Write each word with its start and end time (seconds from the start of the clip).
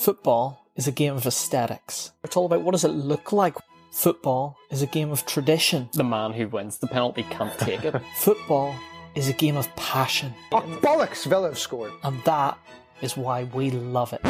Football 0.00 0.64
is 0.76 0.88
a 0.88 0.92
game 0.92 1.14
of 1.14 1.26
aesthetics. 1.26 2.12
It's 2.24 2.34
all 2.34 2.46
about 2.46 2.62
what 2.62 2.72
does 2.72 2.84
it 2.84 2.88
look 2.88 3.34
like. 3.34 3.54
Football 3.92 4.56
is 4.70 4.80
a 4.80 4.86
game 4.86 5.10
of 5.10 5.26
tradition. 5.26 5.90
The 5.92 6.02
man 6.02 6.32
who 6.32 6.48
wins 6.48 6.78
the 6.78 6.86
penalty 6.86 7.22
can't 7.24 7.52
take 7.58 7.84
it. 7.84 7.94
Football 8.16 8.74
is 9.14 9.28
a 9.28 9.34
game 9.34 9.58
of 9.58 9.68
passion. 9.76 10.32
Oh, 10.52 10.62
bollocks! 10.80 11.26
Villa 11.26 11.48
have 11.48 11.58
scored. 11.58 11.92
And 12.02 12.18
that 12.24 12.56
is 13.02 13.16
why 13.16 13.44
we 13.44 13.70
love 13.70 14.12
it. 14.12 14.20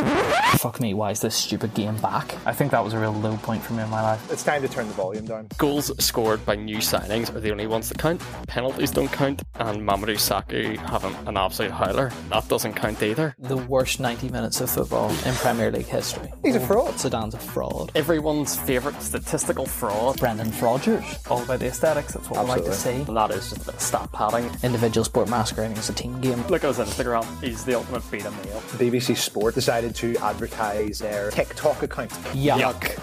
Fuck 0.59 0.81
me, 0.81 0.95
why 0.95 1.11
is 1.11 1.21
this 1.21 1.35
stupid 1.35 1.75
game 1.75 1.97
back? 1.99 2.37
I 2.47 2.53
think 2.53 2.73
that 2.73 2.85
was 2.85 2.93
a 2.93 2.99
real 2.99 3.13
low 3.13 3.37
point 3.39 3.63
for 3.63 3.73
me 3.73 3.83
in 3.83 3.89
my 3.89 4.03
life. 4.03 4.31
It's 4.31 4.43
time 4.43 4.63
to 4.63 4.69
turn 4.69 4.89
the 4.89 4.95
volume 4.95 5.27
down. 5.27 5.49
Goals 5.59 5.93
scored 6.05 6.45
by 6.45 6.57
new 6.57 6.79
signings 6.79 7.35
are 7.35 7.41
the 7.41 7.51
only 7.51 7.67
ones 7.67 7.89
that 7.89 7.99
count. 7.99 8.21
Penalties 8.47 8.91
don't 8.91 9.11
count, 9.11 9.43
and 9.55 9.83
Mamadou 9.83 10.17
Sakho 10.17 10.77
having 10.77 11.15
an 11.27 11.37
absolute 11.37 11.73
howler. 11.73 12.13
That 12.31 12.49
doesn't 12.49 12.75
count 12.75 13.03
either. 13.03 13.35
The 13.39 13.57
worst 13.57 14.01
90 14.01 14.29
minutes 14.29 14.61
of 14.61 14.71
football 14.71 15.11
in 15.11 15.35
Premier 15.35 15.71
League 15.71 15.87
history. 15.87 16.33
He's 16.45 16.57
a 16.57 16.63
oh, 16.63 16.67
fraud. 16.67 16.95
Sedan's 16.95 17.35
a 17.35 17.39
fraud. 17.39 17.93
Everyone's 17.95 18.57
favourite 18.57 19.01
statistical 19.03 19.67
fraud. 19.67 20.19
Brendan 20.19 20.53
Rodgers. 20.61 21.05
All 21.29 21.43
about 21.43 21.61
the 21.61 21.67
aesthetics, 21.67 22.15
that's 22.15 22.29
what 22.29 22.39
I 22.39 22.43
like 22.43 22.65
to 22.65 22.73
see. 22.75 22.91
Absolutely. 22.91 23.09
And 23.09 23.17
that 23.17 23.31
is 23.31 23.51
just 23.51 23.63
a 23.63 23.65
bit 23.67 23.75
of 23.75 23.81
stat 23.81 24.13
padding. 24.13 24.51
Individual 24.63 25.05
sport 25.05 25.29
masquerading 25.29 25.79
as 25.79 25.89
a 25.89 25.95
team 25.95 26.21
game. 26.21 26.43
Look 26.49 26.65
at 26.65 26.75
his 26.75 26.79
Instagram. 26.79 27.25
He's 27.43 27.65
the 27.65 27.75
ultimate 27.75 28.09
beta 28.11 28.31
male. 28.31 28.60
BBC 28.79 29.17
Sport 29.17 29.55
decided 29.55 29.95
to 29.97 30.17
advertise 30.19 30.99
their 30.99 31.31
TikTok 31.31 31.83
account. 31.83 32.11
Yuck. 32.33 32.97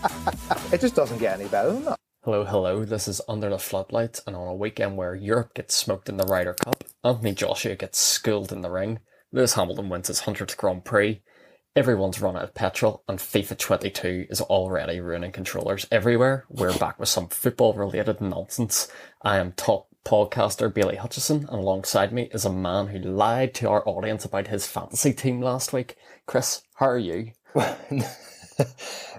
It 0.72 0.80
just 0.80 0.96
doesn't 0.96 1.18
get 1.18 1.38
any 1.38 1.48
better 1.48 1.72
than 1.72 1.84
that. 1.84 1.96
Hello, 2.24 2.44
hello. 2.44 2.84
This 2.84 3.06
is 3.06 3.20
Under 3.28 3.48
the 3.48 3.58
Floodlights, 3.58 4.20
and 4.26 4.34
on 4.34 4.48
a 4.48 4.54
weekend 4.54 4.96
where 4.96 5.14
Europe 5.14 5.54
gets 5.54 5.76
smoked 5.76 6.08
in 6.08 6.16
the 6.16 6.26
Ryder 6.26 6.54
Cup, 6.54 6.82
Anthony 7.04 7.32
Joshua 7.32 7.76
gets 7.76 8.00
schooled 8.00 8.50
in 8.50 8.62
the 8.62 8.70
ring, 8.70 8.98
Lewis 9.30 9.54
Hamilton 9.54 9.88
wins 9.88 10.08
his 10.08 10.22
100th 10.22 10.56
Grand 10.56 10.84
Prix, 10.84 11.22
everyone's 11.76 12.20
run 12.20 12.36
out 12.36 12.42
of 12.42 12.54
petrol, 12.54 13.04
and 13.08 13.20
FIFA 13.20 13.58
22 13.58 14.26
is 14.28 14.40
already 14.40 14.98
ruining 14.98 15.30
controllers 15.30 15.86
everywhere. 15.92 16.46
We're 16.48 16.76
back 16.76 16.98
with 16.98 17.08
some 17.08 17.28
football 17.28 17.74
related 17.74 18.20
nonsense. 18.20 18.88
I 19.22 19.38
am 19.38 19.52
top 19.52 19.86
podcaster 20.06 20.72
Bailey 20.72 20.96
Hutchison, 20.96 21.38
and 21.50 21.58
alongside 21.58 22.12
me 22.12 22.30
is 22.32 22.44
a 22.44 22.52
man 22.52 22.86
who 22.86 22.98
lied 22.98 23.52
to 23.54 23.68
our 23.68 23.86
audience 23.86 24.24
about 24.24 24.46
his 24.46 24.66
fantasy 24.66 25.12
team 25.12 25.40
last 25.40 25.72
week. 25.72 25.96
Chris, 26.26 26.62
how 26.74 26.86
are 26.86 26.98
you? 26.98 27.32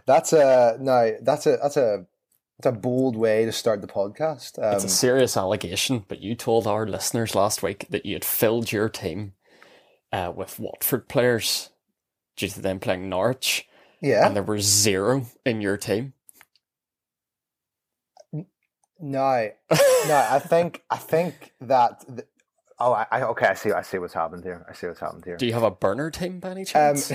that's 0.05 0.31
a 0.33 0.77
no. 0.79 1.17
That's 1.21 1.45
a 1.45 1.57
that's 1.61 1.77
a 1.77 2.05
that's 2.57 2.75
a 2.75 2.79
bold 2.79 3.17
way 3.17 3.45
to 3.45 3.51
start 3.51 3.81
the 3.81 3.87
podcast. 3.87 4.57
Um, 4.63 4.75
It's 4.75 4.85
a 4.85 4.89
serious 4.89 5.35
allegation, 5.35 6.05
but 6.07 6.21
you 6.21 6.35
told 6.35 6.65
our 6.65 6.87
listeners 6.87 7.35
last 7.35 7.61
week 7.61 7.85
that 7.89 8.05
you 8.05 8.13
had 8.13 8.25
filled 8.25 8.71
your 8.71 8.87
team 8.87 9.33
uh, 10.13 10.31
with 10.33 10.57
Watford 10.57 11.09
players 11.09 11.69
due 12.37 12.47
to 12.47 12.61
them 12.61 12.79
playing 12.79 13.09
Norwich, 13.09 13.67
yeah. 14.01 14.25
and 14.25 14.35
there 14.35 14.43
were 14.43 14.59
zero 14.59 15.25
in 15.45 15.59
your 15.59 15.75
team. 15.75 16.13
No, 18.99 19.49
no. 20.07 20.27
I 20.29 20.39
think 20.39 20.83
I 20.89 20.97
think 20.97 21.53
that. 21.61 22.03
The, 22.07 22.25
oh, 22.79 22.93
I, 22.93 23.05
I 23.11 23.21
okay. 23.23 23.47
I 23.47 23.53
see. 23.53 23.71
I 23.71 23.81
see 23.83 23.99
what's 23.99 24.13
happened 24.13 24.43
here. 24.43 24.65
I 24.69 24.73
see 24.73 24.87
what's 24.87 24.99
happened 24.99 25.23
here. 25.25 25.37
Do 25.37 25.45
you 25.45 25.53
have 25.53 25.63
a 25.63 25.71
burner 25.71 26.09
team 26.09 26.39
by 26.39 26.51
any 26.51 26.61
Um, 26.61 26.65
chance? 26.65 27.07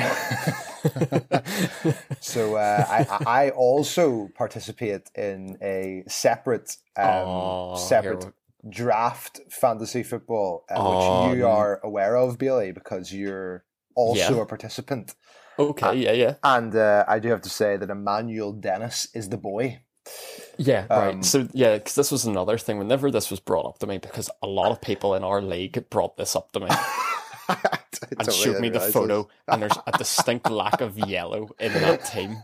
so 2.20 2.56
uh, 2.56 2.86
I, 2.88 3.06
I 3.46 3.50
also 3.50 4.28
participate 4.36 5.10
in 5.14 5.58
a 5.62 6.04
separate 6.08 6.76
um, 6.96 7.06
Oh, 7.06 7.74
separate 7.76 8.32
draft 8.68 9.40
fantasy 9.50 10.02
football, 10.02 10.64
uh, 10.70 10.74
Oh, 10.78 10.90
which 10.90 11.36
you 11.38 11.46
are 11.46 11.80
aware 11.82 12.16
of, 12.16 12.38
Bailey, 12.38 12.72
because 12.72 13.12
you're 13.12 13.64
also 13.96 14.36
Yeah. 14.36 14.42
a 14.42 14.46
participant. 14.46 15.14
okay, 15.58 15.96
yeah, 15.96 16.12
yeah, 16.12 16.34
And 16.42 16.74
uh, 16.74 17.04
I 17.08 17.18
do 17.18 17.28
have 17.28 17.42
to 17.42 17.50
say 17.50 17.76
that 17.76 17.90
Emmanuel 17.90 18.52
Dennis 18.52 19.08
is 19.14 19.28
the 19.28 19.36
boy. 19.36 19.80
Yeah. 20.56 20.86
Right. 20.90 21.14
Um, 21.14 21.22
So 21.22 21.48
yeah, 21.52 21.78
because 21.78 21.94
this 21.94 22.10
was 22.10 22.24
another 22.24 22.58
thing. 22.58 22.78
Whenever 22.78 23.10
this 23.10 23.30
was 23.30 23.40
brought 23.40 23.66
up 23.66 23.78
to 23.80 23.86
me, 23.86 23.98
because 23.98 24.30
a 24.42 24.46
lot 24.46 24.70
of 24.72 24.80
people 24.80 25.14
in 25.14 25.24
our 25.24 25.42
league 25.42 25.88
brought 25.90 26.16
this 26.16 26.36
up 26.36 26.52
to 26.52 26.60
me. 26.60 26.68
and 28.18 28.32
showed 28.32 28.60
me 28.60 28.68
the 28.68 28.80
photo, 28.80 29.28
and 29.48 29.62
there's 29.62 29.78
a 29.86 29.92
distinct 29.98 30.50
lack 30.50 30.80
of 30.80 30.98
yellow 30.98 31.50
in 31.58 31.72
that 31.74 32.04
team. 32.04 32.38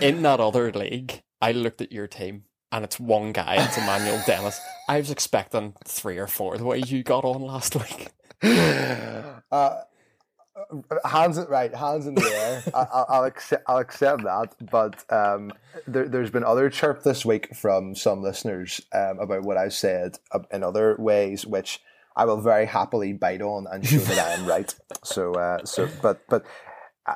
In 0.00 0.22
that 0.22 0.40
other 0.40 0.72
league, 0.72 1.22
I 1.40 1.52
looked 1.52 1.80
at 1.80 1.92
your 1.92 2.06
team, 2.06 2.44
and 2.70 2.84
it's 2.84 2.98
one 2.98 3.32
guy, 3.32 3.56
it's 3.64 3.76
Emmanuel 3.76 4.22
Dennis. 4.26 4.60
I 4.88 4.98
was 4.98 5.10
expecting 5.10 5.74
three 5.84 6.18
or 6.18 6.26
four 6.26 6.56
the 6.56 6.64
way 6.64 6.78
you 6.78 7.02
got 7.02 7.24
on 7.24 7.42
last 7.42 7.74
week. 7.76 8.08
uh, 8.42 9.82
hands 11.04 11.38
right, 11.48 11.74
hands 11.74 12.06
in 12.06 12.14
the 12.14 12.22
air. 12.22 12.62
I, 12.74 12.86
I'll, 12.92 13.06
I'll 13.08 13.24
accept. 13.24 13.64
I'll 13.66 13.78
accept 13.78 14.22
that. 14.24 14.54
But 14.70 15.04
um, 15.12 15.52
there, 15.86 16.08
there's 16.08 16.30
been 16.30 16.44
other 16.44 16.70
chirp 16.70 17.02
this 17.02 17.24
week 17.24 17.54
from 17.54 17.94
some 17.94 18.22
listeners 18.22 18.80
um, 18.92 19.18
about 19.18 19.42
what 19.42 19.56
I've 19.56 19.74
said 19.74 20.18
uh, 20.32 20.40
in 20.50 20.62
other 20.62 20.96
ways, 20.98 21.46
which 21.46 21.80
I 22.16 22.24
will 22.24 22.40
very 22.40 22.66
happily 22.66 23.12
bite 23.12 23.42
on 23.42 23.66
and 23.70 23.86
show 23.86 23.98
that 23.98 24.18
I 24.18 24.32
am 24.32 24.46
right. 24.46 24.74
So, 25.04 25.34
uh, 25.34 25.64
so, 25.64 25.88
but, 26.00 26.26
but. 26.28 26.44
Uh, 27.04 27.14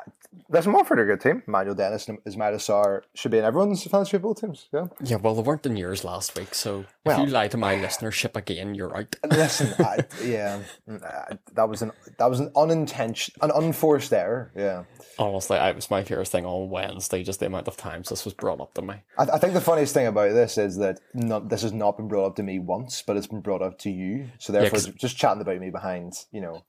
listen, 0.49 0.73
Watford 0.73 0.99
are 0.99 1.03
a 1.03 1.07
good 1.17 1.21
team. 1.21 1.43
Manuel 1.47 1.75
Dennis 1.75 2.09
and 2.09 2.19
Ismaila 2.25 2.57
Sarr 2.57 3.03
should 3.15 3.31
be 3.31 3.39
in 3.39 3.45
everyone's 3.45 3.85
fantasy 3.85 4.13
football 4.13 4.35
teams. 4.35 4.69
Yeah. 4.73 4.87
Yeah, 5.03 5.17
well, 5.17 5.35
they 5.35 5.43
weren't 5.43 5.67
in 5.67 5.77
yours 5.77 6.05
last 6.05 6.37
week, 6.39 6.55
so 6.55 6.85
if 7.05 7.19
you 7.19 7.27
lie 7.27 7.49
to 7.49 7.57
my 7.57 7.77
listenership 7.77 8.37
again, 8.37 8.75
you're 8.75 8.97
out. 8.97 9.15
Listen, 9.31 9.73
I, 9.85 9.99
yeah, 10.25 10.61
uh, 10.91 11.35
that 11.55 11.69
was 11.69 11.83
an 11.83 11.93
that 12.19 12.31
was 12.31 12.41
an 12.41 12.51
unintentional, 12.57 13.51
an 13.51 13.65
unforced 13.65 14.13
error. 14.13 14.53
Yeah. 14.57 14.85
Honestly, 15.19 15.57
it 15.57 15.75
was 15.77 15.91
my 15.91 16.03
favorite 16.05 16.29
thing 16.29 16.45
on 16.47 16.69
Wednesday, 16.71 17.23
just 17.23 17.41
the 17.41 17.47
amount 17.47 17.69
of 17.69 17.77
times 17.77 18.09
this 18.11 18.25
was 18.25 18.35
brought 18.35 18.61
up 18.61 18.75
to 18.75 18.83
me. 18.83 18.97
I, 19.19 19.23
I 19.25 19.39
think 19.39 19.55
the 19.55 19.61
funniest 19.61 19.95
thing 19.95 20.07
about 20.07 20.33
this 20.33 20.59
is 20.59 20.77
that 20.77 21.01
not, 21.15 21.49
this 21.49 21.63
has 21.63 21.73
not 21.73 21.97
been 21.97 22.09
brought 22.09 22.27
up 22.27 22.37
to 22.37 22.43
me 22.43 22.59
once, 22.59 23.03
but 23.07 23.17
it's 23.17 23.27
been 23.27 23.41
brought 23.41 23.63
up 23.63 23.79
to 23.81 23.91
you. 23.91 24.29
So 24.39 24.53
therefore, 24.53 24.71
'cause- 24.79 24.87
just 24.97 25.17
chatting 25.17 25.41
about 25.41 25.59
me 25.59 25.71
behind, 25.71 26.13
you 26.33 26.41
know, 26.41 26.65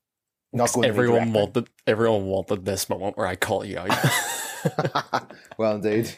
not 0.53 0.73
going 0.73 0.87
Everyone 0.87 1.19
to 1.21 1.25
me 1.25 1.31
directly. 1.33 1.41
wanted, 1.41 1.69
everyone 1.87 2.25
wanted 2.25 2.65
this 2.65 2.89
moment 2.89 3.17
where 3.17 3.27
I 3.27 3.35
call 3.35 3.65
you 3.65 3.79
out. 3.79 3.91
Well, 5.57 5.75
indeed. 5.75 6.11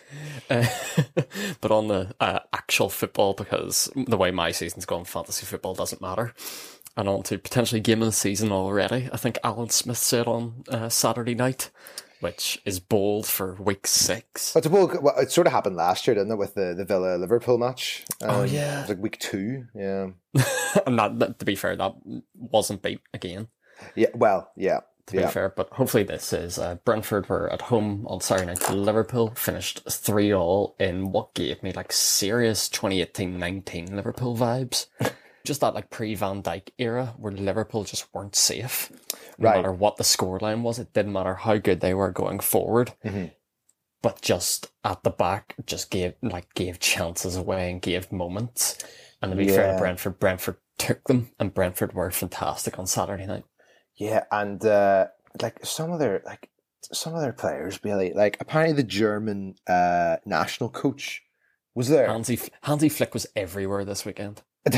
Uh, 0.49 0.65
but 1.61 1.71
on 1.71 1.87
the 1.87 2.13
uh, 2.19 2.39
actual 2.51 2.89
football, 2.89 3.33
because 3.33 3.89
the 3.95 4.17
way 4.17 4.31
my 4.31 4.51
season's 4.51 4.85
gone, 4.85 5.05
fantasy 5.05 5.45
football 5.45 5.73
doesn't 5.73 6.01
matter. 6.01 6.33
And 6.97 7.07
on 7.07 7.23
to 7.23 7.37
potentially 7.37 7.79
game 7.79 8.01
of 8.01 8.07
the 8.07 8.11
season 8.11 8.51
already. 8.51 9.09
I 9.13 9.17
think 9.17 9.37
Alan 9.43 9.69
Smith 9.69 9.97
said 9.97 10.27
on 10.27 10.63
uh, 10.69 10.89
Saturday 10.89 11.35
night, 11.35 11.69
which 12.19 12.61
is 12.65 12.81
bold 12.81 13.27
for 13.27 13.53
week 13.55 13.87
six. 13.87 14.51
But 14.53 14.67
well, 14.67 14.91
well, 15.01 15.17
it 15.17 15.31
sort 15.31 15.47
of 15.47 15.53
happened 15.53 15.77
last 15.77 16.05
year, 16.05 16.15
didn't 16.15 16.31
it, 16.33 16.37
with 16.37 16.55
the, 16.55 16.73
the 16.73 16.83
Villa 16.83 17.15
Liverpool 17.15 17.57
match? 17.57 18.03
Um, 18.21 18.29
Oh, 18.29 18.43
yeah. 18.43 18.79
it 18.79 18.81
was 18.81 18.89
like 18.89 18.99
week 18.99 19.19
two. 19.19 19.67
Yeah, 19.73 20.09
and 20.85 20.99
that, 20.99 21.19
that, 21.19 21.39
to 21.39 21.45
be 21.45 21.55
fair, 21.55 21.77
that 21.77 21.93
wasn't 22.35 22.81
beat 22.81 22.99
again. 23.13 23.47
Yeah. 23.95 24.07
Well, 24.13 24.51
yeah, 24.55 24.79
To 25.07 25.17
be 25.17 25.23
fair, 25.27 25.49
but 25.49 25.69
hopefully 25.71 26.03
this 26.03 26.31
is 26.33 26.57
uh, 26.59 26.75
Brentford 26.85 27.29
were 27.29 27.51
at 27.51 27.61
home 27.63 28.05
on 28.07 28.21
Saturday 28.21 28.47
night 28.47 28.61
to 28.61 28.73
Liverpool, 28.73 29.31
finished 29.35 29.81
three 29.89 30.33
all 30.33 30.75
in 30.79 31.11
what 31.11 31.33
gave 31.33 31.61
me 31.63 31.71
like 31.73 31.91
serious 31.91 32.69
2018-19 32.69 33.91
Liverpool 33.93 34.35
vibes. 34.37 34.87
just 35.45 35.61
that 35.61 35.73
like 35.73 35.89
pre 35.89 36.13
Van 36.15 36.43
Dijk 36.43 36.69
era 36.77 37.13
where 37.17 37.31
Liverpool 37.31 37.83
just 37.83 38.13
weren't 38.13 38.35
safe. 38.35 38.91
No 39.37 39.49
Right. 39.49 39.55
matter 39.57 39.71
what 39.71 39.97
the 39.97 40.03
scoreline 40.03 40.61
was, 40.61 40.79
it 40.79 40.93
didn't 40.93 41.13
matter 41.13 41.35
how 41.35 41.57
good 41.57 41.79
they 41.79 41.93
were 41.93 42.11
going 42.11 42.39
forward. 42.39 42.93
Mhm. 43.05 43.31
But 44.01 44.21
just 44.21 44.67
at 44.83 45.03
the 45.03 45.09
back, 45.09 45.55
just 45.65 45.89
gave 45.89 46.13
like 46.21 46.53
gave 46.53 46.79
chances 46.79 47.35
away 47.35 47.71
and 47.71 47.81
gave 47.81 48.11
moments. 48.11 48.77
And 49.21 49.31
to 49.31 49.37
be 49.37 49.47
fair 49.49 49.73
to 49.73 49.77
Brentford, 49.77 50.19
Brentford 50.19 50.57
took 50.77 51.03
them, 51.05 51.31
and 51.39 51.53
Brentford 51.53 51.93
were 51.93 52.09
fantastic 52.11 52.79
on 52.79 52.85
Saturday 52.87 53.25
night. 53.25 53.43
Yeah, 53.99 54.23
and 54.31 54.65
uh, 54.65 55.07
like 55.41 55.63
some 55.65 55.91
of 55.91 55.99
their 55.99 56.21
like 56.25 56.49
some 56.91 57.13
of 57.13 57.21
their 57.21 57.33
players, 57.33 57.83
really 57.83 58.13
like 58.13 58.37
apparently 58.39 58.75
the 58.75 58.87
German 58.87 59.55
uh, 59.67 60.17
national 60.25 60.69
coach 60.69 61.21
was 61.75 61.89
there. 61.89 62.07
Hansi 62.07 62.39
Hansi 62.63 62.89
Flick 62.89 63.13
was 63.13 63.27
everywhere 63.35 63.83
this 63.85 64.05
weekend. 64.05 64.41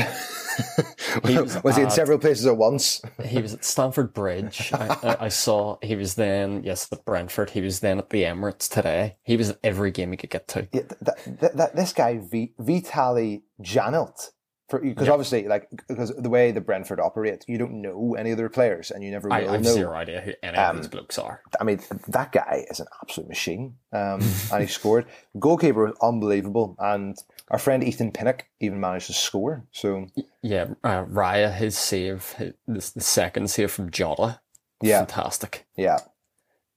was, 1.24 1.62
was 1.62 1.76
he 1.76 1.82
in 1.82 1.90
several 1.90 2.18
places 2.18 2.46
at 2.46 2.56
once? 2.56 3.02
He 3.24 3.42
was 3.42 3.54
at 3.54 3.64
Stamford 3.64 4.12
Bridge. 4.12 4.72
I, 4.74 4.96
I, 5.02 5.16
I 5.24 5.28
saw 5.28 5.78
he 5.82 5.96
was 5.96 6.14
then 6.14 6.62
yes 6.64 6.88
at 6.92 7.04
Brentford. 7.04 7.50
He 7.50 7.60
was 7.60 7.80
then 7.80 7.98
at 7.98 8.10
the 8.10 8.22
Emirates 8.22 8.68
today. 8.68 9.16
He 9.22 9.36
was 9.36 9.50
at 9.50 9.58
every 9.62 9.90
game 9.90 10.10
he 10.10 10.16
could 10.16 10.30
get 10.30 10.48
to. 10.48 10.68
Yeah, 10.72 10.82
that, 11.00 11.40
that, 11.40 11.56
that, 11.56 11.76
this 11.76 11.92
guy 11.92 12.18
v, 12.18 12.54
Vitaly 12.60 13.42
Janelt, 13.60 14.30
because 14.78 15.06
Yeah. 15.06 15.12
obviously, 15.12 15.48
like 15.48 15.68
because 15.88 16.10
the 16.16 16.28
way 16.30 16.52
the 16.52 16.60
Brentford 16.60 17.00
operate, 17.00 17.44
you 17.48 17.58
don't 17.58 17.80
know 17.82 18.14
any 18.14 18.30
of 18.30 18.36
their 18.38 18.48
players, 18.48 18.90
and 18.90 19.02
you 19.04 19.10
never 19.10 19.28
will 19.28 19.34
I, 19.34 19.40
I 19.40 19.52
have 19.52 19.62
know. 19.62 19.72
zero 19.72 19.94
idea 19.94 20.20
who 20.20 20.32
any 20.42 20.56
Um, 20.58 20.76
of 20.76 20.82
these 20.82 20.90
blokes 20.90 21.18
are. 21.18 21.42
I 21.60 21.64
mean, 21.64 21.80
that 22.08 22.32
guy 22.32 22.64
is 22.70 22.80
an 22.80 22.86
absolute 23.02 23.28
machine, 23.28 23.76
um, 23.92 24.20
and 24.52 24.62
he 24.62 24.66
scored. 24.66 25.06
Goalkeeper 25.38 25.84
was 25.86 25.96
unbelievable, 26.02 26.76
and 26.78 27.16
our 27.48 27.58
friend 27.58 27.82
Ethan 27.84 28.12
Pinnock 28.12 28.46
even 28.60 28.80
managed 28.80 29.06
to 29.08 29.12
score. 29.12 29.64
So 29.72 30.06
Yeah, 30.42 30.68
uh, 30.84 31.04
Raya 31.04 31.52
his 31.54 31.76
save, 31.76 32.32
his, 32.32 32.54
the, 32.66 32.92
the 32.94 33.00
second 33.00 33.50
save 33.50 33.70
from 33.70 33.90
Jota 33.90 34.40
Yeah. 34.80 34.98
fantastic. 35.00 35.66
Yeah. 35.76 35.98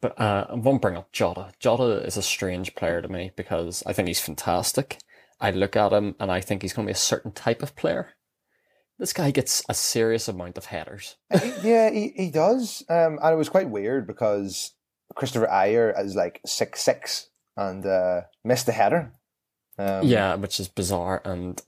But 0.02 0.20
uh, 0.20 0.46
I 0.50 0.54
won't 0.56 0.82
bring 0.82 0.98
up 0.98 1.12
Jota. 1.12 1.52
Jota 1.60 2.06
is 2.06 2.16
a 2.18 2.22
strange 2.22 2.76
player 2.76 3.02
to 3.02 3.08
me 3.08 3.32
because 3.36 3.82
I 3.88 3.94
think 3.94 4.08
he's 4.08 4.20
fantastic. 4.20 4.98
I 5.40 5.52
look 5.52 5.76
at 5.76 5.94
him 5.94 6.16
and 6.20 6.32
I 6.32 6.42
think 6.42 6.62
he's 6.62 6.74
going 6.74 6.88
to 6.88 6.92
be 6.92 6.96
a 6.96 6.98
certain 6.98 7.32
type 7.32 7.62
of 7.62 7.76
player. 7.76 8.14
This 8.98 9.14
guy 9.14 9.32
gets 9.32 9.64
a 9.68 9.74
serious 9.74 10.28
amount 10.28 10.58
of 10.58 10.66
headers. 10.66 11.18
yeah, 11.64 11.90
he, 11.90 12.14
he 12.16 12.32
does. 12.32 12.84
Um, 12.90 13.20
and 13.22 13.34
it 13.34 13.38
was 13.38 13.50
quite 13.50 13.70
weird 13.70 14.08
because 14.08 14.74
Kristoffer 15.16 15.52
Ajer 15.52 15.94
is 16.04 16.16
like 16.16 16.40
six 16.46 16.82
six 16.82 17.30
and 17.58 17.86
uh, 17.86 18.22
missed 18.44 18.66
the 18.66 18.72
header. 18.72 19.14
Um, 19.78 20.06
Yeah, 20.06 20.36
which 20.36 20.60
is 20.60 20.68
bizarre. 20.68 21.22
And 21.26 21.62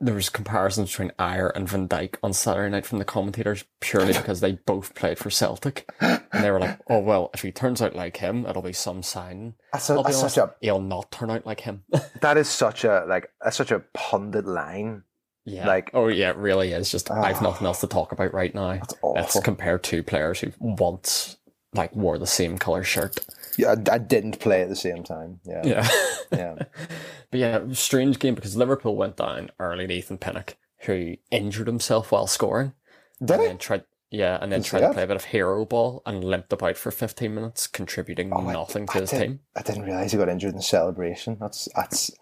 there 0.00 0.14
was 0.14 0.28
comparisons 0.28 0.90
between 0.90 1.10
Ajer 1.18 1.52
and 1.54 1.68
Van 1.68 1.88
Dijk 1.88 2.16
on 2.22 2.32
Saturday 2.32 2.70
night 2.70 2.84
from 2.86 2.98
the 2.98 3.04
commentators 3.04 3.64
purely 3.80 4.12
because 4.14 4.40
they 4.40 4.52
both 4.52 4.94
played 4.94 5.18
for 5.18 5.30
Celtic. 5.30 5.88
And 6.00 6.20
they 6.32 6.50
were 6.50 6.58
like, 6.60 6.80
oh, 6.90 6.98
well, 6.98 7.30
if 7.32 7.42
he 7.42 7.52
turns 7.52 7.80
out 7.80 7.94
like 7.94 8.16
him, 8.16 8.44
it'll 8.46 8.62
be 8.62 8.72
some 8.72 9.02
sign. 9.02 9.54
That's, 9.72 9.88
a, 9.90 9.94
that's 9.94 10.18
honest, 10.18 10.34
such 10.34 10.36
a 10.38 10.54
he'll 10.60 10.80
not 10.80 11.10
turn 11.12 11.30
out 11.30 11.46
like 11.46 11.60
him. 11.60 11.84
that 12.20 12.36
is 12.36 12.48
such 12.48 12.84
a 12.84 13.04
like 13.08 13.30
that's 13.40 13.56
such 13.56 13.70
a 13.70 13.84
pundit 13.94 14.46
line. 14.46 15.04
yeah. 15.44 15.66
Like- 15.66 15.90
oh, 15.94 16.08
yeah, 16.08 16.30
it 16.30 16.36
really 16.36 16.72
is. 16.72 16.90
Just, 16.90 17.10
I've 17.10 17.36
Ah. 17.36 17.40
nothing 17.40 17.66
else 17.66 17.80
to 17.82 17.86
talk 17.86 18.10
about 18.12 18.34
right 18.34 18.54
now. 18.54 18.72
That's 18.74 18.94
Let's 19.02 19.40
compare 19.40 19.78
two 19.78 20.02
players 20.02 20.40
who 20.40 20.50
once 20.58 21.36
like 21.72 21.94
wore 21.94 22.18
the 22.18 22.26
same 22.26 22.58
color 22.58 22.82
shirt. 22.84 23.18
Yeah, 23.58 23.74
I, 23.88 23.94
I 23.94 23.98
didn't 23.98 24.40
play 24.40 24.62
at 24.62 24.68
the 24.68 24.76
same 24.76 25.02
time. 25.04 25.40
Yeah, 25.44 25.62
Yeah. 25.64 25.88
yeah. 26.32 26.54
But 27.30 27.40
yeah, 27.40 27.56
it 27.56 27.62
was 27.68 27.72
a 27.78 27.80
strange 27.80 28.18
game 28.20 28.34
because 28.36 28.56
Liverpool 28.56 28.94
went 28.96 29.16
down 29.16 29.50
early 29.58 29.88
to 29.88 29.94
Ethan 29.94 30.18
Pinnock, 30.18 30.56
who 30.86 31.16
injured 31.32 31.66
himself 31.66 32.12
while 32.12 32.28
scoring. 32.28 32.74
Did 33.20 33.32
and 33.32 33.42
I? 33.42 33.46
then 33.48 33.58
tried 33.58 33.84
yeah, 34.10 34.38
and 34.40 34.52
then 34.52 34.62
tried 34.62 34.80
to 34.82 34.92
play 34.92 35.02
a 35.02 35.06
bit 35.08 35.16
of 35.16 35.24
hero 35.24 35.64
ball 35.64 36.00
and 36.06 36.22
limped 36.22 36.52
about 36.52 36.76
for 36.76 36.92
fifteen 36.92 37.34
minutes, 37.34 37.66
contributing 37.66 38.30
Oh, 38.32 38.46
I- 38.46 38.52
nothing 38.52 38.86
to 38.86 38.98
I 38.98 39.00
his 39.00 39.10
team. 39.10 39.40
I 39.56 39.62
didn't 39.62 39.82
realize 39.82 40.12
he 40.12 40.18
got 40.18 40.28
injured 40.28 40.50
in 40.50 40.56
the 40.56 40.62
celebration. 40.62 41.36
That's 41.40 41.68
that's 41.74 42.12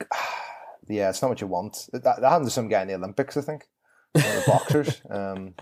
yeah, 0.88 1.10
it's 1.10 1.20
not 1.22 1.28
what 1.28 1.40
you 1.40 1.46
want. 1.46 1.88
That, 1.92 2.02
that 2.04 2.22
happened 2.22 2.46
to 2.46 2.50
some 2.50 2.68
guy 2.68 2.82
in 2.82 2.88
the 2.88 2.94
Olympics, 2.94 3.36
I 3.36 3.40
think. 3.42 3.64
One 4.12 4.24
of 4.24 4.44
the 4.44 4.50
boxers. 4.50 5.02
Um, 5.10 5.54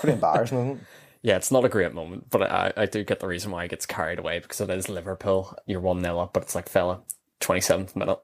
pretty 0.00 0.14
embarrassing. 0.14 0.80
It? 1.22 1.28
Yeah, 1.28 1.36
it's 1.36 1.50
not 1.50 1.64
a 1.64 1.68
great 1.68 1.94
moment, 1.94 2.30
but 2.30 2.42
I, 2.42 2.72
I 2.76 2.86
do 2.86 3.04
get 3.04 3.20
the 3.20 3.26
reason 3.28 3.50
why 3.50 3.64
he 3.64 3.68
gets 3.68 3.86
carried 3.86 4.18
away 4.18 4.38
because 4.38 4.60
it 4.60 4.70
is 4.70 4.88
Liverpool. 4.88 5.56
You're 5.66 5.80
one 5.80 6.02
0 6.02 6.18
up, 6.18 6.32
but 6.32 6.42
it's 6.44 6.54
like 6.54 6.68
fella, 6.68 7.00
twenty 7.40 7.60
seventh 7.60 7.94
minute, 7.96 8.18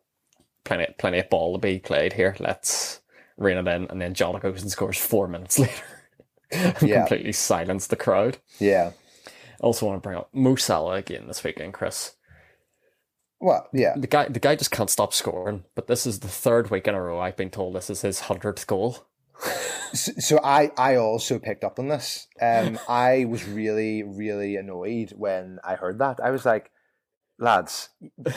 plenty 0.64 0.86
plenty 0.98 1.18
of 1.18 1.30
ball 1.30 1.54
to 1.54 1.58
be 1.60 1.78
played 1.78 2.14
here. 2.14 2.36
Let's 2.40 3.00
rein 3.36 3.58
it 3.58 3.68
in, 3.68 3.86
and 3.90 4.00
then 4.00 4.14
John 4.14 4.38
goes 4.40 4.62
and 4.62 4.70
scores 4.70 4.98
four 4.98 5.28
minutes 5.28 5.58
later. 5.58 5.82
and 6.52 6.76
Yeah. 6.82 7.00
completely 7.00 7.32
silence 7.32 7.86
the 7.88 7.96
crowd. 7.96 8.38
Yeah. 8.58 8.92
Also 9.60 9.86
want 9.86 10.02
to 10.02 10.06
bring 10.06 10.18
up 10.18 10.28
Mo 10.32 10.54
Salah 10.56 10.94
again 10.96 11.26
this 11.26 11.42
weekend, 11.42 11.74
Chris. 11.74 12.14
Well, 13.40 13.68
yeah. 13.72 13.94
The 13.96 14.06
guy, 14.06 14.28
the 14.28 14.40
guy 14.40 14.54
just 14.56 14.70
can't 14.70 14.90
stop 14.90 15.12
scoring. 15.12 15.64
But 15.74 15.86
this 15.88 16.06
is 16.06 16.20
the 16.20 16.28
third 16.28 16.70
week 16.70 16.88
in 16.88 16.94
a 16.94 17.02
row 17.02 17.18
I've 17.20 17.36
been 17.36 17.50
told 17.50 17.74
this 17.74 17.90
is 17.90 18.02
his 18.02 18.20
hundredth 18.20 18.66
goal. 18.66 19.06
So, 19.92 20.12
so 20.18 20.40
I, 20.42 20.70
I 20.76 20.96
also 20.96 21.38
picked 21.38 21.64
up 21.64 21.78
on 21.78 21.88
this. 21.88 22.26
Um, 22.40 22.78
I 22.88 23.24
was 23.26 23.46
really, 23.46 24.02
really 24.02 24.56
annoyed 24.56 25.12
when 25.16 25.58
I 25.64 25.74
heard 25.76 25.98
that. 26.00 26.20
I 26.22 26.30
was 26.30 26.44
like, 26.44 26.70
lads, 27.38 27.88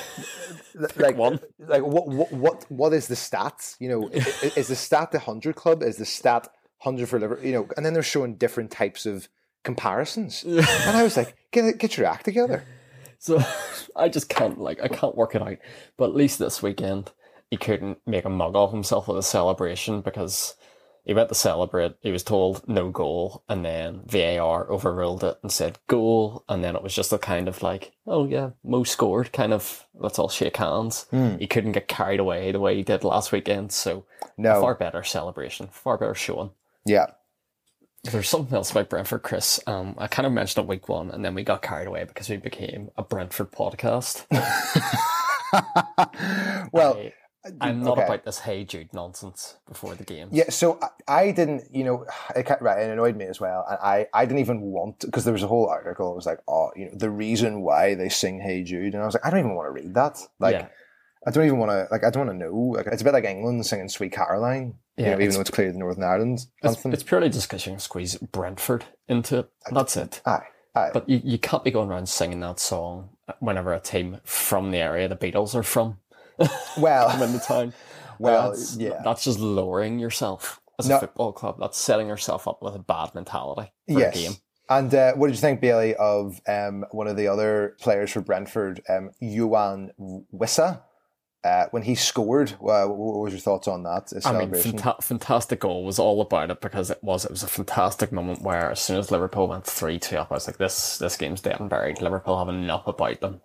like, 0.95 1.15
one. 1.17 1.39
like 1.59 1.83
what, 1.83 2.07
what, 2.07 2.31
what, 2.31 2.71
what 2.71 2.93
is 2.93 3.07
the 3.07 3.15
stats? 3.15 3.75
You 3.79 3.89
know, 3.89 4.09
i- 4.13 4.33
i- 4.47 4.51
is 4.59 4.67
the 4.67 4.75
stat 4.75 5.11
the 5.11 5.19
hundred 5.19 5.55
club? 5.55 5.83
Is 5.83 5.97
the 5.97 6.05
stat 6.05 6.47
hundred 6.79 7.09
for 7.09 7.19
Liverpool? 7.19 7.45
You 7.45 7.53
know, 7.53 7.67
and 7.77 7.85
then 7.85 7.93
they're 7.93 8.03
showing 8.03 8.35
different 8.35 8.71
types 8.71 9.05
of 9.05 9.27
comparisons, 9.63 10.43
and 10.43 10.61
I 10.97 11.03
was 11.03 11.17
like, 11.17 11.35
get 11.51 11.77
get 11.77 11.97
your 11.97 12.07
act 12.07 12.25
together. 12.25 12.63
So 13.21 13.43
I 13.97 14.07
just 14.07 14.29
can't 14.29 14.57
like 14.61 14.81
I 14.81 14.87
can't 14.87 15.13
work 15.13 15.35
it 15.35 15.41
out. 15.41 15.57
But 15.97 16.11
at 16.11 16.15
least 16.15 16.39
this 16.39 16.63
weekend 16.63 17.11
he 17.51 17.57
couldn't 17.57 17.97
make 18.07 18.23
a 18.23 18.29
mug 18.29 18.55
of 18.55 18.71
himself 18.71 19.09
with 19.09 19.17
a 19.17 19.23
celebration 19.23 19.99
because 19.99 20.55
he 21.05 21.13
went 21.13 21.29
to 21.29 21.35
celebrate. 21.35 21.95
He 22.01 22.11
was 22.11 22.23
told 22.23 22.67
no 22.67 22.89
goal, 22.89 23.43
and 23.49 23.65
then 23.65 24.01
VAR 24.05 24.69
overruled 24.69 25.23
it 25.23 25.37
and 25.41 25.51
said 25.51 25.79
goal, 25.87 26.43
and 26.49 26.63
then 26.63 26.75
it 26.75 26.83
was 26.83 26.93
just 26.93 27.13
a 27.13 27.17
kind 27.17 27.47
of 27.47 27.63
like, 27.63 27.93
oh 28.05 28.25
yeah, 28.25 28.51
Mo 28.63 28.83
scored. 28.83 29.31
Kind 29.33 29.53
of 29.53 29.85
let's 29.95 30.19
all 30.19 30.29
shake 30.29 30.57
hands. 30.57 31.05
He 31.39 31.47
couldn't 31.47 31.71
get 31.73 31.87
carried 31.87 32.19
away 32.19 32.51
the 32.51 32.59
way 32.59 32.75
he 32.75 32.83
did 32.83 33.03
last 33.03 33.31
weekend. 33.31 33.71
So 33.71 34.05
No, 34.37 34.61
far 34.61 34.75
better 34.75 35.03
celebration, 35.03 35.67
far 35.71 35.97
better 35.97 36.15
showing. 36.15 36.51
yeah, 36.85 37.07
There's 38.03 38.29
something 38.29 38.55
else 38.55 38.71
about 38.71 38.89
Brentford, 38.89 39.23
Chris. 39.23 39.59
Um, 39.67 39.95
I 39.97 40.07
kind 40.07 40.25
of 40.25 40.31
mentioned 40.31 40.63
it 40.63 40.69
week 40.69 40.87
one, 40.87 41.11
and 41.11 41.25
then 41.25 41.35
we 41.35 41.43
got 41.43 41.61
carried 41.61 41.87
away 41.87 42.05
because 42.05 42.29
we 42.29 42.37
became 42.37 42.91
a 42.97 43.03
Brentford 43.03 43.51
podcast. 43.51 44.25
well, 46.71 46.97
I, 46.97 47.13
Uh, 47.45 47.51
I'm 47.61 47.81
not 47.81 47.97
okay. 47.97 48.03
about 48.05 48.25
this 48.25 48.39
hey 48.39 48.65
Jude 48.65 48.93
nonsense 48.93 49.55
before 49.67 49.95
the 49.95 50.03
game. 50.03 50.27
Yeah, 50.31 50.49
so 50.49 50.77
I, 51.07 51.19
I 51.27 51.31
didn't, 51.31 51.73
you 51.73 51.83
know, 51.85 52.05
it, 52.35 52.49
right, 52.59 52.81
it 52.81 52.89
annoyed 52.89 53.15
me 53.15 53.25
as 53.25 53.39
well. 53.39 53.65
And 53.69 53.77
I, 53.81 54.07
I 54.13 54.25
didn't 54.25 54.39
even 54.39 54.61
want, 54.61 54.99
because 54.99 55.23
there 55.23 55.33
was 55.33 55.43
a 55.43 55.47
whole 55.47 55.67
article, 55.69 56.11
it 56.11 56.15
was 56.15 56.25
like, 56.25 56.39
oh, 56.47 56.71
you 56.75 56.85
know, 56.85 56.91
the 56.93 57.09
reason 57.09 57.61
why 57.61 57.95
they 57.95 58.09
sing 58.09 58.41
Hey 58.41 58.63
Jude. 58.63 58.93
And 58.93 59.01
I 59.01 59.05
was 59.05 59.13
like, 59.15 59.25
I 59.25 59.29
don't 59.29 59.39
even 59.39 59.55
want 59.55 59.67
to 59.67 59.71
read 59.71 59.93
that. 59.93 60.19
Like, 60.39 60.55
Yeah. 60.55 60.67
I 61.27 61.31
don't 61.31 61.45
even 61.45 61.59
want 61.59 61.69
to, 61.71 61.87
like, 61.91 62.03
I 62.05 62.09
don't 62.09 62.27
want 62.27 62.39
to 62.39 62.45
know. 62.45 62.55
Like, 62.77 62.87
it's 62.87 63.01
a 63.01 63.05
bit 63.05 63.13
like 63.13 63.25
England 63.25 63.65
singing 63.65 63.89
Sweet 63.89 64.13
Caroline, 64.13 64.75
you 64.97 65.03
Yeah, 65.05 65.15
know, 65.15 65.21
even 65.21 65.35
though 65.35 65.41
it's 65.41 65.49
clearly 65.49 65.73
the 65.73 65.79
Northern 65.79 66.03
Ireland 66.03 66.45
It's, 66.63 66.77
anthem. 66.77 66.93
it's 66.93 67.03
purely 67.03 67.29
just 67.29 67.47
because 67.49 67.65
you 67.65 67.73
can 67.73 67.79
squeeze 67.79 68.15
Brentford 68.15 68.85
into 69.09 69.39
it. 69.39 69.49
That's 69.71 69.97
it. 69.97 70.21
aye, 70.25 70.43
aye. 70.75 70.91
But 70.93 71.09
you, 71.09 71.21
you 71.23 71.37
can't 71.37 71.63
be 71.65 71.71
going 71.71 71.89
around 71.89 72.07
singing 72.07 72.39
that 72.39 72.59
song 72.59 73.09
whenever 73.39 73.73
a 73.73 73.79
team 73.81 74.19
from 74.23 74.71
the 74.71 74.77
area 74.77 75.07
the 75.09 75.15
Beatles 75.17 75.55
are 75.55 75.63
from 75.63 75.97
well, 76.77 77.21
into 77.21 77.39
town. 77.39 77.73
Well, 78.21 78.49
that's, 78.49 78.75
yeah. 78.75 78.99
that's 79.01 79.23
just 79.23 79.39
lowering 79.39 79.97
yourself 79.97 80.59
as 80.77 80.87
a 80.87 80.89
No. 80.89 80.99
football 80.99 81.31
club. 81.31 81.55
That's 81.57 81.77
setting 81.77 82.09
yourself 82.09 82.49
up 82.49 82.61
with 82.61 82.75
a 82.75 82.79
bad 82.79 83.15
mentality 83.15 83.71
for 83.87 83.97
yes. 83.97 84.13
a 84.13 84.19
game. 84.19 84.31
And 84.69 84.93
uh, 84.93 85.13
what 85.13 85.27
did 85.27 85.35
you 85.35 85.41
think, 85.41 85.61
Bailey, 85.61 85.95
of 85.95 86.41
um, 86.47 86.85
one 86.91 87.07
of 87.07 87.15
the 87.15 87.27
other 87.27 87.77
players 87.79 88.11
for 88.11 88.19
Brentford, 88.21 88.81
um, 88.89 89.11
Yoane 89.21 89.91
Wissa? 90.33 90.81
Uh, 91.41 91.67
when 91.71 91.83
he 91.83 91.95
scored, 91.95 92.51
uh, 92.51 92.85
what 92.85 92.97
what 92.97 93.19
was 93.21 93.31
your 93.31 93.39
thoughts 93.39 93.69
on 93.69 93.83
that 93.83 94.11
uh, 94.13 94.27
I 94.27 94.37
mean, 94.37 94.51
fanta- 94.51 95.01
fantastic 95.01 95.61
goal 95.61 95.85
was 95.85 95.97
all 95.97 96.19
about 96.19 96.51
it 96.51 96.59
because 96.59 96.91
it 96.91 97.01
was 97.01 97.23
it 97.23 97.31
was 97.31 97.43
a 97.43 97.47
fantastic 97.47 98.11
moment 98.11 98.41
where 98.41 98.69
as 98.69 98.81
soon 98.81 98.97
as 98.97 99.09
Liverpool 99.09 99.47
went 99.47 99.65
three 99.65 99.99
two 99.99 100.17
up, 100.17 100.31
I 100.31 100.33
was 100.33 100.47
like, 100.47 100.57
this 100.57 100.97
this 100.97 101.15
game's 101.15 101.39
dead 101.39 101.61
and 101.61 101.69
buried. 101.69 102.01
Liverpool 102.01 102.37
have 102.37 102.49
enough 102.49 102.87
about 102.87 103.21
them 103.21 103.39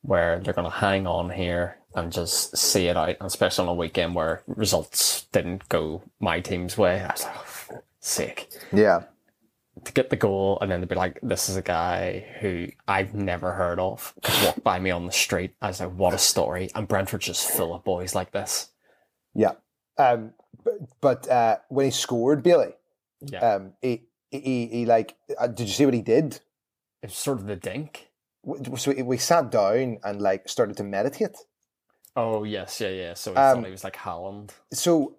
where 0.00 0.40
they're 0.40 0.54
going 0.54 0.70
to 0.70 0.74
hang 0.74 1.06
on 1.06 1.28
here 1.28 1.76
and 1.94 2.12
just 2.12 2.56
see 2.56 2.86
it 2.86 2.96
out, 2.96 3.08
and 3.08 3.22
especially 3.22 3.64
on 3.64 3.68
a 3.68 3.74
weekend 3.74 4.14
where 4.14 4.42
results 4.46 5.26
didn't 5.32 5.68
go 5.68 6.02
my 6.20 6.40
team's 6.40 6.78
way. 6.78 7.00
I 7.00 7.12
was 7.12 7.24
like, 7.24 7.36
oh, 7.72 7.82
sake 8.00 8.48
yeah. 8.72 9.02
to 9.84 9.92
get 9.92 10.08
the 10.10 10.16
goal 10.16 10.58
and 10.60 10.70
then 10.70 10.80
to 10.80 10.86
be 10.86 10.94
like, 10.94 11.18
this 11.22 11.48
is 11.48 11.56
a 11.56 11.62
guy 11.62 12.24
who 12.40 12.68
I've 12.88 13.14
never 13.14 13.52
heard 13.52 13.78
of. 13.78 14.14
Just 14.22 14.44
walked 14.44 14.64
by 14.64 14.78
me 14.78 14.90
on 14.90 15.06
the 15.06 15.12
street. 15.12 15.54
I 15.60 15.68
was 15.68 15.80
like, 15.80 15.92
what 15.92 16.14
a 16.14 16.18
story. 16.18 16.70
And 16.74 16.88
Brentford's 16.88 17.26
just 17.26 17.50
full 17.50 17.74
of 17.74 17.84
boys 17.84 18.14
like 18.14 18.32
this. 18.32 18.70
Yeah. 19.34 19.52
Um, 19.98 20.32
but 20.64 20.74
but 21.00 21.28
uh, 21.28 21.58
when 21.68 21.86
he 21.86 21.90
scored, 21.90 22.42
Bailey, 22.42 22.72
Yeah. 23.20 23.54
um, 23.54 23.72
he, 23.82 24.04
he, 24.30 24.66
he 24.66 24.86
like, 24.86 25.16
uh, 25.38 25.48
did 25.48 25.66
you 25.68 25.74
see 25.74 25.84
what 25.84 25.94
he 25.94 26.02
did? 26.02 26.40
It's 27.02 27.18
sort 27.18 27.38
of 27.38 27.46
the 27.46 27.56
dink. 27.56 28.10
So 28.76 28.92
we 29.04 29.18
sat 29.18 29.50
down 29.50 29.98
and 30.02 30.22
like 30.22 30.48
started 30.48 30.76
to 30.78 30.84
meditate. 30.84 31.36
Oh 32.16 32.44
yes, 32.44 32.80
yeah, 32.80 32.88
yeah. 32.88 33.14
So 33.14 33.32
he 33.32 33.36
Um, 33.38 33.56
thought 33.58 33.64
he 33.66 33.70
was 33.70 33.84
like 33.84 33.96
Haaland. 33.96 34.50
So 34.72 35.14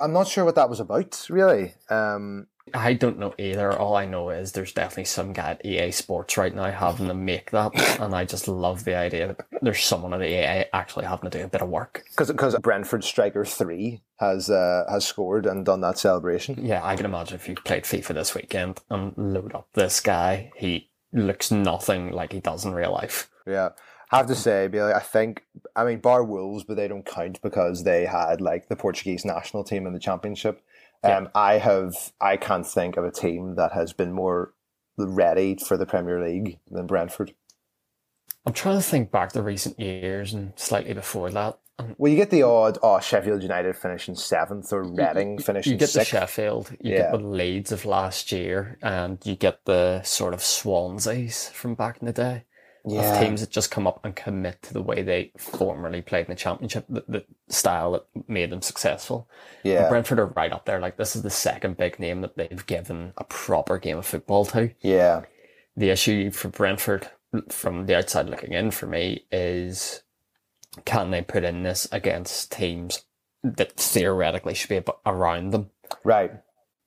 I'm 0.00 0.12
not 0.12 0.28
sure 0.28 0.44
what 0.44 0.54
that 0.56 0.68
was 0.70 0.80
about, 0.80 1.26
really. 1.30 1.74
Um, 1.88 2.46
I 2.72 2.94
don't 2.94 3.18
know 3.18 3.34
either. 3.38 3.72
All 3.78 3.94
I 3.94 4.06
know 4.06 4.30
is 4.30 4.52
there's 4.52 4.72
definitely 4.72 5.04
some 5.04 5.32
guy 5.34 5.50
at 5.52 5.64
EA 5.66 5.90
Sports 5.90 6.36
right 6.38 6.54
now 6.54 6.70
having 6.70 7.08
to 7.08 7.14
make 7.14 7.50
that, 7.50 7.72
and 8.00 8.14
I 8.14 8.24
just 8.24 8.48
love 8.48 8.84
the 8.84 8.94
idea 8.94 9.28
that 9.28 9.46
there's 9.62 9.82
someone 9.84 10.14
at 10.14 10.22
EA 10.22 10.64
actually 10.72 11.04
having 11.04 11.30
to 11.30 11.38
do 11.38 11.44
a 11.44 11.48
bit 11.48 11.60
of 11.62 11.68
work. 11.68 12.04
because 12.10 12.28
because 12.30 12.56
Brentford 12.62 13.04
striker 13.04 13.44
three 13.44 14.02
has 14.18 14.48
uh, 14.50 14.84
has 14.88 15.06
scored 15.06 15.46
and 15.46 15.64
done 15.64 15.80
that 15.82 15.98
celebration. 15.98 16.64
Yeah, 16.64 16.80
I 16.84 16.96
can 16.96 17.04
imagine 17.06 17.36
if 17.36 17.48
you 17.48 17.54
played 17.54 17.84
FIFA 17.84 18.14
this 18.14 18.34
weekend 18.34 18.80
and 18.90 19.12
load 19.16 19.54
up 19.54 19.68
this 19.74 20.00
guy, 20.00 20.50
he 20.56 20.90
looks 21.12 21.50
nothing 21.50 22.12
like 22.12 22.32
he 22.32 22.40
does 22.40 22.64
in 22.64 22.72
real 22.74 22.92
life. 22.92 23.30
Yeah. 23.46 23.70
I 24.14 24.18
have 24.18 24.26
to 24.28 24.36
say, 24.36 24.68
Bailey, 24.68 24.92
I 24.92 25.00
think 25.00 25.42
I 25.74 25.84
mean 25.84 25.98
bar 25.98 26.22
Wolves, 26.22 26.62
but 26.62 26.76
they 26.76 26.86
don't 26.86 27.04
count 27.04 27.42
because 27.42 27.82
they 27.82 28.06
had 28.06 28.40
like 28.40 28.68
the 28.68 28.76
Portuguese 28.76 29.24
national 29.24 29.64
team 29.64 29.88
in 29.88 29.92
the 29.92 29.98
championship. 29.98 30.62
Um, 31.02 31.28
I 31.34 31.54
have 31.58 32.12
I 32.20 32.36
can't 32.36 32.66
think 32.66 32.96
of 32.96 33.04
a 33.04 33.10
team 33.10 33.56
that 33.56 33.72
has 33.72 33.92
been 33.92 34.12
more 34.12 34.54
ready 34.96 35.56
for 35.56 35.76
the 35.76 35.84
Premier 35.84 36.24
League 36.24 36.60
than 36.70 36.86
Brentford. 36.86 37.34
I'm 38.46 38.52
trying 38.52 38.76
to 38.78 38.82
think 38.82 39.10
back 39.10 39.32
to 39.32 39.42
recent 39.42 39.80
years 39.80 40.32
and 40.32 40.52
slightly 40.54 40.94
before 40.94 41.30
that. 41.30 41.58
Well, 41.98 42.10
you 42.12 42.16
get 42.16 42.30
the 42.30 42.42
odd, 42.44 42.78
oh, 42.84 43.00
Sheffield 43.00 43.42
United 43.42 43.76
finishing 43.76 44.14
seventh 44.14 44.72
or 44.72 44.84
Reading 44.84 45.38
finishing 45.38 45.72
you 45.72 45.78
get 45.78 45.92
the. 45.92 46.04
Sheffield, 46.04 46.70
you 46.80 46.92
Yeah. 46.92 46.98
get 46.98 47.12
the 47.12 47.18
Leeds 47.18 47.72
of 47.72 47.84
last 47.84 48.30
year, 48.30 48.78
and 48.80 49.18
you 49.24 49.34
get 49.34 49.64
the 49.64 50.02
sort 50.02 50.34
of 50.34 50.40
Swanseas 50.40 51.50
from 51.50 51.74
back 51.74 51.98
in 52.00 52.06
the 52.06 52.12
day. 52.12 52.44
Yeah. 52.86 53.14
Of 53.14 53.20
teams 53.20 53.40
that 53.40 53.50
just 53.50 53.70
come 53.70 53.86
up 53.86 54.04
and 54.04 54.14
commit 54.14 54.62
to 54.62 54.74
the 54.74 54.82
way 54.82 55.02
they 55.02 55.32
formerly 55.38 56.02
played 56.02 56.26
in 56.26 56.32
the 56.32 56.34
championship, 56.34 56.84
the, 56.88 57.04
the 57.08 57.24
style 57.48 57.92
that 57.92 58.04
made 58.28 58.50
them 58.50 58.60
successful. 58.62 59.28
yeah. 59.62 59.82
And 59.82 59.88
Brentford 59.88 60.18
are 60.18 60.26
right 60.26 60.52
up 60.52 60.66
there. 60.66 60.80
Like 60.80 60.96
this 60.98 61.16
is 61.16 61.22
the 61.22 61.30
second 61.30 61.76
big 61.78 61.98
name 61.98 62.20
that 62.20 62.36
they've 62.36 62.66
given 62.66 63.14
a 63.16 63.24
proper 63.24 63.78
game 63.78 63.98
of 63.98 64.06
football 64.06 64.44
to. 64.46 64.70
yeah. 64.80 65.22
The 65.76 65.90
issue 65.90 66.30
for 66.30 66.48
Brentford 66.48 67.08
from 67.48 67.86
the 67.86 67.96
outside 67.96 68.28
looking 68.28 68.52
in 68.52 68.70
for 68.70 68.86
me 68.86 69.24
is 69.32 70.02
can 70.84 71.10
they 71.10 71.22
put 71.22 71.42
in 71.42 71.62
this 71.62 71.88
against 71.90 72.52
teams 72.52 73.04
that 73.42 73.72
theoretically 73.72 74.54
should 74.54 74.68
be 74.68 74.80
around 75.04 75.50
them? 75.50 75.70
Right. 76.04 76.32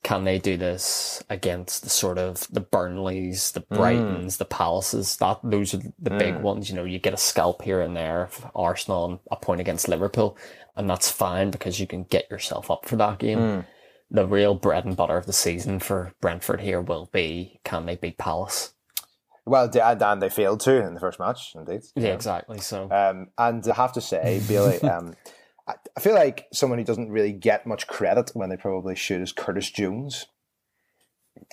Can 0.08 0.24
they 0.24 0.40
do 0.40 0.56
this 0.56 1.22
against 1.30 1.84
the 1.84 1.90
sort 1.90 2.18
of 2.18 2.48
the 2.50 2.62
Burnleys, 2.62 3.52
the 3.52 3.60
Brightons, 3.60 4.38
the 4.38 4.46
Palaces? 4.46 5.18
That 5.18 5.42
those 5.44 5.74
are 5.74 5.82
the 6.00 6.12
big 6.12 6.38
ones. 6.38 6.70
You 6.70 6.78
know, 6.78 6.86
you 6.86 6.98
get 6.98 7.14
a 7.14 7.18
scalp 7.18 7.62
here 7.62 7.82
and 7.82 7.94
there, 7.94 8.30
Arsenal, 8.56 9.04
and 9.06 9.20
a 9.30 9.36
point 9.36 9.60
against 9.60 9.90
Liverpool, 9.90 10.38
and 10.78 10.90
that's 10.90 11.12
fine 11.12 11.52
because 11.52 11.82
you 11.82 11.88
can 11.88 12.06
get 12.06 12.32
yourself 12.32 12.72
up 12.72 12.86
for 12.86 12.96
that 12.96 13.20
game. 13.20 13.66
The 14.10 14.26
real 14.26 14.56
bread 14.56 14.86
and 14.86 14.96
butter 14.96 15.18
of 15.18 15.26
the 15.26 15.34
season 15.34 15.80
for 15.80 16.14
Brentford 16.22 16.62
here 16.62 16.80
will 16.80 17.10
be 17.12 17.60
can 17.66 17.86
they 17.86 17.98
beat 17.98 18.18
Palace? 18.18 18.76
Well, 19.44 19.70
and 19.74 20.02
and 20.02 20.22
they 20.22 20.30
failed 20.30 20.62
to 20.62 20.88
in 20.88 20.94
the 20.94 21.02
first 21.02 21.20
match, 21.20 21.52
indeed. 21.54 21.82
Yeah, 21.98 22.14
exactly. 22.14 22.60
So 22.60 22.90
Um, 22.90 23.28
and 23.38 23.68
I 23.68 23.76
have 23.76 23.92
to 23.92 24.02
say, 24.02 24.42
Billy, 24.48 24.80
um, 24.84 25.16
I, 25.68 25.74
I 25.96 26.00
feel 26.00 26.16
like 26.16 26.48
someone 26.54 26.80
who 26.80 26.86
doesn't 26.86 27.12
really 27.12 27.34
get 27.34 27.68
much 27.68 27.88
credit 27.88 28.32
when 28.34 28.50
they 28.50 28.58
probably 28.58 28.96
should 28.96 29.22
is 29.22 29.32
Curtis 29.32 29.70
Jones. 29.70 30.28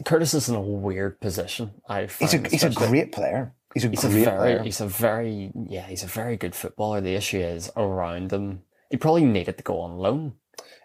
Curtis 0.04 0.34
is 0.34 0.48
in 0.48 0.54
a 0.54 0.60
weird 0.60 1.20
position. 1.20 1.72
I 1.88 2.06
He's 2.06 2.34
a 2.34 2.48
he's 2.48 2.64
a 2.64 2.70
great 2.70 3.12
player. 3.12 3.54
He's 3.74 3.84
a 3.84 3.88
He's 3.88 4.04
a 4.04 4.08
great 4.08 4.24
very, 4.24 4.38
player. 4.38 4.62
he's 4.62 4.80
a 4.80 4.86
very, 4.86 5.52
yeah, 5.68 5.86
he's 5.86 6.04
a 6.04 6.06
very 6.06 6.36
good 6.36 6.54
footballer. 6.54 7.00
The 7.00 7.14
issue 7.16 7.38
is 7.40 7.70
around 7.76 8.32
him. 8.32 8.62
He 8.90 8.96
probably 8.96 9.24
needed 9.24 9.58
to 9.58 9.64
go 9.64 9.80
on 9.80 9.98
loan. 9.98 10.34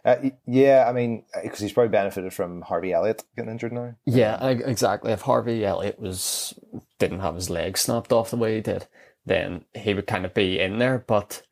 Uh, 0.03 0.29
yeah, 0.47 0.85
I 0.87 0.93
mean, 0.93 1.23
because 1.43 1.59
he's 1.59 1.73
probably 1.73 1.89
benefited 1.91 2.33
from 2.33 2.61
Harvey 2.61 2.91
Elliott 2.93 3.23
getting 3.35 3.51
injured 3.51 3.73
now. 3.73 3.95
Yeah, 4.05 4.43
exactly. 4.47 5.11
If 5.11 5.21
Harvey 5.21 5.63
Elliott 5.63 5.99
was 5.99 6.57
didn't 6.97 7.19
have 7.19 7.35
his 7.35 7.49
leg 7.49 7.77
snapped 7.77 8.11
off 8.11 8.31
the 8.31 8.37
way 8.37 8.55
he 8.55 8.61
did, 8.61 8.87
then 9.25 9.65
he 9.75 9.93
would 9.93 10.07
kind 10.07 10.25
of 10.25 10.33
be 10.33 10.59
in 10.59 10.79
there. 10.79 11.03
But 11.05 11.43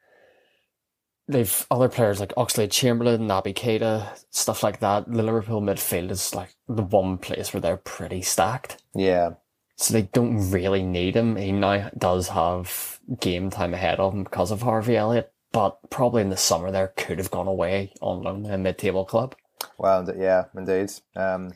they've 1.28 1.66
other 1.70 1.90
players 1.90 2.20
like 2.20 2.34
Oxlade 2.36 2.72
Chamberlain, 2.72 3.28
Naby 3.28 3.54
Keita, 3.54 4.18
stuff 4.32 4.64
like 4.64 4.80
that. 4.80 5.12
The 5.12 5.24
Liverpool 5.24 5.62
midfield 5.62 6.12
is 6.12 6.34
like 6.34 6.56
the 6.68 6.84
one 6.84 7.18
place 7.18 7.54
where 7.54 7.62
they're 7.62 7.78
pretty 7.78 8.22
stacked. 8.22 8.82
Yeah, 8.96 9.32
So 9.76 9.94
they 9.94 10.04
don't 10.04 10.50
really 10.52 10.84
need 10.84 11.16
him. 11.16 11.36
He 11.36 11.52
now 11.52 11.90
does 11.98 12.30
have 12.30 13.00
game 13.20 13.50
time 13.50 13.74
ahead 13.74 14.00
of 14.00 14.14
him 14.14 14.24
because 14.24 14.52
of 14.52 14.62
Harvey 14.62 14.98
Elliott, 14.98 15.32
but 15.52 15.78
probably 15.90 16.22
in 16.22 16.30
the 16.30 16.38
summer 16.38 16.72
there 16.72 16.94
could 16.98 17.18
have 17.20 17.32
gone 17.32 17.48
away 17.48 17.94
on 18.02 18.24
loan 18.24 18.44
to 18.44 18.54
a 18.54 18.58
mid-table 18.58 19.06
club. 19.06 19.36
well, 19.78 20.08
yeah, 20.18 20.46
indeed. 20.56 20.92
Um, 21.16 21.52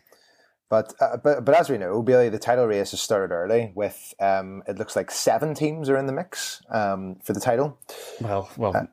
but 0.72 0.94
uh, 1.02 1.18
but 1.18 1.46
but 1.46 1.54
as 1.54 1.70
we 1.70 1.78
know, 1.78 2.02
Bailey, 2.02 2.30
the 2.30 2.40
title 2.40 2.66
race 2.66 2.92
has 2.92 3.02
started 3.02 3.32
early. 3.32 3.74
With 3.76 4.14
um, 4.20 4.64
it 4.68 4.80
looks 4.80 4.96
like 4.96 5.12
seven 5.12 5.54
teams 5.54 5.90
are 5.90 5.98
in 5.98 6.08
the 6.08 6.14
mix 6.14 6.64
um, 6.72 7.18
for 7.24 7.34
the 7.34 7.42
title. 7.42 7.78
Well, 8.22 8.50
well, 8.58 8.88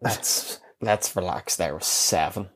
let's 0.00 0.60
let's 0.80 1.14
relax 1.16 1.56
there 1.56 1.74
with 1.74 1.82
seven. 1.82 2.48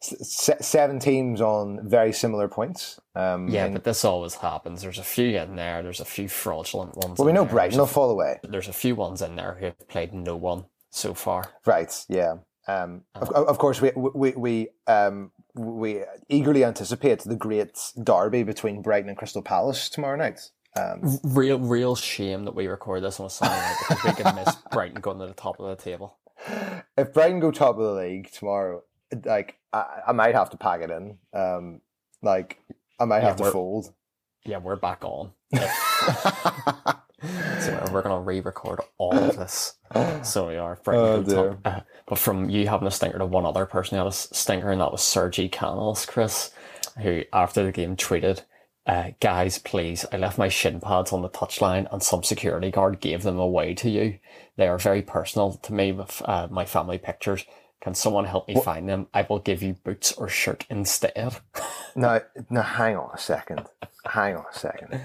Se- 0.00 0.56
seven 0.60 0.98
teams 0.98 1.40
on 1.40 1.86
very 1.88 2.12
similar 2.12 2.48
points. 2.48 2.98
Um, 3.14 3.48
Yeah, 3.48 3.66
in- 3.66 3.72
but 3.74 3.84
this 3.84 4.04
always 4.04 4.34
happens. 4.36 4.80
There's 4.82 4.98
a 4.98 5.04
few 5.04 5.38
in 5.38 5.56
there. 5.56 5.82
There's 5.82 6.00
a 6.00 6.04
few 6.04 6.28
fraudulent 6.28 6.96
ones. 6.96 7.18
well, 7.18 7.26
we 7.26 7.32
know 7.32 7.44
there. 7.44 7.52
Brighton 7.52 7.78
will 7.78 7.86
fall 7.86 8.10
away. 8.10 8.38
There's 8.42 8.48
a, 8.48 8.52
there's 8.52 8.68
a 8.68 8.72
few 8.72 8.94
ones 8.96 9.22
in 9.22 9.36
there 9.36 9.56
who 9.58 9.66
have 9.66 9.88
played 9.88 10.12
no 10.14 10.36
one 10.36 10.64
so 10.90 11.12
far. 11.14 11.52
Right. 11.66 11.92
Yeah. 12.08 12.36
Um, 12.66 13.02
of, 13.14 13.30
of 13.30 13.58
course, 13.58 13.80
we 13.82 13.92
we 13.96 14.32
we 14.32 14.68
um, 14.86 15.30
we 15.54 16.02
eagerly 16.28 16.64
anticipate 16.64 17.20
the 17.20 17.36
great 17.36 17.78
derby 18.02 18.42
between 18.42 18.82
Brighton 18.82 19.08
and 19.08 19.18
Crystal 19.18 19.42
Palace 19.42 19.88
tomorrow 19.88 20.16
night. 20.16 20.40
Um, 20.76 21.20
Real, 21.22 21.58
real 21.60 21.94
shame 21.94 22.44
that 22.46 22.54
we 22.56 22.66
record 22.66 23.04
this 23.04 23.20
on 23.20 23.26
a 23.26 23.30
Sunday 23.30 23.54
night 23.56 23.76
because 23.88 24.04
we 24.04 24.12
can 24.24 24.34
miss 24.34 24.54
Brighton 24.72 25.00
going 25.00 25.20
to 25.20 25.26
the 25.26 25.32
top 25.34 25.60
of 25.60 25.66
the 25.68 25.82
table. 25.82 26.18
if 26.98 27.12
Brighton 27.12 27.38
go 27.38 27.52
top 27.52 27.78
of 27.78 27.84
the 27.84 27.92
league 28.02 28.30
tomorrow, 28.32 28.82
like 29.24 29.56
I, 29.72 30.00
I 30.08 30.12
might 30.12 30.34
have 30.34 30.50
to 30.50 30.56
pack 30.56 30.80
it 30.80 30.90
in. 30.90 31.18
Um, 31.32 31.80
like 32.22 32.58
I 32.98 33.04
might 33.04 33.20
Yeah, 33.20 33.28
have 33.28 33.36
to 33.36 33.50
fold. 33.52 33.92
Yeah, 34.44 34.58
we're 34.58 34.74
back 34.76 35.04
on. 35.04 35.30
So 37.60 37.88
we're 37.92 38.02
going 38.02 38.14
to 38.14 38.20
re-record 38.20 38.80
all 38.98 39.16
of 39.16 39.36
this. 39.36 39.76
So 40.24 40.48
we 40.48 40.56
are. 40.56 40.76
Oh. 40.88 41.56
Uh, 41.64 41.80
but 42.08 42.18
from 42.18 42.50
you 42.50 42.66
having 42.66 42.88
a 42.88 42.90
stinker 42.90 43.18
to 43.18 43.26
one 43.26 43.46
other 43.46 43.64
person 43.64 43.96
who 43.96 44.02
had 44.02 44.12
a 44.12 44.16
stinker, 44.16 44.72
and 44.72 44.80
that 44.80 44.90
was 44.90 45.02
Sergi 45.02 45.48
Canós, 45.48 46.04
Chris, 46.04 46.50
who 47.00 47.22
after 47.32 47.62
the 47.62 47.70
game 47.70 47.94
tweeted, 47.94 48.42
uh, 48.86 49.10
"Guys, 49.20 49.58
please, 49.58 50.04
I 50.10 50.16
left 50.16 50.36
my 50.36 50.48
shin 50.48 50.80
pads 50.80 51.12
on 51.12 51.22
the 51.22 51.28
touchline, 51.28 51.86
and 51.92 52.02
some 52.02 52.24
security 52.24 52.72
guard 52.72 52.98
gave 52.98 53.22
them 53.22 53.38
away 53.38 53.74
to 53.74 53.88
you. 53.88 54.18
They 54.56 54.66
are 54.66 54.78
very 54.78 55.02
personal 55.02 55.52
to 55.52 55.72
me 55.72 55.92
with 55.92 56.20
uh, 56.24 56.48
my 56.50 56.64
family 56.64 56.98
pictures." 56.98 57.44
Can 57.84 57.94
someone 57.94 58.24
help 58.24 58.48
me 58.48 58.54
find 58.62 58.88
them? 58.88 59.08
I 59.12 59.26
will 59.28 59.40
give 59.40 59.62
you 59.62 59.74
boots 59.74 60.12
or 60.12 60.26
shirt 60.26 60.64
instead. 60.70 61.36
no, 61.94 62.22
now, 62.48 62.62
hang 62.62 62.96
on 62.96 63.10
a 63.12 63.18
second. 63.18 63.66
Hang 64.06 64.36
on 64.36 64.46
a 64.50 64.58
second. 64.58 65.02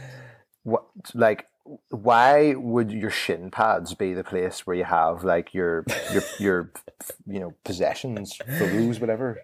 What, 0.64 0.86
like, 1.14 1.48
why 1.90 2.56
would 2.56 2.92
your 2.92 3.10
shin 3.10 3.52
pads 3.52 3.94
be 3.94 4.14
the 4.14 4.24
place 4.24 4.66
where 4.66 4.76
you 4.76 4.86
have 4.86 5.24
like 5.24 5.54
your 5.54 5.86
your 6.12 6.24
your 6.40 6.72
you 7.28 7.40
know 7.40 7.54
possessions, 7.64 8.38
photos, 8.58 9.00
whatever? 9.00 9.40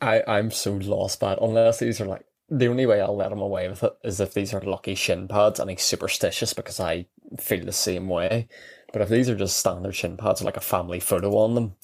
I, 0.00 0.22
I'm 0.26 0.50
so 0.50 0.74
lost 0.74 1.20
by 1.20 1.32
it. 1.32 1.38
Unless 1.42 1.80
these 1.80 2.00
are 2.00 2.06
like 2.06 2.24
the 2.48 2.68
only 2.68 2.86
way 2.86 3.00
I'll 3.00 3.16
let 3.16 3.32
him 3.32 3.40
away 3.40 3.68
with 3.68 3.82
it 3.82 3.96
is 4.04 4.20
if 4.20 4.34
these 4.34 4.54
are 4.54 4.60
lucky 4.60 4.94
shin 4.94 5.26
pads 5.28 5.58
and 5.58 5.70
he's 5.70 5.82
superstitious 5.82 6.52
because 6.54 6.78
I 6.78 7.06
feel 7.38 7.64
the 7.64 7.72
same 7.72 8.08
way. 8.08 8.48
But 8.92 9.02
if 9.02 9.08
these 9.08 9.28
are 9.30 9.34
just 9.34 9.56
standard 9.56 9.94
shin 9.94 10.16
pads 10.16 10.40
with 10.40 10.46
like 10.46 10.56
a 10.56 10.60
family 10.60 11.00
photo 11.00 11.36
on 11.38 11.54
them, 11.54 11.74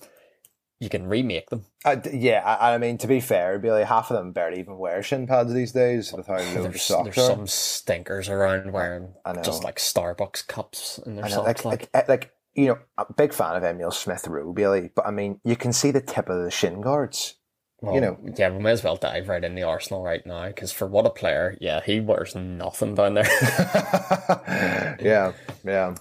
you 0.80 0.88
can 0.88 1.06
remake 1.06 1.50
them. 1.50 1.64
Uh, 1.85 1.97
yeah, 2.12 2.42
I, 2.44 2.75
I 2.75 2.78
mean 2.78 2.99
to 2.99 3.06
be 3.06 3.20
fair, 3.20 3.58
Billy, 3.58 3.85
half 3.85 4.11
of 4.11 4.16
them 4.16 4.32
barely 4.32 4.61
even 4.61 4.78
wear 4.78 5.02
shin 5.02 5.26
pads 5.26 5.52
these 5.52 5.73
days 5.73 6.12
with 6.12 6.26
how 6.26 6.37
There's, 6.54 6.82
socks 6.82 7.14
there's 7.16 7.26
some 7.26 7.47
stinkers 7.47 8.28
around 8.28 8.73
wearing 8.73 9.14
I 9.25 9.32
know. 9.32 9.42
just 9.42 9.64
like 9.64 9.76
Starbucks 9.76 10.47
cups 10.47 10.99
in 11.04 11.16
their 11.16 11.25
I 11.25 11.28
know, 11.28 11.35
socks. 11.44 11.64
like, 11.64 11.80
Like, 11.82 11.94
like, 11.94 12.08
like, 12.08 12.32
you 12.54 12.66
know, 12.66 12.78
I'm 12.97 13.06
a 13.08 13.12
big 13.12 13.32
fan 13.32 13.56
of 13.56 13.62
Emil 13.64 13.90
Smith 13.90 14.26
Rowe, 14.26 14.52
Billy, 14.52 14.90
but 14.94 15.06
I 15.06 15.11
mean, 15.11 15.40
you 15.44 15.56
can 15.56 15.73
see 15.73 15.90
the 15.90 16.00
tip 16.00 16.28
of 16.28 16.42
the 16.42 16.50
shin 16.50 16.80
guards. 16.80 17.35
well, 17.80 17.94
you 17.94 18.00
know. 18.00 18.18
yeah, 18.37 18.50
we 18.50 18.58
may 18.61 18.70
as 18.73 18.82
well 18.82 18.97
dive 18.97 19.28
right 19.28 19.44
in 19.44 19.54
the 19.54 19.62
Arsenal 19.62 20.02
right 20.02 20.25
now 20.26 20.49
because 20.49 20.73
for 20.73 20.87
what 20.88 21.06
a 21.06 21.11
player, 21.11 21.56
yeah, 21.61 21.80
he 21.85 22.00
wears 22.00 22.35
nothing 22.35 22.94
down 22.97 23.14
there. 23.14 23.28
yeah, 25.00 25.32
yeah. 25.64 25.94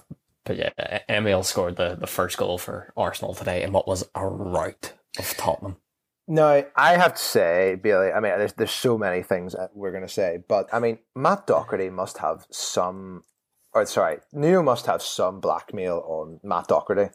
But 0.48 0.56
yeah, 0.56 1.00
Emil 1.10 1.42
scored 1.42 1.76
the, 1.76 1.94
the 1.94 2.06
first 2.06 2.38
goal 2.38 2.56
for 2.56 2.90
Arsenal 2.96 3.34
today 3.34 3.62
in 3.62 3.70
what 3.70 3.86
was 3.86 4.08
a 4.14 4.26
rout 4.26 4.94
of 5.18 5.36
Tottenham. 5.36 5.76
No, 6.26 6.64
I 6.74 6.96
have 6.96 7.14
to 7.14 7.22
say, 7.22 7.78
Billy. 7.82 8.10
I 8.10 8.20
mean, 8.20 8.32
there's 8.38 8.54
there's 8.54 8.70
so 8.70 8.96
many 8.96 9.22
things 9.22 9.54
we're 9.74 9.92
going 9.92 10.06
to 10.06 10.12
say, 10.12 10.38
but 10.48 10.68
I 10.72 10.78
mean, 10.78 10.98
Matt 11.14 11.46
Doherty 11.46 11.90
must 11.90 12.18
have 12.18 12.46
some, 12.50 13.24
or 13.74 13.84
sorry, 13.84 14.18
Nuno 14.32 14.62
must 14.62 14.86
have 14.86 15.02
some 15.02 15.40
blackmail 15.40 16.02
on 16.06 16.40
Matt 16.42 16.68
Doherty. 16.68 17.10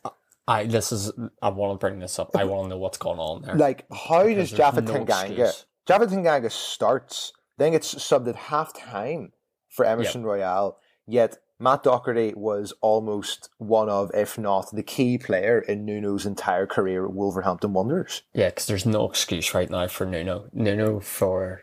I 0.47 0.65
this 0.65 0.91
is 0.91 1.11
I 1.41 1.49
want 1.49 1.73
to 1.73 1.83
bring 1.83 1.99
this 1.99 2.19
up. 2.19 2.35
I 2.35 2.43
want 2.43 2.65
to 2.65 2.69
know 2.69 2.77
what's 2.77 2.99
going 2.99 3.19
on 3.19 3.41
there. 3.41 3.55
Like, 3.55 3.85
how 3.91 4.25
Because 4.25 4.51
does 4.51 4.59
Japhet 4.59 4.83
no 4.83 5.05
Tanganga? 5.05 5.63
Japhet 5.87 6.09
Tanganga 6.09 6.51
starts, 6.51 7.33
then 7.57 7.71
gets 7.71 7.95
subbed 7.95 8.27
at 8.27 8.35
half 8.35 8.73
time 8.77 9.31
for 9.69 9.85
Emerson 9.85 10.23
Royal. 10.23 10.77
Yet 11.07 11.37
Matt 11.63 11.83
Doherty 11.83 12.33
was 12.35 12.73
almost 12.81 13.49
one 13.57 13.87
of, 13.87 14.11
if 14.13 14.37
not 14.37 14.69
the 14.73 14.83
key 14.83 15.17
player 15.17 15.59
in 15.59 15.85
Nuno's 15.85 16.25
entire 16.25 16.67
career 16.67 17.05
at 17.05 17.13
Wolverhampton 17.13 17.71
Wanderers. 17.71 18.23
Yeah, 18.33 18.49
because 18.49 18.65
there's 18.65 18.85
no 18.85 19.09
excuse 19.09 19.53
right 19.53 19.69
now 19.69 19.87
for 19.87 20.05
Nuno. 20.05 20.49
Nuno 20.51 20.99
for 20.99 21.61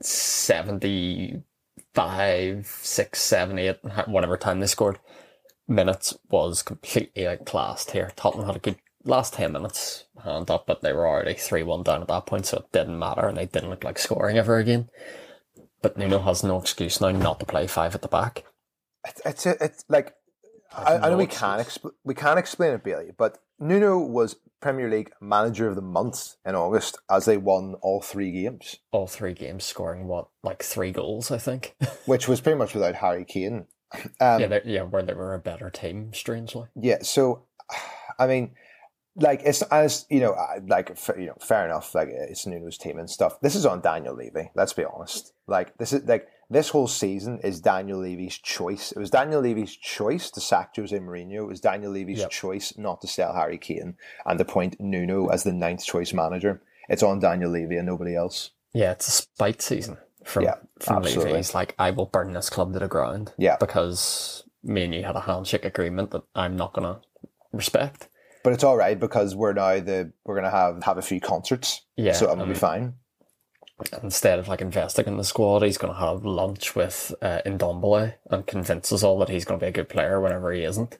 seventy-five, 0.00 1.44
six, 2.66 3.20
seven, 3.20 3.58
eight, 3.58 3.76
whatever 4.06 4.38
time 4.38 4.60
they 4.60 4.66
scored 4.66 4.98
minutes 5.68 6.16
was 6.30 6.62
completely 6.62 7.26
outclassed 7.26 7.90
here. 7.90 8.12
Tottenham 8.16 8.46
had 8.46 8.56
a 8.56 8.60
good 8.60 8.76
last 9.04 9.34
ten 9.34 9.52
minutes 9.52 10.06
hand 10.24 10.50
up, 10.50 10.66
but 10.66 10.80
they 10.80 10.94
were 10.94 11.06
already 11.06 11.34
three 11.34 11.62
one 11.62 11.82
down 11.82 12.00
at 12.00 12.08
that 12.08 12.24
point, 12.24 12.46
so 12.46 12.56
it 12.56 12.72
didn't 12.72 12.98
matter, 12.98 13.28
and 13.28 13.36
they 13.36 13.44
didn't 13.44 13.68
look 13.68 13.84
like 13.84 13.98
scoring 13.98 14.38
ever 14.38 14.56
again. 14.56 14.88
But 15.82 15.98
Nuno 15.98 16.20
has 16.20 16.42
no 16.42 16.58
excuse 16.58 17.02
now 17.02 17.10
not 17.10 17.38
to 17.40 17.46
play 17.46 17.66
five 17.66 17.94
at 17.94 18.00
the 18.00 18.08
back. 18.08 18.44
It's 19.06 19.20
it's, 19.24 19.46
it's 19.46 19.84
like 19.88 20.14
I, 20.76 20.96
I 20.96 21.08
know 21.10 21.16
we 21.16 21.26
can't 21.26 21.66
expl- 21.66 21.92
we 22.04 22.14
can't 22.14 22.38
explain 22.38 22.72
it, 22.72 22.84
Bailey, 22.84 23.10
but 23.16 23.38
Nuno 23.58 23.98
was 23.98 24.36
Premier 24.60 24.88
League 24.88 25.10
Manager 25.20 25.68
of 25.68 25.74
the 25.74 25.82
Month 25.82 26.36
in 26.44 26.54
August 26.54 26.98
as 27.10 27.24
they 27.24 27.36
won 27.36 27.74
all 27.82 28.00
three 28.00 28.30
games, 28.30 28.76
all 28.92 29.06
three 29.06 29.32
games 29.32 29.64
scoring 29.64 30.06
what 30.06 30.28
like 30.42 30.62
three 30.62 30.92
goals, 30.92 31.30
I 31.30 31.38
think. 31.38 31.74
which 32.06 32.28
was 32.28 32.40
pretty 32.40 32.58
much 32.58 32.74
without 32.74 32.96
Harry 32.96 33.24
Kane. 33.24 33.66
Um, 34.20 34.40
yeah, 34.40 34.58
yeah, 34.64 34.82
where 34.82 35.02
they 35.02 35.14
were 35.14 35.34
a 35.34 35.40
better 35.40 35.70
team, 35.70 36.12
strangely. 36.14 36.68
Yeah, 36.76 36.98
so 37.02 37.46
I 38.18 38.26
mean, 38.26 38.52
like 39.16 39.42
it's 39.44 39.62
as 39.62 40.06
you 40.10 40.20
know, 40.20 40.36
like 40.66 40.96
you 41.18 41.26
know, 41.26 41.36
fair 41.40 41.64
enough. 41.64 41.94
Like 41.94 42.08
it's 42.10 42.46
Nuno's 42.46 42.78
team 42.78 42.98
and 42.98 43.10
stuff. 43.10 43.40
This 43.40 43.54
is 43.54 43.66
on 43.66 43.80
Daniel 43.80 44.14
Levy. 44.14 44.50
Let's 44.54 44.72
be 44.72 44.84
honest. 44.84 45.32
Like 45.46 45.76
this 45.78 45.92
is 45.92 46.04
like 46.04 46.28
this 46.48 46.68
whole 46.70 46.88
season 46.88 47.38
is 47.44 47.60
Daniel 47.60 48.00
Levy's 48.00 48.36
choice. 48.38 48.92
It 48.92 48.98
was 48.98 49.10
Daniel 49.10 49.40
Levy's 49.40 49.74
choice 49.76 50.30
to 50.32 50.40
sack 50.40 50.74
Jose 50.76 50.96
Mourinho. 50.98 51.42
It 51.42 51.46
was 51.46 51.60
Daniel 51.60 51.92
Levy's 51.92 52.20
Yep. 52.20 52.30
choice 52.30 52.72
not 52.76 53.00
to 53.02 53.06
sell 53.06 53.34
Harry 53.34 53.58
Kane 53.58 53.94
and 54.26 54.38
to 54.38 54.44
point 54.44 54.80
Nuno 54.80 55.28
as 55.28 55.44
the 55.44 55.52
ninth 55.52 55.84
choice 55.84 56.12
manager. 56.12 56.60
It's 56.88 57.02
on 57.04 57.20
Daniel 57.20 57.50
Levy 57.52 57.76
and 57.76 57.86
nobody 57.86 58.16
else. 58.16 58.50
Yeah, 58.72 58.92
it's 58.92 59.06
a 59.06 59.12
spite 59.12 59.62
season 59.62 59.96
from 60.24 60.42
Yeah, 60.44 60.54
from 60.80 60.96
Levy. 61.02 61.06
absolutely. 61.08 61.36
He's 61.36 61.54
like, 61.54 61.74
I 61.78 61.90
will 61.92 62.06
burn 62.06 62.32
this 62.32 62.50
club 62.50 62.72
to 62.72 62.78
the 62.80 62.88
ground. 62.88 63.32
Yeah. 63.38 63.56
because 63.60 64.42
me 64.64 64.84
and 64.84 64.94
you 64.94 65.04
had 65.04 65.16
a 65.16 65.20
handshake 65.20 65.64
agreement 65.64 66.10
that 66.10 66.22
I'm 66.34 66.56
not 66.56 66.72
gonna 66.72 67.00
respect. 67.52 68.08
But 68.42 68.52
it's 68.52 68.64
all 68.64 68.76
right 68.76 68.98
because 68.98 69.34
we're 69.34 69.52
now 69.52 69.80
the 69.80 70.12
we're 70.24 70.36
gonna 70.36 70.50
have 70.50 70.82
have 70.84 70.98
a 70.98 71.02
few 71.02 71.20
concerts. 71.20 71.84
Yeah, 71.96 72.12
so 72.12 72.30
I'm 72.30 72.38
gonna 72.38 72.46
be 72.46 72.52
um, 72.52 72.58
fine. 72.58 72.94
Instead 74.02 74.38
of 74.38 74.48
like 74.48 74.60
investing 74.60 75.06
in 75.06 75.16
the 75.16 75.24
squad, 75.24 75.62
he's 75.62 75.78
gonna 75.78 75.98
have 75.98 76.24
lunch 76.24 76.74
with 76.74 77.14
uh, 77.22 77.40
Ndombele 77.46 78.14
and 78.30 78.46
convince 78.46 78.92
us 78.92 79.02
all 79.02 79.18
that 79.18 79.28
he's 79.28 79.44
gonna 79.44 79.60
be 79.60 79.66
a 79.66 79.72
good 79.72 79.88
player 79.88 80.20
whenever 80.20 80.52
he 80.52 80.64
isn't. 80.64 80.98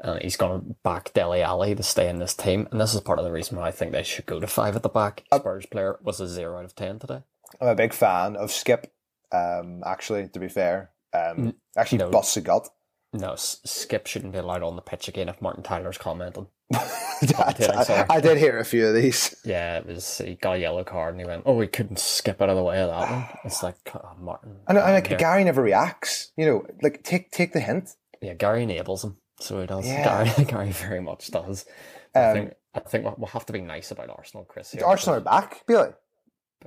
And 0.00 0.22
he's 0.22 0.36
gonna 0.36 0.62
back 0.82 1.12
Dele 1.12 1.42
Alli 1.42 1.74
to 1.74 1.82
stay 1.82 2.08
in 2.08 2.18
this 2.18 2.34
team. 2.34 2.68
And 2.70 2.80
this 2.80 2.94
is 2.94 3.00
part 3.00 3.18
of 3.18 3.24
the 3.24 3.32
reason 3.32 3.56
why 3.56 3.68
I 3.68 3.72
think 3.72 3.92
they 3.92 4.02
should 4.02 4.26
go 4.26 4.40
to 4.40 4.46
five 4.46 4.76
at 4.76 4.82
the 4.82 4.88
back. 4.88 5.24
Uh, 5.32 5.38
Spurs 5.38 5.66
player 5.66 5.98
was 6.02 6.20
a 6.20 6.28
zero 6.28 6.58
out 6.58 6.64
of 6.64 6.74
ten 6.74 6.98
today. 6.98 7.22
I'm 7.60 7.68
a 7.68 7.74
big 7.74 7.92
fan 7.92 8.36
of 8.36 8.52
Skip. 8.52 8.92
Um, 9.32 9.82
actually, 9.84 10.28
to 10.28 10.38
be 10.40 10.48
fair, 10.48 10.90
um, 11.12 11.54
actually, 11.76 11.98
no. 11.98 12.10
gut. 12.10 12.68
No, 13.12 13.34
Skip 13.36 14.06
shouldn't 14.06 14.32
be 14.32 14.38
allowed 14.38 14.62
on 14.62 14.76
the 14.76 14.82
pitch 14.82 15.08
again 15.08 15.28
if 15.28 15.42
Martin 15.42 15.62
Tyler's 15.62 15.98
commenting. 15.98 16.46
I, 16.74 17.82
sorry. 17.82 18.06
I 18.08 18.20
did 18.20 18.38
hear 18.38 18.58
a 18.58 18.64
few 18.64 18.86
of 18.86 18.94
these. 18.94 19.34
Yeah, 19.44 19.78
it 19.78 19.86
was 19.86 20.18
he 20.18 20.36
got 20.36 20.56
a 20.56 20.58
yellow 20.58 20.84
card 20.84 21.14
and 21.14 21.20
he 21.20 21.26
went, 21.26 21.42
"Oh, 21.46 21.54
we 21.54 21.66
couldn't 21.66 21.98
skip 21.98 22.40
out 22.40 22.48
of 22.48 22.56
the 22.56 22.62
way 22.62 22.80
of 22.80 22.88
that 22.90 23.10
one." 23.10 23.24
It's 23.44 23.62
like 23.62 23.76
oh, 23.94 24.12
Martin. 24.20 24.56
And, 24.68 24.78
and 24.78 24.92
like 24.94 25.18
Gary 25.18 25.44
never 25.44 25.62
reacts. 25.62 26.30
You 26.36 26.46
know, 26.46 26.66
like 26.82 27.02
take 27.02 27.30
take 27.32 27.52
the 27.52 27.60
hint. 27.60 27.90
Yeah, 28.22 28.34
Gary 28.34 28.62
enables 28.62 29.02
him, 29.04 29.16
so 29.40 29.60
he 29.60 29.66
does. 29.66 29.86
Yeah. 29.86 30.24
Gary, 30.24 30.44
Gary 30.50 30.70
very 30.72 31.00
much 31.00 31.30
does. 31.30 31.66
I 32.14 32.20
Um, 32.20 32.34
think 32.34 32.54
I 32.74 32.80
think 32.80 33.04
we'll- 33.04 33.16
we'll 33.18 33.26
have 33.28 33.46
to 33.46 33.52
be 33.52 33.60
nice 33.60 33.90
about 33.90 34.10
Arsenal, 34.10 34.44
Chris. 34.44 34.70
Here, 34.72 34.84
Arsenal 34.84 35.16
are 35.18 35.20
back, 35.20 35.64
Billy. 35.66 35.90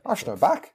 Arsenal 0.05 0.33
are 0.35 0.37
back. 0.37 0.73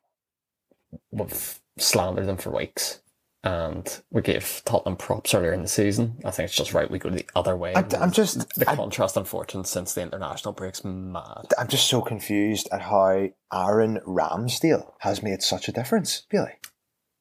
We've 1.10 1.60
slandered 1.76 2.26
them 2.26 2.38
for 2.38 2.50
weeks, 2.50 3.00
and 3.44 4.02
we 4.10 4.20
gave 4.20 4.62
Tottenham 4.64 4.96
props 4.96 5.32
earlier 5.32 5.52
in 5.52 5.62
the 5.62 5.68
season. 5.68 6.18
I 6.24 6.30
think 6.30 6.48
it's 6.48 6.56
just 6.56 6.74
right 6.74 6.90
we 6.90 6.98
go 6.98 7.10
the 7.10 7.26
other 7.36 7.56
way. 7.56 7.74
I, 7.74 7.84
am 8.00 8.10
just, 8.10 8.54
the 8.56 8.68
I, 8.68 8.74
contrast 8.74 9.18
fortune 9.26 9.64
since 9.64 9.94
the 9.94 10.02
international 10.02 10.52
break's 10.52 10.84
mad. 10.84 11.46
I'm 11.56 11.68
just 11.68 11.88
so 11.88 12.00
confused 12.00 12.68
at 12.72 12.82
how 12.82 13.28
Aaron 13.52 14.00
Ramsdale 14.06 14.92
has 15.00 15.22
made 15.22 15.42
such 15.42 15.68
a 15.68 15.72
difference, 15.72 16.26
really. 16.32 16.54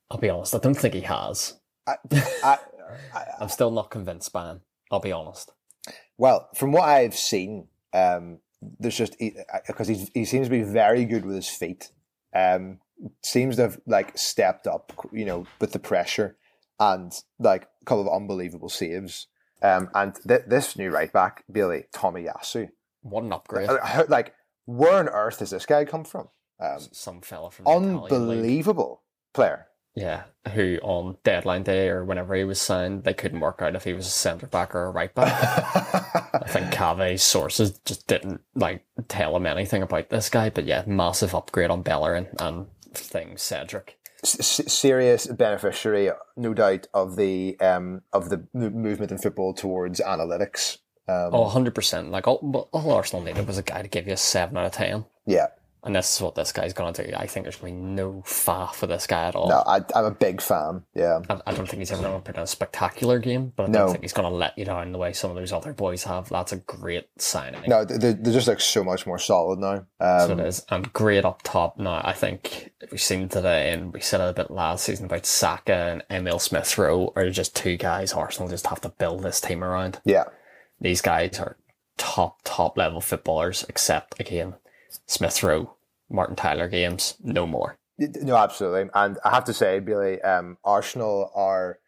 I'll 0.10 0.18
be 0.18 0.30
honest, 0.30 0.56
I 0.56 0.60
don't 0.60 0.74
think 0.74 0.96
he 0.96 1.02
has. 1.02 1.60
I, 1.86 1.96
I, 2.44 2.58
I'm 3.40 3.50
still 3.50 3.72
not 3.72 3.92
convinced 3.92 4.34
by 4.34 4.50
him. 4.50 4.62
I'll 4.92 5.00
be 5.00 5.12
honest. 5.12 5.52
Well, 6.18 6.50
from 6.56 6.72
what 6.72 6.86
I've 6.86 7.16
seen, 7.16 7.68
um, 7.94 8.40
there's 8.80 8.98
just 8.98 9.16
because 9.68 9.88
he, 9.88 10.08
he 10.14 10.26
seems 10.26 10.48
to 10.48 10.52
be 10.52 10.64
very 10.64 11.06
good 11.06 11.26
with 11.26 11.36
his 11.36 11.50
feet. 11.50 11.92
Um, 12.38 12.80
seems 13.24 13.56
to 13.56 13.64
have 13.64 13.80
like 13.86 14.18
stepped 14.18 14.68
up, 14.68 14.92
you 15.12 15.26
know, 15.26 15.46
with 15.62 15.72
the 15.72 15.80
pressure 15.80 16.36
and 16.80 17.12
like 17.40 17.64
a 17.82 17.86
couple 17.86 18.08
of 18.08 18.14
unbelievable 18.14 18.70
saves. 18.70 19.28
Um, 19.62 19.90
and 19.96 20.14
th- 20.28 20.44
this 20.48 20.76
new 20.78 20.92
right 20.92 21.12
back, 21.12 21.44
Billy 21.52 21.86
Tomiyasu, 21.94 22.70
What 23.02 23.24
an 23.24 23.34
upgrade! 23.34 23.70
How- 23.84 24.06
like 24.08 24.34
where 24.66 24.94
on 25.00 25.10
earth 25.10 25.40
does 25.40 25.50
this 25.52 25.66
guy 25.66 25.86
come 25.86 26.04
from? 26.04 26.30
Um, 26.60 26.80
Some 26.92 27.22
fella 27.22 27.50
from 27.52 27.66
the 27.66 27.72
unbelievable 27.72 29.04
player. 29.34 29.68
Yeah, 29.98 30.26
who 30.54 30.78
on 30.84 31.18
deadline 31.24 31.64
day 31.64 31.90
or 31.90 32.06
whenever 32.06 32.36
he 32.36 32.44
was 32.44 32.62
signed, 32.62 33.04
they 33.04 33.16
couldn't 33.16 33.40
work 33.40 33.64
out 33.64 33.76
if 33.76 33.84
he 33.84 33.94
was 33.94 34.06
a 34.06 34.12
centre 34.12 34.46
back 34.46 34.76
or 34.76 34.86
a 34.86 34.92
right 34.92 35.14
back. 35.14 35.32
I 36.36 36.48
think 36.48 36.72
Cave's 36.72 37.24
sources 37.24 37.80
just 37.84 38.06
didn't 38.06 38.42
like 38.54 38.86
tell 39.08 39.36
him 39.36 39.48
anything 39.48 39.82
about 39.82 40.10
this 40.10 40.30
guy. 40.30 40.52
But 40.52 40.66
yeah, 40.66 40.84
massive 40.86 41.34
upgrade 41.34 41.72
on 41.72 41.82
Bellerin 41.82 42.28
and 42.40 42.68
things 42.94 43.42
Cedric. 43.42 43.98
S- 44.24 44.62
serious 44.72 45.26
beneficiary, 45.26 46.12
no 46.36 46.54
doubt, 46.54 46.86
of 46.94 47.16
the 47.16 47.60
um, 47.60 48.04
of 48.14 48.30
the 48.30 48.46
movement 48.54 49.12
in 49.12 49.18
football 49.18 49.56
towards 49.56 50.00
analytics. 50.00 50.78
Um, 51.08 51.34
Oh, 51.34 51.46
100%. 51.46 52.12
Like 52.12 52.28
all, 52.28 52.70
all 52.72 52.92
Arsenal 52.92 53.24
needed 53.24 53.48
was 53.48 53.58
a 53.58 53.64
guy 53.64 53.82
to 53.82 53.88
give 53.88 54.06
you 54.08 54.14
a 54.14 54.18
7 54.18 54.56
out 54.58 54.66
of 54.66 54.72
10. 54.74 55.06
Yeah, 55.26 55.48
And 55.84 55.96
this 55.96 56.16
is 56.16 56.22
what 56.22 56.36
this 56.36 56.52
guy's 56.52 56.74
going 56.74 56.94
to 56.96 57.08
do. 57.08 57.14
I 57.16 57.28
think 57.28 57.46
there's 57.46 57.56
going 57.56 57.74
to 57.76 57.80
be 57.80 57.86
no 57.86 58.24
faff 58.26 58.74
for 58.74 58.88
this 58.88 59.08
guy 59.08 59.28
at 59.28 59.36
all. 59.36 59.48
no, 59.48 59.64
I, 59.66 59.82
I'm 59.96 60.06
a 60.06 60.12
big 60.12 60.42
fan. 60.42 60.84
Yeah, 60.94 61.20
I, 61.30 61.40
I 61.48 61.54
don't 61.54 61.66
think 61.68 61.80
he's 61.80 61.92
ever 61.92 62.02
going 62.02 62.16
to 62.16 62.20
put 62.26 62.36
in 62.36 62.42
a 62.42 62.48
spectacular 62.48 63.20
game, 63.20 63.54
but 63.56 63.64
I 63.64 63.68
No. 63.68 63.80
don't 63.80 63.92
think 63.92 64.04
he's 64.04 64.12
going 64.12 64.30
to 64.30 64.36
let 64.36 64.58
you 64.58 64.66
down 64.66 64.92
the 64.92 64.98
way 64.98 65.14
some 65.14 65.30
of 65.30 65.38
those 65.38 65.54
other 65.54 65.72
boys 65.74 66.04
have. 66.04 66.28
That's 66.30 66.52
a 66.52 66.58
great 66.58 67.08
signing. 67.20 67.62
no, 67.70 67.86
they, 67.86 67.98
they 67.98 68.14
they 68.14 68.34
just 68.34 68.48
look 68.48 68.60
so 68.60 68.84
much 68.84 69.06
more 69.06 69.20
solid 69.20 69.60
now. 69.60 69.86
So 70.00 70.34
Um, 70.34 70.40
it 70.40 70.46
is. 70.48 70.66
And 70.70 70.92
great 70.92 71.24
up 71.24 71.42
top 71.44 71.78
now. 71.78 72.02
I 72.04 72.14
think 72.14 72.72
we've 72.92 73.02
seen 73.02 73.30
today, 73.30 73.72
and 73.72 73.94
we 73.94 74.02
said 74.02 74.20
it 74.20 74.30
a 74.30 74.34
bit 74.34 74.52
last 74.52 74.84
season 74.86 75.06
about 75.06 75.26
Saka 75.26 75.74
and 75.74 76.04
Emil 76.10 76.40
Smith 76.40 76.78
Rowe 76.78 77.14
are 77.16 77.30
just 77.30 77.56
two 77.56 77.78
guys 77.78 78.12
Arsenal 78.14 78.50
just 78.50 78.68
have 78.68 78.82
to 78.82 78.90
build 78.90 79.24
this 79.24 79.40
team 79.40 79.64
around. 79.64 80.02
yeah, 80.04 80.26
These 80.82 81.02
guys 81.02 81.40
are 81.40 81.56
top, 81.98 82.40
top 82.44 82.78
level 82.78 83.00
footballers, 83.00 83.66
except 83.70 84.20
again, 84.20 84.56
Smith 85.06 85.42
Rowe, 85.44 85.76
Martin 86.10 86.36
Tyler 86.36 86.68
games, 86.68 87.16
no 87.24 87.46
more. 87.48 87.78
no, 88.00 88.36
absolutely. 88.36 88.90
And 88.94 89.18
I 89.24 89.30
have 89.32 89.46
to 89.46 89.54
say, 89.54 89.80
Billy, 89.80 90.22
um, 90.22 90.58
Arsenal 90.64 91.32
are, 91.36 91.80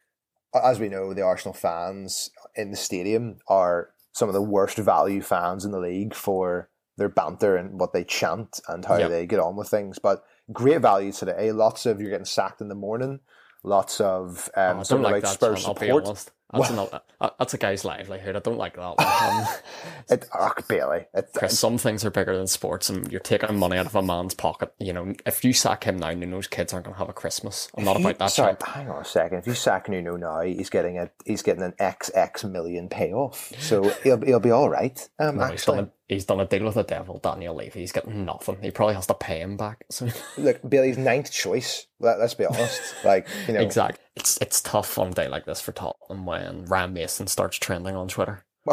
as 0.53 0.79
we 0.79 0.89
know, 0.89 1.13
the 1.13 1.21
Arsenal 1.21 1.53
fans 1.53 2.29
in 2.55 2.71
the 2.71 2.77
stadium 2.77 3.37
are 3.47 3.91
some 4.13 4.27
of 4.27 4.33
the 4.33 4.41
worst 4.41 4.77
value 4.77 5.21
fans 5.21 5.65
in 5.65 5.71
the 5.71 5.79
league 5.79 6.13
for 6.13 6.69
their 6.97 7.09
banter 7.09 7.55
and 7.55 7.79
what 7.79 7.93
they 7.93 8.03
chant 8.03 8.59
and 8.67 8.83
how 8.85 8.97
Yep. 8.97 9.09
they 9.09 9.25
get 9.25 9.39
on 9.39 9.55
with 9.55 9.69
things. 9.69 9.99
But 9.99 10.23
great 10.51 10.81
value 10.81 11.11
today. 11.11 11.51
Lots 11.51 11.85
of 11.85 12.01
you're 12.01 12.09
getting 12.09 12.25
sacked 12.25 12.59
in 12.59 12.67
the 12.67 12.75
morning. 12.75 13.19
Lots 13.63 14.01
of 14.01 14.49
um, 14.55 14.79
Oh, 14.79 14.83
something 14.83 15.03
like 15.03 15.23
like. 15.23 15.25
Spurs 15.27 15.63
support. 15.63 16.05
That's, 16.51 16.69
another, 16.71 17.01
uh, 17.21 17.29
that's 17.37 17.53
a 17.53 17.57
guy's 17.57 17.85
livelihood. 17.85 18.35
I 18.35 18.39
don't 18.39 18.57
like 18.57 18.75
that 18.75 18.97
one. 18.97 19.07
Um, 19.07 19.47
It, 20.09 20.27
oh, 20.33 20.51
Bailey. 20.67 21.05
It, 21.13 21.29
Chris, 21.35 21.59
some 21.59 21.77
things 21.77 22.03
are 22.03 22.09
bigger 22.09 22.35
than 22.35 22.47
sports, 22.47 22.89
and 22.89 23.11
you're 23.11 23.19
taking 23.19 23.59
money 23.59 23.77
out 23.77 23.85
of 23.85 23.95
a 23.95 24.01
man's 24.01 24.33
pocket. 24.33 24.73
You 24.79 24.91
know, 24.91 25.13
if 25.25 25.45
you 25.45 25.53
sack 25.53 25.83
him 25.83 25.97
now, 25.97 26.11
Nuno's 26.13 26.47
kids 26.47 26.73
aren't 26.73 26.85
going 26.85 26.95
to 26.95 26.99
have 26.99 27.09
a 27.09 27.13
Christmas. 27.13 27.69
I'm 27.77 27.83
not 27.83 27.99
about 27.99 28.17
that. 28.17 28.31
Sorry, 28.31 28.55
hang 28.65 28.89
on 28.89 29.01
a 29.03 29.05
second. 29.05 29.39
If 29.39 29.47
you 29.47 29.53
sack 29.53 29.87
Nuno 29.87 30.15
now, 30.15 30.41
he's 30.41 30.71
getting 30.71 30.97
a 30.97 31.11
he's 31.25 31.43
getting 31.43 31.61
an 31.61 31.73
XX 31.73 32.49
million 32.49 32.89
payoff, 32.89 33.53
so 33.59 33.83
he'll 34.03 34.19
he'll 34.21 34.39
be 34.39 34.51
all 34.51 34.69
right. 34.69 35.07
Um, 35.19 35.37
No, 35.37 35.43
actually, 35.43 35.87
he's 36.09 36.25
done 36.25 36.41
a 36.41 36.45
deal 36.45 36.65
with 36.65 36.73
the 36.73 36.83
devil, 36.83 37.19
Daniel 37.19 37.55
Levy. 37.55 37.79
He's 37.79 37.93
getting 37.93 38.25
nothing. 38.25 38.57
He 38.61 38.71
probably 38.71 38.95
has 38.95 39.07
to 39.07 39.13
pay 39.13 39.39
him 39.39 39.55
back. 39.55 39.85
So 39.89 40.09
look, 40.37 40.59
Billy's 40.67 40.97
ninth 40.97 41.31
choice. 41.31 41.87
Let, 41.99 42.19
let's 42.19 42.33
be 42.33 42.45
honest. 42.45 42.81
Like 43.05 43.27
you 43.47 43.53
know, 43.53 43.61
exactly, 43.61 44.03
it's 44.15 44.37
it's 44.41 44.59
tough 44.61 44.97
on 44.97 45.09
a 45.09 45.11
day 45.11 45.29
like 45.29 45.45
this 45.45 45.61
for 45.61 45.71
Tottenham 45.71 46.25
when 46.25 46.65
Ryan 46.65 46.93
Mason 46.93 47.27
starts 47.27 47.57
trending 47.57 47.95
on 47.95 48.09
Twitter. 48.09 48.43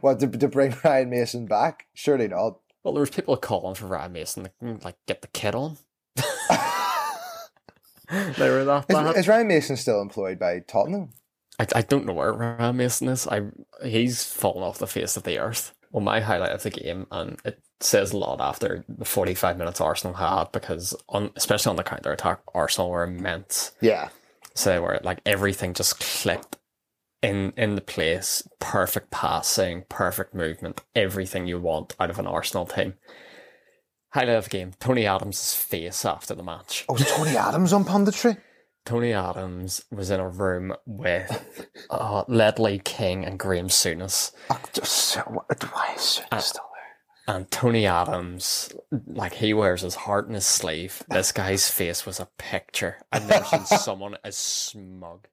what 0.00 0.20
to, 0.20 0.26
to 0.28 0.48
bring 0.48 0.76
Ryan 0.84 1.08
Mason 1.08 1.46
back? 1.46 1.86
Surely 1.94 2.28
not. 2.28 2.58
Well, 2.82 2.92
there 2.92 3.00
was 3.00 3.10
people 3.10 3.36
calling 3.36 3.74
for 3.74 3.86
Ryan 3.86 4.12
Mason 4.12 4.44
to 4.44 4.50
mm, 4.62 4.84
like 4.84 4.96
get 5.06 5.22
the 5.22 5.28
kid 5.28 5.54
on. 5.54 5.78
they 8.36 8.50
were 8.50 8.64
that 8.64 8.84
Is, 8.88 8.94
bad. 8.94 9.16
is 9.16 9.28
Ryan 9.28 9.48
Mason 9.48 9.76
still 9.76 10.02
employed 10.02 10.38
by 10.38 10.60
Tottenham? 10.60 11.10
I, 11.58 11.66
I 11.76 11.82
don't 11.82 12.04
know 12.04 12.12
where 12.12 12.32
Ryan 12.32 12.76
Mason 12.76 13.08
is. 13.08 13.26
I 13.26 13.42
he's 13.84 14.22
fallen 14.24 14.62
off 14.62 14.78
the 14.78 14.86
face 14.86 15.16
of 15.16 15.22
the 15.22 15.38
earth. 15.38 15.72
Well, 15.94 16.02
my 16.02 16.18
highlight 16.18 16.50
of 16.50 16.64
the 16.64 16.70
game, 16.70 17.06
and 17.12 17.38
it 17.44 17.62
says 17.78 18.12
a 18.12 18.16
lot 18.16 18.40
after 18.40 18.84
the 18.88 19.04
forty-five 19.04 19.56
minutes 19.56 19.80
Arsenal 19.80 20.14
had, 20.14 20.50
because 20.50 20.92
on 21.08 21.30
especially 21.36 21.70
on 21.70 21.76
the 21.76 21.84
counter 21.84 22.10
attack, 22.10 22.40
Arsenal 22.52 22.90
were 22.90 23.04
immense. 23.04 23.70
Yeah, 23.80 24.08
So 24.54 24.70
they 24.70 24.78
were 24.78 25.00
like 25.02 25.20
everything 25.26 25.74
just 25.74 26.00
clicked 26.00 26.56
in 27.22 27.52
in 27.56 27.74
the 27.74 27.80
place, 27.80 28.46
perfect 28.60 29.10
passing, 29.10 29.84
perfect 29.88 30.34
movement, 30.34 30.80
everything 30.94 31.46
you 31.46 31.58
want 31.60 31.94
out 32.00 32.10
of 32.10 32.18
an 32.18 32.26
Arsenal 32.26 32.66
team. 32.66 32.94
Highlight 34.10 34.36
of 34.36 34.44
the 34.44 34.50
game: 34.50 34.72
Tony 34.78 35.06
Adams' 35.06 35.54
face 35.54 36.04
after 36.04 36.34
the 36.34 36.42
match. 36.42 36.84
Oh, 36.88 36.96
Tony 36.96 37.36
Adams 37.36 37.72
on 37.72 37.84
punditry? 37.84 38.36
Tony 38.84 39.12
Adams 39.12 39.82
was 39.90 40.10
in 40.10 40.20
a 40.20 40.28
room 40.28 40.74
with 40.86 41.66
uh, 41.90 42.24
Ledley 42.28 42.80
King 42.84 43.24
and 43.24 43.38
Graham 43.38 43.68
Souness. 43.68 44.32
Just, 44.72 45.16
why 45.16 45.94
is 45.96 46.20
Uh, 46.30 46.38
still 46.38 46.64
there? 47.26 47.34
And 47.36 47.50
Tony 47.50 47.86
Adams, 47.86 48.70
like 49.06 49.34
he 49.34 49.54
wears 49.54 49.80
his 49.80 49.94
heart 49.94 50.28
in 50.28 50.34
his 50.34 50.46
sleeve. 50.46 51.02
This 51.08 51.32
guy's 51.32 51.70
face 51.70 52.04
was 52.04 52.20
a 52.20 52.28
picture. 52.36 52.98
Never 53.12 53.44
seen 53.46 53.64
someone 53.78 54.16
as 54.22 54.36
smug. 54.36 55.26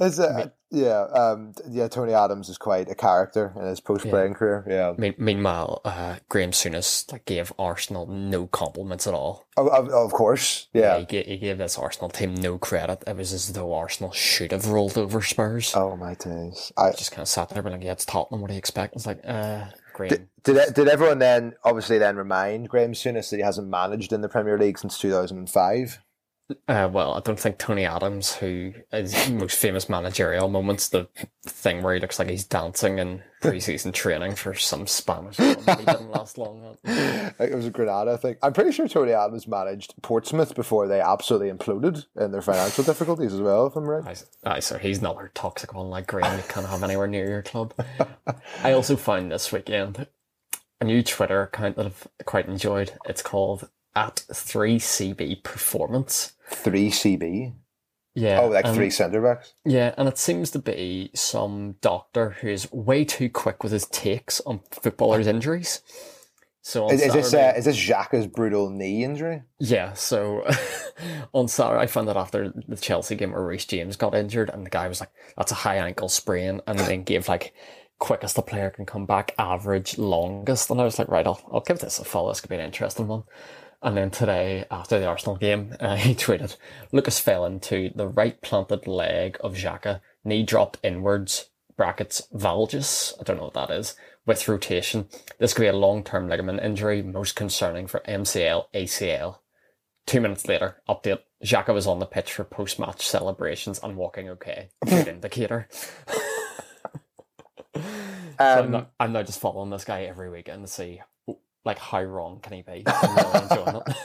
Is 0.00 0.18
it, 0.20 0.52
yeah, 0.70 1.00
um, 1.12 1.54
yeah. 1.68 1.88
Tony 1.88 2.12
Adams 2.12 2.48
is 2.48 2.56
quite 2.56 2.88
a 2.88 2.94
character 2.94 3.52
in 3.56 3.64
his 3.64 3.80
post-playing 3.80 4.34
career. 4.34 4.64
Yeah. 4.68 4.94
Me- 4.96 5.14
meanwhile, 5.18 5.80
uh, 5.84 6.16
Graham 6.28 6.52
Souness 6.52 7.10
like 7.10 7.24
gave 7.24 7.52
Arsenal 7.58 8.06
no 8.06 8.46
compliments 8.46 9.08
at 9.08 9.14
all. 9.14 9.48
Oh, 9.56 9.66
of, 9.66 9.88
of 9.88 10.12
course. 10.12 10.68
Yeah. 10.72 11.00
He, 11.00 11.04
gave, 11.04 11.26
he 11.26 11.38
gave 11.38 11.58
this 11.58 11.76
Arsenal 11.76 12.10
team 12.10 12.34
no 12.34 12.58
credit. 12.58 13.02
It 13.08 13.16
was 13.16 13.32
as 13.32 13.54
though 13.54 13.74
Arsenal 13.74 14.12
should 14.12 14.52
have 14.52 14.68
rolled 14.68 14.96
over 14.96 15.20
Spurs. 15.20 15.72
Oh 15.74 15.96
my 15.96 16.14
days. 16.14 16.70
I 16.76 16.92
Just 16.92 17.10
kind 17.10 17.22
of 17.22 17.28
sat 17.28 17.48
there, 17.48 17.62
being 17.62 17.74
like, 17.74 17.84
"Yeah, 17.84 17.92
it's 17.92 18.04
Tottenham. 18.04 18.40
What 18.40 18.48
do 18.48 18.54
you 18.54 18.58
expect?" 18.58 18.94
It's 18.94 19.06
like, 19.06 19.20
uh, 19.24 19.64
Graham. 19.94 20.28
did. 20.44 20.74
Did 20.74 20.88
everyone 20.88 21.18
then 21.18 21.54
obviously 21.64 21.98
then 21.98 22.16
remind 22.16 22.68
Graham 22.68 22.92
Souness 22.92 23.30
that 23.30 23.36
he 23.36 23.42
hasn't 23.42 23.68
managed 23.68 24.12
in 24.12 24.20
the 24.20 24.28
Premier 24.28 24.56
League 24.56 24.78
since 24.78 24.98
two 24.98 25.10
thousand 25.10 25.38
and 25.38 25.50
five? 25.50 25.98
Uh, 26.66 26.88
well, 26.90 27.12
I 27.12 27.20
don't 27.20 27.38
think 27.38 27.58
Tony 27.58 27.84
Adams, 27.84 28.34
who 28.34 28.72
is 28.90 29.28
most 29.30 29.58
famous 29.58 29.88
managerial 29.88 30.48
moments, 30.48 30.88
the 30.88 31.06
thing 31.44 31.82
where 31.82 31.94
he 31.94 32.00
looks 32.00 32.18
like 32.18 32.30
he's 32.30 32.44
dancing 32.44 32.98
in 32.98 33.22
preseason 33.42 33.92
training 33.92 34.34
for 34.34 34.54
some 34.54 34.86
Spanish 34.86 35.36
club 35.36 35.58
he 35.78 35.84
didn't 35.84 36.10
last 36.10 36.38
long. 36.38 36.76
It 37.40 37.54
was 37.54 37.66
a 37.66 37.70
Granada 37.70 38.18
thing. 38.18 38.36
I'm 38.42 38.52
pretty 38.52 38.72
sure 38.72 38.88
Tony 38.88 39.12
Adams 39.12 39.46
managed 39.46 39.94
Portsmouth 40.02 40.54
before 40.54 40.88
they 40.88 41.00
absolutely 41.00 41.50
imploded 41.50 42.06
in 42.16 42.32
their 42.32 42.42
financial 42.42 42.82
difficulties 42.82 43.32
as 43.32 43.40
well. 43.40 43.66
If 43.66 43.76
I'm 43.76 43.84
right. 43.84 44.04
Aye, 44.44 44.50
aye, 44.50 44.60
so 44.60 44.78
he's 44.78 44.98
another 44.98 45.30
toxic 45.34 45.74
one 45.74 45.88
like 45.88 46.06
Graham 46.06 46.36
you 46.36 46.44
can't 46.48 46.66
have 46.66 46.82
anywhere 46.82 47.06
near 47.06 47.28
your 47.28 47.42
club. 47.42 47.74
I 48.64 48.72
also 48.72 48.96
found 48.96 49.30
this 49.30 49.52
weekend 49.52 50.08
a 50.80 50.84
new 50.84 51.02
Twitter 51.02 51.42
account 51.42 51.76
that 51.76 51.86
I've 51.86 52.08
quite 52.24 52.48
enjoyed. 52.48 52.92
It's 53.04 53.22
called 53.22 53.68
at 53.98 54.24
3CB 54.32 55.42
Performance. 55.42 56.32
Three 56.50 56.90
CB. 56.90 57.54
Yeah. 58.14 58.40
Oh, 58.40 58.48
like 58.48 58.64
and- 58.64 58.74
three 58.74 58.90
centre 58.90 59.20
backs. 59.20 59.54
Yeah, 59.64 59.94
and 59.98 60.08
it 60.08 60.18
seems 60.18 60.50
to 60.52 60.58
be 60.58 61.10
some 61.14 61.76
doctor 61.80 62.30
who's 62.40 62.70
way 62.72 63.04
too 63.04 63.28
quick 63.28 63.62
with 63.62 63.72
his 63.72 63.86
takes 63.86 64.40
on 64.42 64.60
footballers' 64.70 65.26
injuries. 65.26 65.82
So 66.62 66.90
Is, 66.90 67.00
is 67.00 67.12
this 67.14 67.34
uh, 67.34 67.54
is 67.56 67.64
this 67.64 67.78
Xhaka's 67.78 68.26
brutal 68.26 68.68
knee 68.68 69.02
injury? 69.02 69.42
yeah, 69.58 69.94
so 69.94 70.44
on 71.32 71.48
Saturday 71.48 71.80
I 71.82 71.86
found 71.86 72.08
that 72.08 72.16
after 72.16 72.52
the 72.68 72.76
Chelsea 72.76 73.14
game 73.14 73.32
where 73.32 73.44
Reece 73.44 73.64
James 73.64 73.96
got 73.96 74.14
injured 74.14 74.50
and 74.50 74.66
the 74.66 74.70
guy 74.70 74.86
was 74.86 75.00
like, 75.00 75.10
that's 75.36 75.52
a 75.52 75.54
high 75.56 75.76
ankle 75.76 76.08
sprain 76.08 76.60
and 76.66 76.78
then 76.78 77.04
gave 77.04 77.26
like 77.28 77.54
quickest 77.98 78.36
the 78.36 78.42
player 78.42 78.68
can 78.70 78.84
come 78.84 79.06
back, 79.06 79.34
average, 79.38 79.96
longest. 79.96 80.70
And 80.70 80.80
I 80.80 80.84
was 80.84 80.98
like, 80.98 81.08
right, 81.08 81.26
I'll, 81.26 81.40
I'll 81.50 81.60
give 81.60 81.78
this 81.78 81.98
a 82.00 82.04
follow. 82.04 82.28
This 82.30 82.40
could 82.40 82.50
be 82.50 82.56
an 82.56 82.60
interesting 82.66 83.06
one. 83.08 83.22
And 83.82 83.96
then 83.96 84.10
today, 84.10 84.64
after 84.70 84.98
the 84.98 85.06
Arsenal 85.06 85.36
game, 85.36 85.74
uh, 85.80 85.96
he 85.96 86.14
tweeted, 86.14 86.56
Lucas 86.92 87.20
fell 87.20 87.44
into 87.46 87.90
the 87.94 88.08
right 88.08 88.40
planted 88.42 88.86
leg 88.86 89.38
of 89.40 89.54
Xhaka, 89.54 90.00
knee 90.24 90.42
dropped 90.42 90.78
inwards, 90.82 91.50
brackets, 91.76 92.22
valgus, 92.34 93.14
I 93.20 93.22
don't 93.22 93.36
know 93.36 93.44
what 93.44 93.54
that 93.54 93.70
is, 93.70 93.94
with 94.26 94.48
rotation. 94.48 95.08
This 95.38 95.54
could 95.54 95.62
be 95.62 95.68
a 95.68 95.72
long-term 95.76 96.28
ligament 96.28 96.60
injury, 96.62 97.02
most 97.02 97.36
concerning 97.36 97.86
for 97.86 98.00
MCL, 98.00 98.64
ACL. 98.74 99.38
Two 100.06 100.20
minutes 100.20 100.48
later, 100.48 100.82
update, 100.88 101.20
Xhaka 101.44 101.72
was 101.72 101.86
on 101.86 102.00
the 102.00 102.06
pitch 102.06 102.32
for 102.32 102.44
post-match 102.44 103.06
celebrations 103.06 103.78
and 103.82 103.96
walking 103.96 104.28
okay. 104.30 104.70
Good 104.86 105.08
indicator. 105.08 105.68
So 108.40 108.60
I'm, 108.60 108.66
Um, 108.66 108.70
not, 108.70 108.92
I'm 109.00 109.12
now 109.12 109.22
just 109.22 109.40
following 109.40 109.70
this 109.70 109.84
guy 109.84 110.04
every 110.04 110.30
weekend 110.30 110.64
to 110.66 110.72
see 110.72 111.00
like 111.68 111.78
how 111.78 112.02
wrong 112.02 112.40
can 112.40 112.54
he 112.54 112.62
be. 112.62 112.82
I'm 112.86 113.16
really 113.16 113.42
enjoying 113.42 113.82
it. 113.86 113.96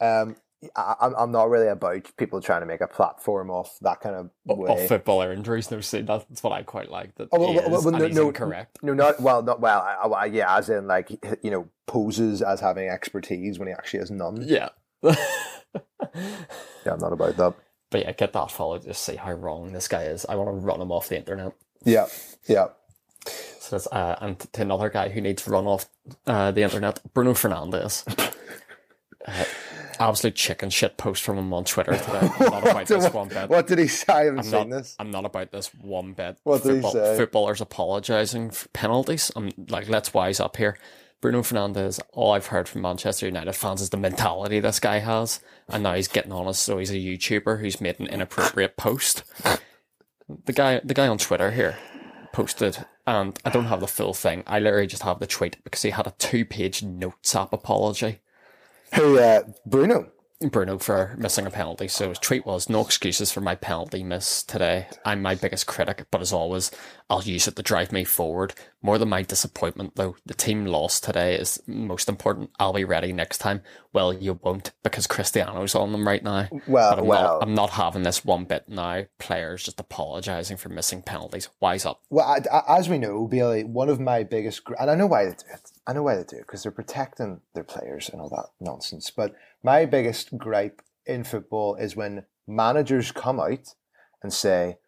um, 0.00 0.36
I, 0.74 0.94
I'm 1.00 1.14
I'm 1.16 1.32
not 1.32 1.50
really 1.50 1.68
about 1.68 2.16
people 2.16 2.40
trying 2.40 2.60
to 2.60 2.66
make 2.66 2.80
a 2.80 2.86
platform 2.86 3.50
off 3.50 3.76
that 3.82 4.00
kind 4.00 4.14
of 4.14 4.30
way. 4.46 4.84
Of 4.84 4.88
footballer 4.88 5.32
injuries, 5.32 5.70
no, 5.70 5.80
see, 5.80 6.02
that's 6.02 6.42
what 6.42 6.52
I 6.52 6.62
quite 6.62 6.90
like. 6.90 7.16
That 7.16 7.28
Oh, 7.32 7.52
well, 7.52 7.70
well, 7.70 7.82
well, 7.82 7.92
no, 7.92 8.08
no, 8.08 8.28
incorrect. 8.28 8.78
No, 8.82 8.94
not 8.94 9.20
well, 9.20 9.42
not 9.42 9.60
well. 9.60 9.80
I, 9.80 10.06
I, 10.06 10.24
yeah, 10.26 10.56
as 10.56 10.70
in 10.70 10.86
like 10.86 11.10
you 11.42 11.50
know 11.50 11.68
poses 11.86 12.42
as 12.42 12.60
having 12.60 12.88
expertise 12.88 13.58
when 13.58 13.68
he 13.68 13.74
actually 13.74 14.00
has 14.00 14.10
none. 14.10 14.42
Yeah. 14.46 14.70
Yeah, 16.86 16.94
I'm 16.94 17.00
not 17.00 17.12
about 17.12 17.36
that. 17.36 17.54
But 17.90 18.00
yeah, 18.00 18.12
get 18.12 18.32
that 18.32 18.50
followed. 18.50 18.84
just 18.84 19.04
see 19.04 19.16
how 19.16 19.32
wrong 19.32 19.72
this 19.72 19.88
guy 19.88 20.04
is. 20.04 20.24
I 20.26 20.36
want 20.36 20.48
to 20.48 20.52
run 20.52 20.80
him 20.80 20.90
off 20.90 21.08
the 21.08 21.18
internet. 21.18 21.52
Yeah, 21.84 22.06
yeah. 22.48 22.68
That's, 23.70 23.86
uh, 23.88 24.16
and 24.20 24.38
to 24.38 24.62
another 24.62 24.88
guy 24.88 25.08
who 25.08 25.20
needs 25.20 25.42
to 25.44 25.50
run 25.50 25.66
off 25.66 25.86
uh, 26.26 26.50
the 26.50 26.62
internet, 26.62 27.00
Bruno 27.14 27.32
Fernandes. 27.32 28.04
uh, 29.26 29.44
absolute 29.98 30.34
chicken 30.34 30.70
shit 30.70 30.96
post 30.96 31.22
from 31.22 31.38
him 31.38 31.52
on 31.52 31.64
Twitter 31.64 31.92
today. 31.96 32.30
I'm 32.40 32.50
not 32.50 32.68
about 32.68 32.86
this 32.88 33.12
one 33.12 33.28
bit. 33.28 33.48
What 33.48 33.66
did 33.66 33.78
he 33.78 33.88
say? 33.88 34.12
I 34.12 34.24
haven't 34.24 34.38
I'm 34.40 34.44
seen 34.44 34.68
not, 34.68 34.76
this. 34.76 34.96
I'm 34.98 35.10
not 35.10 35.24
about 35.24 35.50
this 35.50 35.74
one 35.74 36.12
bit. 36.12 36.38
What 36.44 36.62
did 36.62 36.82
he 36.82 36.90
say? 36.90 37.16
Footballers 37.16 37.60
apologising 37.60 38.50
for 38.50 38.68
penalties. 38.68 39.30
I'm 39.36 39.50
like, 39.68 39.88
let's 39.88 40.14
wise 40.14 40.40
up 40.40 40.56
here. 40.56 40.78
Bruno 41.20 41.42
Fernandes, 41.42 41.98
all 42.12 42.32
I've 42.32 42.46
heard 42.46 42.68
from 42.68 42.82
Manchester 42.82 43.26
United 43.26 43.52
fans 43.54 43.80
is 43.80 43.90
the 43.90 43.96
mentality 43.96 44.60
this 44.60 44.78
guy 44.78 44.98
has. 45.00 45.40
And 45.68 45.82
now 45.82 45.94
he's 45.94 46.06
getting 46.06 46.30
on 46.32 46.46
us, 46.46 46.60
so 46.60 46.78
he's 46.78 46.92
a 46.92 46.94
YouTuber 46.94 47.60
who's 47.60 47.80
made 47.80 47.98
an 47.98 48.06
inappropriate 48.06 48.76
post. 48.76 49.24
The 50.44 50.52
guy 50.52 50.80
the 50.84 50.94
guy 50.94 51.08
on 51.08 51.18
Twitter 51.18 51.50
here 51.50 51.76
posted 52.32 52.84
and 53.08 53.38
I 53.44 53.50
don't 53.50 53.66
have 53.66 53.80
the 53.80 53.86
full 53.86 54.14
thing. 54.14 54.42
I 54.46 54.58
literally 54.58 54.86
just 54.86 55.02
have 55.02 55.18
the 55.18 55.26
tweet 55.26 55.62
because 55.64 55.82
he 55.82 55.90
had 55.90 56.06
a 56.06 56.14
two 56.18 56.44
page 56.44 56.82
notes 56.82 57.34
app 57.34 57.52
apology. 57.52 58.20
Who? 58.94 59.18
Uh, 59.18 59.42
Bruno. 59.66 60.10
Bruno 60.40 60.78
for 60.78 61.16
missing 61.18 61.46
a 61.46 61.50
penalty. 61.50 61.88
So 61.88 62.10
his 62.10 62.18
tweet 62.20 62.46
was, 62.46 62.68
no 62.68 62.80
excuses 62.82 63.32
for 63.32 63.40
my 63.40 63.56
penalty 63.56 64.04
miss 64.04 64.44
today. 64.44 64.86
I'm 65.04 65.20
my 65.20 65.34
biggest 65.34 65.66
critic, 65.66 66.06
but 66.12 66.20
as 66.20 66.32
always, 66.32 66.70
I'll 67.10 67.22
use 67.22 67.48
it 67.48 67.56
to 67.56 67.62
drive 67.62 67.90
me 67.90 68.04
forward. 68.04 68.54
More 68.80 68.98
than 68.98 69.08
my 69.08 69.22
disappointment 69.22 69.96
though, 69.96 70.14
the 70.24 70.34
team 70.34 70.64
lost 70.64 71.02
today 71.02 71.34
is 71.34 71.60
most 71.66 72.08
important. 72.08 72.50
I'll 72.60 72.72
be 72.72 72.84
ready 72.84 73.12
next 73.12 73.38
time. 73.38 73.62
Well, 73.92 74.12
you 74.12 74.38
won't 74.40 74.70
because 74.84 75.08
Cristiano's 75.08 75.74
on 75.74 75.90
them 75.90 76.06
right 76.06 76.22
now. 76.22 76.48
Well, 76.68 76.90
But 76.90 76.98
I'm, 77.00 77.06
well. 77.06 77.22
not, 77.22 77.42
I'm 77.42 77.54
not 77.54 77.70
having 77.70 78.04
this 78.04 78.24
one 78.24 78.44
bit 78.44 78.68
now. 78.68 79.06
Players 79.18 79.64
just 79.64 79.80
apologising 79.80 80.56
for 80.58 80.68
missing 80.68 81.02
penalties. 81.02 81.48
Wise 81.60 81.84
up. 81.84 82.00
Well, 82.10 82.24
I, 82.26 82.38
I- 82.56 82.78
as 82.78 82.88
we 82.88 82.98
know, 82.98 83.26
Bailey, 83.26 83.64
one 83.64 83.88
of 83.88 83.98
my 83.98 84.22
biggest, 84.22 84.62
and 84.78 84.88
I 84.88 84.94
know 84.94 85.06
why 85.08 85.24
they 85.24 85.30
do 85.32 85.44
it. 85.52 85.70
I 85.84 85.94
know 85.94 86.02
why 86.04 86.14
they 86.14 86.22
do 86.22 86.36
it 86.36 86.42
because 86.46 86.62
they're 86.62 86.70
protecting 86.70 87.40
their 87.54 87.64
players 87.64 88.08
and 88.10 88.20
all 88.20 88.28
that 88.28 88.50
nonsense. 88.60 89.10
But 89.10 89.34
my 89.62 89.86
biggest 89.86 90.36
gripe 90.38 90.82
in 91.06 91.24
football 91.24 91.74
is 91.76 91.96
when 91.96 92.24
managers 92.46 93.12
come 93.12 93.40
out 93.40 93.74
and 94.22 94.32
say, 94.32 94.78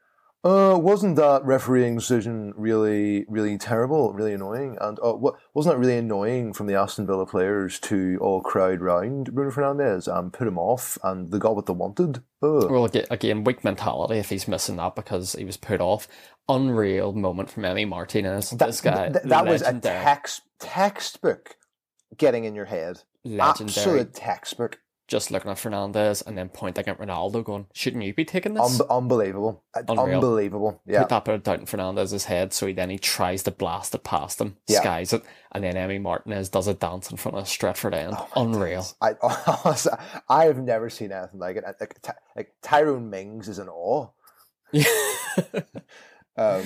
"Uh, 0.42 0.78
wasn't 0.80 1.16
that 1.16 1.44
refereeing 1.44 1.96
decision 1.96 2.52
really, 2.56 3.24
really 3.28 3.58
terrible, 3.58 4.12
really 4.12 4.32
annoying?" 4.34 4.76
And 4.80 4.98
uh, 5.02 5.12
what 5.12 5.34
wasn't 5.54 5.74
that 5.74 5.80
really 5.80 5.98
annoying 5.98 6.52
from 6.52 6.66
the 6.66 6.74
Aston 6.74 7.06
Villa 7.06 7.26
players 7.26 7.78
to 7.80 8.18
all 8.20 8.40
crowd 8.40 8.80
round 8.80 9.34
Bruno 9.34 9.50
Fernandes 9.50 10.08
and 10.08 10.32
put 10.32 10.48
him 10.48 10.58
off, 10.58 10.98
and 11.02 11.30
they 11.30 11.38
got 11.38 11.56
what 11.56 11.66
they 11.66 11.72
wanted. 11.72 12.22
Ugh. 12.42 12.70
Well, 12.70 12.88
again, 13.10 13.44
weak 13.44 13.64
mentality 13.64 14.18
if 14.18 14.30
he's 14.30 14.48
missing 14.48 14.76
that 14.76 14.94
because 14.94 15.34
he 15.34 15.44
was 15.44 15.56
put 15.56 15.80
off. 15.80 16.08
Unreal 16.48 17.12
moment 17.12 17.50
from 17.50 17.62
Emi 17.62 17.86
Martinez. 17.86 18.50
this 18.50 18.80
guy, 18.80 19.10
Th- 19.10 19.24
that 19.24 19.46
was 19.46 19.62
a 19.62 19.78
text 19.78 20.42
textbook 20.58 21.56
getting 22.16 22.44
in 22.44 22.54
your 22.54 22.64
head. 22.64 23.02
Legendary. 23.24 23.68
Absolute 23.78 24.14
textbook. 24.14 24.80
Just 25.08 25.32
looking 25.32 25.50
at 25.50 25.56
Fernandes 25.56 26.24
and 26.24 26.38
then 26.38 26.48
pointing 26.50 26.86
at 26.86 27.00
Ronaldo, 27.00 27.42
going, 27.42 27.66
"Shouldn't 27.72 28.04
you 28.04 28.14
be 28.14 28.24
taking 28.24 28.54
this?" 28.54 28.80
Un- 28.80 28.86
unbelievable. 28.88 29.64
Uh, 29.74 29.82
Unreal. 29.88 30.14
Unbelievable. 30.14 30.80
Yeah. 30.86 31.00
Put 31.00 31.08
that 31.08 31.24
bit 31.24 31.34
of 31.34 31.42
doubt 31.42 31.58
in 31.58 31.66
Fernandes's 31.66 32.26
head, 32.26 32.52
so 32.52 32.68
he 32.68 32.72
then 32.72 32.90
he 32.90 32.98
tries 32.98 33.42
to 33.42 33.50
blast 33.50 33.92
it 33.92 34.04
past 34.04 34.40
him, 34.40 34.56
Yeah. 34.68 34.78
skies 34.80 35.12
it, 35.12 35.24
and 35.50 35.64
then 35.64 35.74
Emi 35.74 36.00
Martinez 36.00 36.48
does 36.48 36.68
a 36.68 36.74
dance 36.74 37.10
in 37.10 37.16
front 37.16 37.36
of 37.38 37.44
Stretford 37.46 37.92
End. 37.92 38.14
Oh 38.16 38.28
Unreal. 38.36 38.86
I 39.00 39.16
I 40.28 40.44
have 40.44 40.58
never 40.58 40.88
seen 40.88 41.10
anything 41.10 41.40
like 41.40 41.56
it. 41.56 41.64
Like, 41.80 42.06
like 42.36 42.54
Tyrone 42.62 43.10
Mings 43.10 43.48
is 43.48 43.58
in 43.58 43.68
awe. 43.68 44.10
Um, 46.36 46.62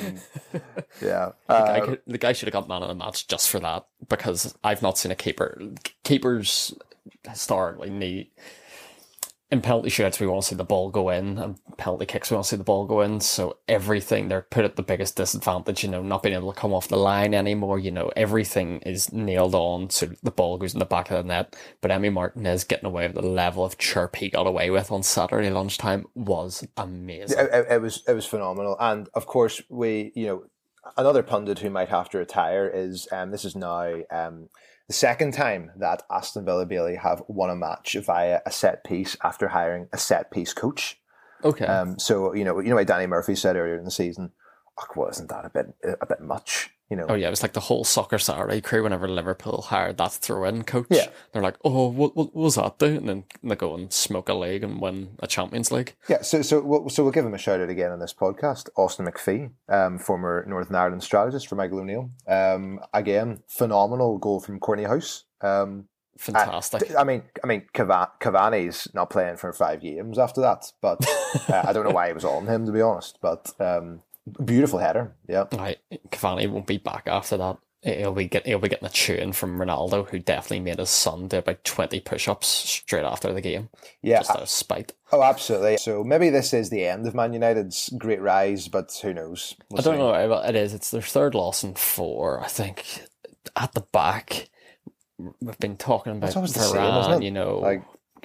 yeah. 1.03 1.33
The 1.49 1.55
guy, 1.55 1.79
Uh, 1.81 1.85
could, 1.87 2.01
the 2.07 2.19
guy 2.19 2.33
should 2.33 2.47
have 2.47 2.53
got 2.53 2.69
man 2.69 2.83
of 2.83 2.89
the 2.89 2.95
match 2.95 3.27
just 3.29 3.49
for 3.49 3.61
that 3.61 3.87
because 4.09 4.55
I've 4.63 4.83
not 4.83 4.99
seen 4.99 5.11
a 5.13 5.17
keeper. 5.17 5.61
Keepers 6.05 6.75
historically 7.29 7.91
need 7.91 8.31
in 9.55 9.63
penalty 9.63 9.89
shootouts, 9.89 10.19
we 10.19 10.27
want 10.27 10.43
to 10.43 10.49
see 10.49 10.57
the 10.57 10.65
ball 10.65 10.91
go 10.91 11.09
in, 11.11 11.39
and 11.39 11.59
penalty 11.79 12.05
kicks, 12.05 12.31
we 12.31 12.35
want 12.35 12.45
to 12.45 12.51
see 12.51 12.57
the 12.57 12.65
ball 12.65 12.85
go 12.87 13.01
in. 13.01 13.21
So 13.21 13.59
everything 13.69 14.29
they're 14.29 14.43
put 14.43 14.65
at 14.65 14.77
the 14.77 14.83
biggest 14.83 15.17
disadvantage. 15.17 15.85
You 15.85 15.91
know, 15.91 16.03
not 16.03 16.23
being 16.23 16.35
able 16.35 16.53
to 16.53 16.61
come 16.61 16.75
off 16.75 16.89
the 16.89 16.97
line 16.97 17.33
anymore. 17.33 17.79
You 17.79 17.93
know, 17.93 18.11
everything 18.17 18.81
is 18.81 19.13
nailed 19.13 19.55
on, 19.55 19.91
so 19.91 20.11
the 20.23 20.31
ball 20.31 20.59
goes 20.59 20.75
in 20.75 20.81
the 20.81 20.85
back 20.85 21.11
of 21.11 21.19
the 21.19 21.29
net. 21.29 21.57
But 21.81 21.93
Emi 21.93 22.13
Martinez 22.13 22.65
getting 22.65 22.87
away 22.87 23.07
with 23.07 23.15
the 23.15 23.23
level 23.23 23.65
of 23.65 23.79
chirp 23.79 24.17
he 24.17 24.29
got 24.29 24.47
away 24.47 24.71
with 24.71 24.91
on 24.91 25.03
Saturday 25.03 25.51
lunchtime 25.51 26.05
was 26.15 26.67
amazing. 26.77 27.39
It, 27.39 27.51
it, 27.53 27.67
it 27.71 27.81
was 27.81 28.03
it 28.07 28.13
was 28.13 28.27
phenomenal, 28.27 28.77
and 28.81 29.09
of 29.15 29.27
course 29.27 29.63
we 29.71 30.13
you 30.17 30.27
know 30.27 30.45
another 30.97 31.23
pundit 31.23 31.61
who 31.61 31.71
might 31.71 31.89
have 31.89 32.11
to 32.11 32.19
retire 32.19 32.69
is 32.69 33.09
um 33.11 33.31
this 33.31 33.45
is 33.45 33.57
now 33.57 34.03
um 34.11 34.49
the 34.87 34.95
second 34.95 35.33
time 35.33 35.71
that 35.77 36.03
Aston 36.11 36.45
Villa 36.45 36.67
Bailey 36.67 36.97
have 36.97 37.23
won 37.29 37.51
a 37.51 37.57
match 37.57 37.97
via 38.05 38.41
a 38.45 38.51
set 38.51 38.85
piece 38.85 39.17
after 39.23 39.49
hiring 39.49 39.89
a 39.93 39.99
set 39.99 40.31
piece 40.31 40.53
coach. 40.53 41.01
Okay. 41.43 41.67
Um, 41.67 41.99
so 41.99 42.35
you 42.35 42.45
know, 42.45 42.59
you 42.61 42.69
know, 42.69 42.77
what 42.77 42.87
Danny 42.87 43.07
Murphy 43.07 43.35
said 43.35 43.57
earlier 43.57 43.79
in 43.79 43.85
the 43.85 43.91
season, 43.91 44.33
oh, 44.79 44.87
wasn't 44.97 45.31
that 45.31 45.45
a 45.45 45.51
bit 45.51 45.75
a 46.01 46.07
bit 46.07 46.21
much? 46.21 46.71
You 46.91 46.99
know. 46.99 47.07
Oh 47.09 47.15
yeah, 47.15 47.29
it 47.29 47.31
was 47.31 47.43
like 47.43 47.55
the 47.55 47.61
whole 47.61 47.83
soccer 47.83 48.19
Saturday 48.19 48.61
crew. 48.61 48.83
Whenever 48.83 49.09
Liverpool 49.09 49.63
hired 49.63 49.97
that 49.97 50.13
throw-in 50.13 50.65
coach, 50.65 50.87
Yeah. 50.91 51.07
they're 51.33 51.43
like, 51.43 51.57
"Oh, 51.65 51.89
what, 51.89 52.15
what, 52.15 52.35
what 52.35 52.45
was 52.45 52.57
that 52.57 52.79
do?" 52.79 52.87
And 52.97 53.09
then 53.09 53.25
they 53.43 53.57
go 53.57 53.75
and 53.75 53.91
smoke 53.93 54.29
a 54.29 54.35
league 54.35 54.63
and 54.63 54.81
win 54.81 55.17
a 55.21 55.27
Champions 55.27 55.73
League. 55.73 55.95
Yeah, 56.09 56.21
so 56.23 56.43
so 56.43 56.61
we'll, 56.61 56.89
so 56.91 57.03
we'll 57.03 57.13
give 57.13 57.25
him 57.25 57.33
a 57.35 57.39
shout 57.39 57.61
out 57.61 57.71
again 57.71 57.91
on 57.91 58.01
this 58.01 58.13
podcast. 58.13 58.69
Austin 58.77 59.07
MacPhee, 59.07 59.51
um, 59.69 59.99
former 59.99 60.45
Northern 60.47 60.77
Ireland 60.77 61.03
strategist 61.03 61.49
for 61.49 61.55
Michael 61.55 61.81
O'Neill. 61.81 62.11
Um, 62.29 62.81
again, 62.93 63.43
phenomenal 63.49 64.19
goal 64.19 64.41
from 64.41 64.61
Cortney 64.61 64.87
Hause. 64.87 65.25
Um, 65.41 65.89
Fantastic. 66.19 66.95
I 66.97 67.03
mean, 67.03 67.23
I 67.43 67.47
mean, 67.47 67.65
Cava- 67.73 68.13
Cavani's 68.21 68.89
not 68.95 69.11
playing 69.11 69.37
for 69.37 69.53
five 69.53 69.81
games 69.81 70.19
after 70.19 70.41
that, 70.43 70.71
but 70.81 71.05
uh, 71.49 71.63
I 71.67 71.73
don't 71.73 71.85
know 71.85 71.95
why 71.95 72.07
it 72.09 72.15
was 72.15 72.25
on 72.25 72.47
him 72.47 72.67
to 72.67 72.73
be 72.73 72.81
honest. 72.81 73.19
But 73.21 73.51
um, 73.59 74.03
beautiful 74.45 74.79
header, 74.79 75.15
yeah. 75.29 75.45
Right, 75.53 75.79
Cavani 76.11 76.49
won't 76.49 76.67
be 76.67 76.79
back 76.79 77.05
after 77.07 77.37
that. 77.37 77.59
He'll 77.83 78.13
be 78.15 78.27
get 78.29 78.47
he'll 78.47 78.59
be 78.59 78.71
getting 78.71 78.87
a 78.87 78.91
tune 78.91 79.35
from 79.35 79.59
Ronaldo, 79.59 80.09
who 80.09 80.19
definitely 80.19 80.61
made 80.61 80.79
his 80.79 80.89
son 80.89 81.29
do 81.29 81.37
about 81.39 81.63
twenty 81.65 82.01
push-ups 82.01 82.47
straight 82.47 83.05
after 83.05 83.33
the 83.35 83.43
game, 83.43 83.69
Yeah, 84.01 84.21
just 84.21 84.31
out 84.31 84.41
of 84.41 84.49
spite. 84.49 84.93
oh, 85.13 85.23
absolutely. 85.23 85.77
So 85.77 86.03
maybe 86.03 86.31
this 86.31 86.55
is 86.55 86.71
the 86.71 86.87
end 86.87 87.07
of 87.07 87.15
Man 87.15 87.35
United's 87.35 87.91
great 87.99 88.23
rise, 88.23 88.69
but 88.69 88.99
who 89.03 89.13
knows? 89.13 89.55
We'll 89.71 89.81
I 89.81 89.85
don't 89.85 89.95
see. 89.97 89.99
know. 89.99 90.13
Eh, 90.13 90.27
well, 90.27 90.43
it 90.43 90.57
is. 90.57 90.73
It's 90.73 90.91
their 90.91 91.03
third 91.03 91.35
loss 91.35 91.63
in 91.63 91.75
four. 91.75 92.41
I 92.41 92.47
think 92.49 93.03
at 93.55 93.73
the 93.75 93.83
back, 93.93 94.49
we've 95.19 95.59
been 95.59 95.77
talking 95.77 96.17
about 96.17 96.33
the 96.33 96.47
same? 96.49 97.21
You 97.21 97.31
know, 97.33 97.59
Like- 97.59 97.85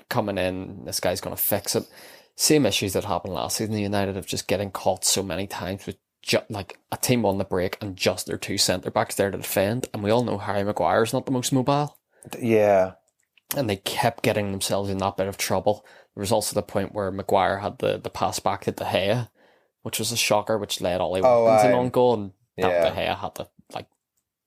coming 0.10 0.38
in, 0.38 0.86
this 0.86 1.02
guy's 1.02 1.20
going 1.20 1.36
to 1.36 1.42
fix 1.42 1.76
it. 1.76 1.84
Same 2.42 2.66
issues 2.66 2.94
that 2.94 3.04
happened 3.04 3.34
last 3.34 3.58
season. 3.58 3.76
The 3.76 3.82
United 3.82 4.16
of 4.16 4.26
just 4.26 4.48
getting 4.48 4.72
caught 4.72 5.04
so 5.04 5.22
many 5.22 5.46
times 5.46 5.86
with 5.86 5.98
ju- 6.22 6.40
like 6.50 6.80
a 6.90 6.96
team 6.96 7.26
on 7.26 7.38
the 7.38 7.44
break 7.44 7.78
and 7.82 7.98
just 7.98 8.28
their 8.28 8.38
two 8.38 8.58
centre 8.58 8.90
backs 8.90 9.16
there 9.16 9.30
to 9.30 9.38
defend. 9.38 9.88
And 9.94 10.02
we 10.02 10.10
all 10.10 10.24
know 10.24 10.38
Harry 10.38 10.64
Maguire's 10.64 11.12
not 11.12 11.26
the 11.26 11.34
most 11.34 11.52
mobile. 11.52 11.98
Yeah, 12.40 12.94
and 13.58 13.70
they 13.70 13.76
kept 13.76 14.24
getting 14.24 14.52
themselves 14.52 14.90
in 14.90 15.00
that 15.00 15.18
bit 15.18 15.28
of 15.28 15.36
trouble. 15.38 15.84
There 16.16 16.22
was 16.22 16.32
also 16.32 16.54
the 16.56 16.62
point 16.64 16.94
where 16.94 17.12
Maguire 17.12 17.58
had 17.60 17.80
the, 17.80 17.98
the 17.98 18.10
pass 18.10 18.40
back 18.40 18.62
to 18.66 18.72
De 18.72 18.86
Gea, 18.86 19.30
which 19.84 20.00
was 20.00 20.12
a 20.14 20.18
shocker, 20.18 20.58
which 20.58 20.80
led 20.80 21.02
Ollie 21.02 21.22
Oh, 21.22 21.44
Watkins 21.44 21.74
in 21.74 21.78
on 21.78 21.90
goal, 21.90 22.14
and 22.14 22.32
that 22.58 22.72
Yeah. 22.72 22.90
De 22.90 22.96
Gea 22.96 23.18
had 23.20 23.36
to 23.36 23.50
like 23.74 23.88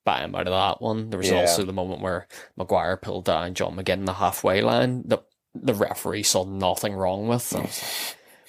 bat 0.07 0.23
him 0.25 0.35
out 0.35 0.47
of 0.49 0.53
that 0.53 0.81
one. 0.83 1.11
There 1.11 1.19
was 1.19 1.29
Yeah. 1.31 1.41
also 1.41 1.65
the 1.65 1.73
moment 1.75 2.01
where 2.01 2.27
Maguire 2.57 2.97
pulled 2.97 3.27
down 3.27 3.53
John 3.55 3.77
McGinn 3.77 3.99
in 4.01 4.05
the 4.07 4.15
halfway 4.15 4.63
line 4.63 5.03
that 5.09 5.25
the 5.55 5.75
referee 5.75 6.23
saw 6.23 6.45
nothing 6.45 6.95
wrong 6.95 7.29
with. 7.29 7.53
Like, 7.53 7.71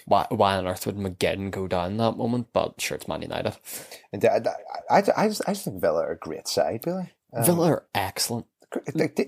why, 0.06 0.26
why 0.30 0.56
on 0.58 0.68
earth 0.68 0.86
would 0.86 0.98
McGinn 0.98 1.50
go 1.52 1.68
down 1.68 1.98
that 1.98 2.18
moment? 2.18 2.48
But 2.54 2.80
sure, 2.80 2.96
it's 2.98 3.08
Man 3.08 3.22
United. 3.22 3.56
and 4.12 4.24
I, 4.26 4.42
I, 4.90 4.98
I, 5.00 5.04
I 5.18 5.28
just 5.30 5.42
I 5.48 5.54
just 5.54 5.66
think 5.66 5.80
Villa 5.82 6.02
are 6.02 6.12
a 6.12 6.18
great 6.18 6.48
side, 6.48 6.82
Billy. 6.84 7.12
Um, 7.34 7.44
Villa 7.46 7.68
are 7.72 7.86
excellent. 7.96 8.46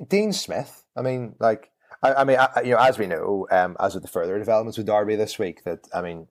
Dean 0.09 0.33
Smith. 0.33 0.83
I 0.95 1.01
mean, 1.01 1.35
like, 1.39 1.69
I, 2.01 2.13
I 2.13 2.23
mean, 2.23 2.37
I, 2.37 2.61
you 2.63 2.71
know, 2.71 2.77
as 2.79 2.97
we 2.97 3.07
know, 3.07 3.47
um, 3.51 3.77
as 3.79 3.93
with 3.93 4.03
the 4.03 4.09
further 4.09 4.37
developments 4.39 4.77
with 4.77 4.87
Derby 4.87 5.15
this 5.15 5.37
week, 5.39 5.63
that 5.63 5.79
I 5.93 6.01
mean, 6.01 6.27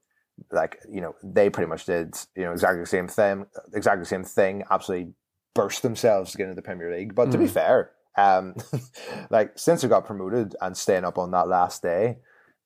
like, 0.50 0.78
you 0.90 1.00
know, 1.00 1.14
they 1.22 1.48
pretty 1.50 1.68
much 1.68 1.86
did, 1.86 2.14
you 2.36 2.42
know, 2.44 2.52
exactly 2.52 2.80
the 2.80 2.86
same 2.86 3.08
thing, 3.08 3.46
exactly 3.72 4.00
the 4.02 4.06
same 4.08 4.24
thing, 4.24 4.64
absolutely 4.70 5.14
burst 5.54 5.82
themselves 5.82 6.32
to 6.32 6.38
get 6.38 6.44
into 6.44 6.56
the 6.56 6.62
Premier 6.62 6.92
League. 6.94 7.14
But 7.14 7.30
to 7.30 7.38
be 7.38 7.44
Mhm. 7.44 7.50
fair, 7.50 7.90
um, 8.16 8.54
like 9.30 9.52
since 9.58 9.82
they 9.82 9.88
got 9.88 10.06
promoted 10.06 10.54
and 10.60 10.76
staying 10.76 11.04
up 11.04 11.18
on 11.18 11.30
that 11.32 11.48
last 11.48 11.82
day 11.82 12.18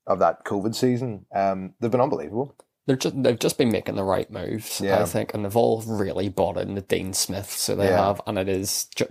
of 0.07 0.19
that 0.19 0.45
COVID 0.45 0.75
season, 0.75 1.25
um, 1.33 1.73
they've 1.79 1.91
been 1.91 2.01
unbelievable. 2.01 2.55
They're 2.87 2.95
just 2.95 3.21
they've 3.21 3.37
just 3.39 3.57
been 3.57 3.71
making 3.71 3.95
the 3.95 4.03
right 4.03 4.29
moves, 4.31 4.81
Yeah. 4.81 5.01
I 5.01 5.05
think, 5.05 5.33
and 5.33 5.45
they've 5.45 5.55
all 5.55 5.81
really 5.81 6.29
bought 6.29 6.57
into 6.57 6.81
Dean 6.81 7.13
Smith. 7.13 7.51
So 7.51 7.75
they 7.75 7.89
Yeah. 7.89 8.07
have, 8.07 8.21
and 8.25 8.39
it 8.39 8.49
is 8.49 8.85
ju- 8.95 9.05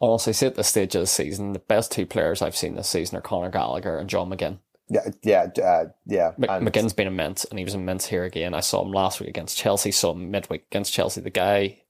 honestly, 0.00 0.32
say 0.32 0.48
at 0.48 0.56
this 0.56 0.68
stage 0.68 0.94
of 0.96 1.02
the 1.02 1.06
season, 1.06 1.52
the 1.52 1.60
best 1.60 1.92
two 1.92 2.04
players 2.06 2.42
I've 2.42 2.56
seen 2.56 2.74
this 2.74 2.88
season 2.88 3.16
are 3.16 3.20
Conor 3.20 3.50
Gallagher 3.50 3.98
and 3.98 4.10
John 4.10 4.28
McGinn. 4.30 4.58
Yeah, 4.88 5.08
yeah, 5.22 5.46
uh, 5.64 5.84
yeah. 6.06 6.32
Mc- 6.36 6.50
and- 6.50 6.66
McGinn's 6.66 6.92
been 6.92 7.06
immense, 7.06 7.44
and 7.44 7.58
he 7.58 7.64
was 7.64 7.74
immense 7.74 8.06
here 8.06 8.24
again. 8.24 8.54
I 8.54 8.60
saw 8.60 8.82
him 8.82 8.92
last 8.92 9.20
week 9.20 9.28
against 9.28 9.56
Chelsea, 9.56 9.90
saw 9.92 10.12
him 10.12 10.30
midweek 10.30 10.64
against 10.70 10.92
Chelsea. 10.92 11.20
The 11.20 11.30
guy 11.30 11.82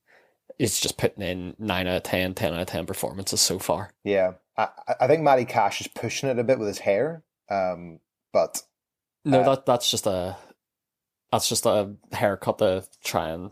is 0.59 0.81
just 0.81 0.97
putting 0.99 1.23
in 1.23 1.55
9 1.59 1.87
out 1.87 1.97
of 1.97 2.03
10, 2.03 2.35
10 2.35 2.55
out 2.55 2.61
of 2.61 2.66
10 2.66 2.87
performances 2.87 3.40
so 3.40 3.59
far. 3.59 3.90
Yeah, 4.05 4.33
I, 4.57 4.69
I- 5.01 5.07
think 5.07 5.23
Matty 5.23 5.45
Cash 5.45 5.81
is 5.81 5.88
pushing 5.88 6.29
it 6.29 6.38
a 6.38 6.45
bit 6.45 6.59
with 6.59 6.69
his 6.69 6.79
hair, 6.79 7.23
um, 7.51 8.01
but 8.33 8.62
No, 9.25 9.40
Uh, 9.40 9.55
that 9.55 9.66
that's 9.66 9.90
just 9.90 10.07
a 10.07 10.37
that's 11.33 11.49
just 11.49 11.66
a 11.66 11.92
haircut 12.12 12.59
to 12.59 12.85
try 13.05 13.31
and 13.31 13.51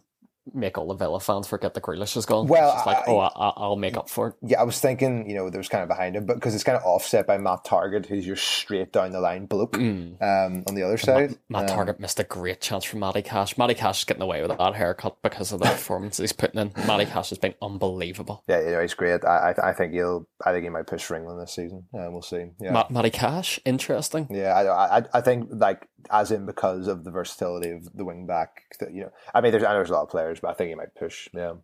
make 0.52 0.76
all 0.76 0.86
the 0.88 0.94
Villa 0.94 1.20
fans 1.20 1.46
forget 1.46 1.72
the 1.74 1.80
Grealish 1.80 2.16
is 2.16 2.26
gone. 2.26 2.46
Well, 2.46 2.68
it's 2.68 2.74
just 2.76 2.86
like, 2.86 2.98
I- 2.98 3.04
oh, 3.06 3.18
I, 3.18 3.52
I'll 3.56 3.76
make 3.76 3.96
up 3.96 4.08
for 4.10 4.28
it. 4.28 4.34
yeah, 4.42 4.60
I 4.60 4.64
was 4.64 4.78
thinking, 4.80 5.28
you 5.28 5.34
know, 5.36 5.48
there 5.50 5.58
was 5.58 5.68
kind 5.68 5.82
of 5.82 5.88
behind 5.88 6.16
him, 6.16 6.26
but 6.26 6.34
because 6.34 6.54
it's 6.54 6.64
kind 6.64 6.76
of 6.76 6.84
offset 6.84 7.26
by 7.26 7.38
Matt 7.38 7.64
Targett, 7.64 8.06
who's 8.06 8.26
your 8.26 8.36
straight 8.36 8.92
down 8.92 9.12
the 9.12 9.20
line 9.20 9.46
bloke 9.46 9.72
Mm. 9.74 10.20
um, 10.22 10.64
on 10.68 10.74
the 10.74 10.82
other 10.82 10.98
side. 10.98 11.36
Matt 11.48 11.70
Um, 11.70 11.78
Targett 11.78 11.98
missed 12.00 12.20
a 12.20 12.24
great 12.24 12.60
chance 12.60 12.84
from 12.84 13.00
Matty 13.00 13.22
Cash. 13.22 13.56
Matty 13.56 13.74
Cash 13.74 14.00
is 14.00 14.04
getting 14.04 14.22
away 14.22 14.42
with 14.42 14.56
that 14.56 14.74
haircut 14.74 15.16
because 15.22 15.52
of 15.52 15.60
the 15.60 15.64
performance 15.70 16.18
he's 16.18 16.32
putting 16.32 16.60
in. 16.60 16.72
Matty 16.86 17.06
Cash 17.06 17.30
has 17.30 17.38
been 17.38 17.54
unbelievable. 17.62 18.42
Yeah, 18.46 18.60
you 18.60 18.70
know, 18.72 18.80
he's 18.82 18.94
great. 18.94 19.24
I, 19.24 19.52
I, 19.56 19.70
I 19.70 19.72
think 19.72 19.92
he'll. 19.92 20.26
I 20.44 20.52
think 20.52 20.64
he 20.64 20.68
might 20.70 20.86
push 20.86 21.02
for 21.02 21.16
England 21.16 21.40
this 21.40 21.52
season. 21.54 21.84
Uh, 21.94 22.08
we'll 22.10 22.22
see. 22.22 22.46
Yeah, 22.60 22.72
Ma- 22.72 22.86
Matty 22.90 23.10
Cash, 23.10 23.58
interesting. 23.64 24.26
yeah. 24.30 24.52
I, 24.52 24.98
I, 24.98 25.02
I 25.14 25.20
think 25.20 25.48
like 25.50 25.88
as 26.10 26.30
in 26.30 26.46
because 26.46 26.86
of 26.88 27.04
the 27.04 27.10
versatility 27.10 27.70
of 27.70 27.92
the 27.94 28.04
wing 28.04 28.26
back. 28.26 28.62
That 28.80 28.92
you 28.92 29.02
know, 29.02 29.12
I 29.34 29.40
mean, 29.40 29.52
there's 29.52 29.64
I 29.64 29.68
know 29.68 29.76
there's 29.76 29.90
a 29.90 29.94
lot 29.94 30.02
of 30.02 30.10
players, 30.10 30.40
but 30.40 30.50
I 30.50 30.54
think 30.54 30.68
he 30.68 30.74
might 30.74 30.94
push. 30.94 31.28
Yeah. 31.34 31.54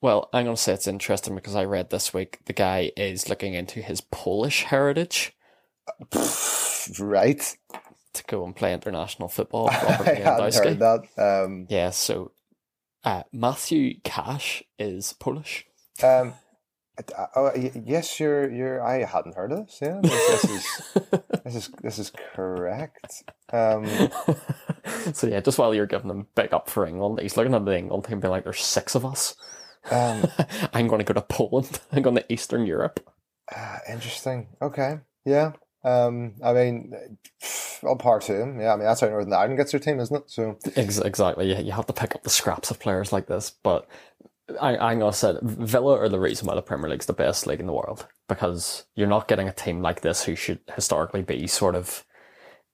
Well, 0.00 0.28
I'm 0.32 0.44
going 0.44 0.56
to 0.56 0.62
say 0.62 0.74
it's 0.74 0.86
interesting 0.86 1.34
because 1.34 1.56
I 1.56 1.64
read 1.64 1.90
this 1.90 2.14
week 2.14 2.38
the 2.44 2.52
guy 2.52 2.92
is 2.96 3.28
looking 3.28 3.54
into 3.54 3.80
his 3.82 4.00
Polish 4.00 4.62
heritage 4.62 5.36
right. 7.00 7.56
to 8.12 8.24
go 8.28 8.44
and 8.44 8.54
play 8.54 8.72
international 8.72 9.28
football. 9.28 9.68
I 9.70 9.74
heard 9.74 10.78
that. 10.78 11.02
Um, 11.16 11.66
Yeah, 11.68 11.90
so 11.90 12.30
uh, 13.04 13.24
Matthew 13.32 13.98
Cash 14.04 14.62
is 14.78 15.14
Polish. 15.14 15.66
um, 16.02 16.34
oh, 17.36 17.52
yes, 17.84 18.18
you're. 18.20 18.50
You're. 18.50 18.82
I 18.82 19.04
hadn't 19.04 19.36
heard 19.36 19.52
of 19.52 19.66
this. 19.66 19.78
Yeah, 19.80 20.00
this, 20.02 20.42
this 20.42 20.44
is. 20.44 20.82
This 21.44 21.54
is 21.54 21.68
this 21.82 21.98
is 21.98 22.12
correct. 22.34 23.22
Um, 23.54 23.86
so 25.14 25.26
yeah, 25.28 25.40
just 25.40 25.58
while 25.58 25.74
you're 25.74 25.86
giving 25.86 26.10
him 26.10 26.26
big 26.34 26.52
up 26.52 26.68
for 26.68 26.84
England, 26.84 27.20
he's 27.22 27.38
looking 27.38 27.54
at 27.54 27.64
the 27.64 27.78
England 27.78 28.04
team 28.04 28.20
being 28.20 28.30
like, 28.30 28.44
"There's 28.44 28.60
six 28.60 28.94
of 28.94 29.06
us. 29.06 29.34
um, 29.90 30.26
I'm 30.74 30.88
going 30.88 30.98
to 30.98 31.04
go 31.04 31.14
to 31.14 31.22
Poland. 31.22 31.80
I'm 31.90 32.02
going 32.02 32.16
to 32.16 32.32
Eastern 32.32 32.66
Europe." 32.66 33.00
ah, 33.54 33.78
interesting. 33.88 34.48
Okay. 34.60 34.98
Yeah. 35.24 35.52
Um, 35.84 36.34
I 36.44 36.52
mean, 36.52 36.92
all 37.82 37.96
part 37.96 38.24
to 38.24 38.42
him. 38.42 38.60
Yeah. 38.60 38.74
I 38.74 38.76
mean, 38.76 38.84
that's 38.84 39.00
how 39.00 39.08
Northern 39.08 39.32
Ireland 39.32 39.56
gets 39.56 39.70
their 39.72 39.80
team, 39.80 40.00
isn't 40.00 40.16
it? 40.16 40.30
So 40.30 40.58
Ex- 40.76 40.98
exactly. 40.98 41.50
Yeah, 41.50 41.60
you 41.60 41.72
have 41.72 41.86
to 41.86 41.92
pick 41.94 42.14
up 42.14 42.24
the 42.24 42.30
scraps 42.30 42.70
of 42.70 42.78
players 42.78 43.10
like 43.12 43.26
this. 43.26 43.50
But 43.62 43.86
I, 44.60 44.76
I'm 44.76 44.98
gonna 45.00 45.12
say 45.12 45.36
Villa 45.42 45.98
are 45.98 46.08
the 46.08 46.20
reason 46.20 46.46
why 46.46 46.54
the 46.54 46.62
Premier 46.62 46.90
League's 46.90 47.06
the 47.06 47.12
best 47.12 47.46
league 47.46 47.60
in 47.60 47.66
the 47.66 47.72
world 47.72 48.06
because 48.28 48.86
you're 48.94 49.06
not 49.06 49.28
getting 49.28 49.48
a 49.48 49.52
team 49.52 49.82
like 49.82 50.00
this 50.00 50.24
who 50.24 50.34
should 50.34 50.60
historically 50.74 51.22
be 51.22 51.46
sort 51.46 51.74
of 51.74 52.04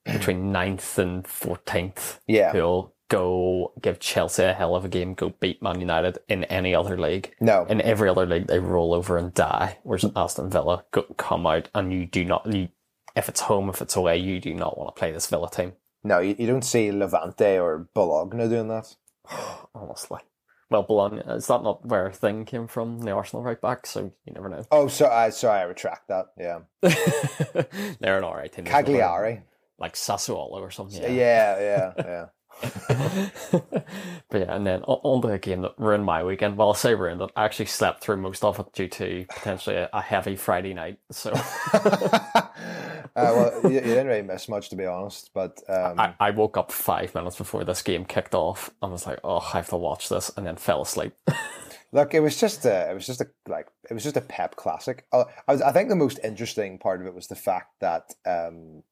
between 0.05 0.53
9th 0.53 0.99
and 0.99 1.27
fourteenth. 1.27 2.21
yeah. 2.27 2.53
Who'll 2.53 2.95
go 3.09 3.73
give 3.81 4.01
Chelsea 4.01 4.43
a 4.43 4.53
hell 4.53 4.75
of 4.77 4.85
a 4.85 4.89
game, 4.89 5.15
go 5.15 5.31
beat 5.41 5.63
Man 5.63 5.81
United 5.81 6.19
in 6.29 6.45
any 6.45 6.75
other 6.75 6.99
league. 6.99 7.35
No. 7.41 7.65
In 7.67 7.81
every 7.81 8.09
other 8.09 8.27
league, 8.27 8.47
they 8.47 8.59
roll 8.59 8.95
over 8.95 9.17
and 9.17 9.33
die. 9.33 9.79
Whereas 9.83 10.05
Aston 10.17 10.51
Villa 10.51 10.85
go, 10.91 11.03
come 11.17 11.47
out 11.47 11.69
and 11.75 11.93
you 11.93 12.07
do 12.07 12.25
not. 12.25 12.51
You, 12.53 12.69
if 13.15 13.29
it's 13.29 13.43
home, 13.43 13.69
if 13.69 13.81
it's 13.81 13.97
away, 13.97 14.19
you 14.19 14.41
do 14.41 14.55
not 14.55 14.77
want 14.79 14.95
to 14.95 14.99
play 14.99 15.13
this 15.13 15.27
Villa 15.27 15.51
team. 15.51 15.75
No, 16.03 16.19
you, 16.19 16.35
you 16.39 16.47
don't 16.47 16.65
see 16.65 16.91
Levante 16.91 17.59
or 17.59 17.89
Bologna 17.95 18.49
doing 18.49 18.69
that. 18.69 18.95
honestly. 19.75 20.21
Well, 20.75 20.83
Bologna, 20.83 21.23
uh, 21.23 21.37
is 21.37 21.47
that 21.47 21.63
not 21.63 21.87
where 21.87 22.11
Thing 22.11 22.45
came 22.45 22.67
from, 22.67 22.99
the 22.99 23.13
Arsenal 23.13 23.45
right 23.45 23.61
back? 23.61 23.87
So 23.87 24.13
you 24.27 24.33
never 24.33 24.49
know. 24.49 24.65
Oh, 24.73 24.89
so 24.89 25.07
I 25.07 25.31
sorry, 25.31 25.61
I 25.61 25.63
retract 25.63 26.09
that. 26.09 26.27
Yeah, 26.37 26.63
They're 28.01 28.19
an 28.19 28.25
alright 28.25 28.53
team. 28.53 28.65
There's 28.65 28.75
no 28.75 28.79
way- 28.79 28.85
Cagliari. 28.85 29.43
like 29.79 29.95
Sassuolo 29.95 30.51
or 30.55 30.73
something. 30.73 31.01
Yeah, 31.01 31.11
yeah, 31.61 31.93
yeah. 31.97 32.27
yeah. 32.61 33.29
but 34.31 34.41
yeah, 34.41 34.53
and 34.57 34.67
then 34.67 34.83
on, 34.83 35.23
to 35.23 35.29
a 35.29 35.39
game 35.39 35.63
that 35.63 35.75
ruined 35.79 36.05
my 36.05 36.25
weekend. 36.25 36.57
Well, 36.57 36.69
I'll 36.69 36.75
say 36.75 36.97
ruined 36.97 37.21
it. 37.23 37.31
I 37.37 37.45
actually 37.45 37.67
slept 37.67 38.03
through 38.03 38.17
most 38.17 38.43
of 38.43 38.59
it 38.59 38.73
due 38.73 38.89
to 38.89 39.27
potentially 39.29 39.77
a, 39.77 39.89
a 39.93 40.01
heavy 40.01 40.35
Friday 40.35 40.75
night. 40.75 40.99
So 41.13 41.33
uh, 43.17 43.33
well, 43.63 43.73
you, 43.73 43.79
you 43.79 43.81
didn't 43.81 44.09
really 44.09 44.23
miss 44.23 44.49
much, 44.49 44.69
to 44.71 44.77
be 44.77 44.87
honest. 44.87 45.31
But 45.35 45.63
um, 45.69 45.99
I, 45.99 46.15
I 46.19 46.31
woke 46.31 46.57
up 46.57 46.73
five 46.73 47.15
minutes 47.15 47.37
before 47.37 47.65
this 47.65 47.83
game 47.83 48.05
kicked 48.05 48.35
off 48.35 48.71
and 48.83 48.93
was 48.93 49.07
like, 49.07 49.21
"Oh, 49.23 49.39
I 49.39 49.59
have 49.59 49.69
to 49.69 49.77
watch 49.77 50.09
this," 50.09 50.31
and 50.37 50.47
then 50.47 50.57
fell 50.57 50.83
asleep. 50.83 51.15
look, 51.93 52.13
it 52.13 52.21
was 52.21 52.39
just 52.39 52.65
a, 52.65 52.91
it 52.91 52.95
was 52.95 53.07
just 53.07 53.21
a 53.21 53.27
like, 53.49 53.69
it 53.89 53.95
was 53.95 54.03
just 54.03 54.17
a 54.17 54.21
Pep 54.21 54.57
classic. 54.57 55.07
Uh, 55.13 55.25
I, 55.47 55.53
was, 55.53 55.63
I 55.63 55.73
think 55.73 55.89
the 55.89 55.97
most 55.97 56.19
interesting 56.25 56.79
part 56.79 57.01
of 57.01 57.07
it 57.07 57.15
was 57.15 57.29
the 57.29 57.37
fact 57.37 57.81
that 57.81 58.15
um, 58.27 58.83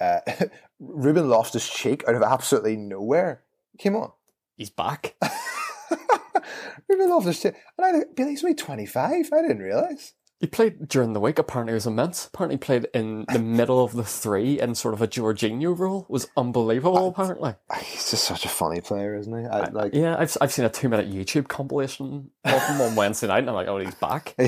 uh, 0.00 0.20
Ruben 0.78 1.28
Loftus 1.28 1.68
Cheek 1.68 2.04
out 2.06 2.14
of 2.14 2.22
absolutely 2.22 2.76
nowhere 2.76 3.42
came 3.78 3.96
on. 3.96 4.12
He's 4.56 4.70
back. 4.70 5.14
Ruben 6.88 7.10
lost 7.10 7.26
his 7.26 7.40
Cheek, 7.40 7.54
and 7.76 7.86
I 7.86 8.04
Billy, 8.14 8.30
he's 8.30 8.44
only 8.44 8.54
twenty 8.54 8.86
five. 8.86 9.30
I 9.32 9.42
didn't 9.42 9.58
realize. 9.58 10.14
He 10.40 10.46
played 10.46 10.86
during 10.86 11.14
the 11.14 11.20
week. 11.20 11.38
Apparently, 11.40 11.72
it 11.72 11.74
was 11.74 11.86
immense. 11.86 12.26
Apparently, 12.26 12.54
he 12.54 12.58
played 12.58 12.86
in 12.94 13.24
the 13.32 13.40
middle 13.40 13.82
of 13.82 13.92
the 13.92 14.04
three 14.04 14.60
in 14.60 14.76
sort 14.76 14.94
of 14.94 15.02
a 15.02 15.08
Jorginho 15.08 15.76
role. 15.76 16.02
It 16.02 16.10
was 16.10 16.28
unbelievable. 16.36 17.08
Apparently, 17.08 17.54
He's 17.82 18.10
just 18.10 18.22
such 18.22 18.44
a 18.44 18.48
funny 18.48 18.80
player, 18.80 19.16
isn't 19.16 19.36
he? 19.36 19.46
I, 19.46 19.68
like, 19.70 19.94
yeah, 19.94 20.16
I've 20.16 20.36
I've 20.40 20.52
seen 20.52 20.64
a 20.64 20.68
two 20.68 20.88
minute 20.88 21.10
YouTube 21.10 21.48
compilation 21.48 22.30
of 22.44 22.62
him 22.66 22.80
on 22.80 22.94
Wednesday 22.96 23.26
night, 23.26 23.40
and 23.40 23.48
I'm 23.48 23.56
like, 23.56 23.66
oh, 23.66 23.78
he's 23.78 23.96
back. 23.96 24.36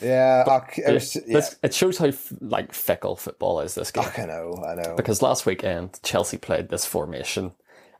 yeah, 0.00 0.44
I, 0.46 0.62
it, 0.78 0.94
was, 0.94 1.16
yeah. 1.26 1.40
It 1.62 1.74
shows 1.74 1.98
how 1.98 2.10
like 2.40 2.72
fickle 2.72 3.16
football 3.16 3.60
is. 3.60 3.74
This 3.74 3.90
game 3.90 4.04
I 4.16 4.24
know, 4.24 4.64
I 4.66 4.76
know. 4.76 4.94
because 4.96 5.20
last 5.20 5.44
weekend 5.44 6.00
Chelsea 6.02 6.38
played 6.38 6.70
this 6.70 6.86
formation, 6.86 7.52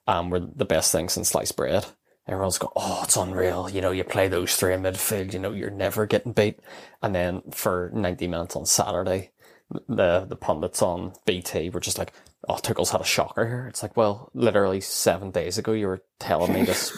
um, 0.06 0.30
were 0.30 0.40
the 0.40 0.64
best 0.64 0.92
thing 0.92 1.10
since 1.10 1.28
sliced 1.28 1.56
bread. 1.56 1.84
Everyone's 2.28 2.58
going, 2.58 2.72
oh, 2.74 3.02
it's 3.04 3.16
unreal. 3.16 3.70
You 3.70 3.80
know, 3.80 3.92
you 3.92 4.02
play 4.02 4.26
those 4.28 4.56
three 4.56 4.74
in 4.74 4.82
midfield, 4.82 5.32
you 5.32 5.38
know, 5.38 5.52
you're 5.52 5.70
never 5.70 6.06
getting 6.06 6.32
beat. 6.32 6.58
And 7.02 7.14
then 7.14 7.42
for 7.52 7.90
90 7.94 8.26
minutes 8.26 8.56
on 8.56 8.66
Saturday, 8.66 9.30
the, 9.88 10.26
the 10.28 10.36
pundits 10.36 10.82
on 10.82 11.12
BT 11.24 11.70
were 11.70 11.80
just 11.80 11.98
like, 11.98 12.12
oh, 12.48 12.56
Tuchel's 12.56 12.90
had 12.90 13.00
a 13.00 13.04
shocker 13.04 13.46
here. 13.46 13.66
It's 13.68 13.82
like, 13.82 13.96
well, 13.96 14.30
literally 14.34 14.80
seven 14.80 15.30
days 15.30 15.58
ago, 15.58 15.72
you 15.72 15.86
were 15.86 16.02
telling 16.18 16.52
me 16.52 16.64
this, 16.64 16.90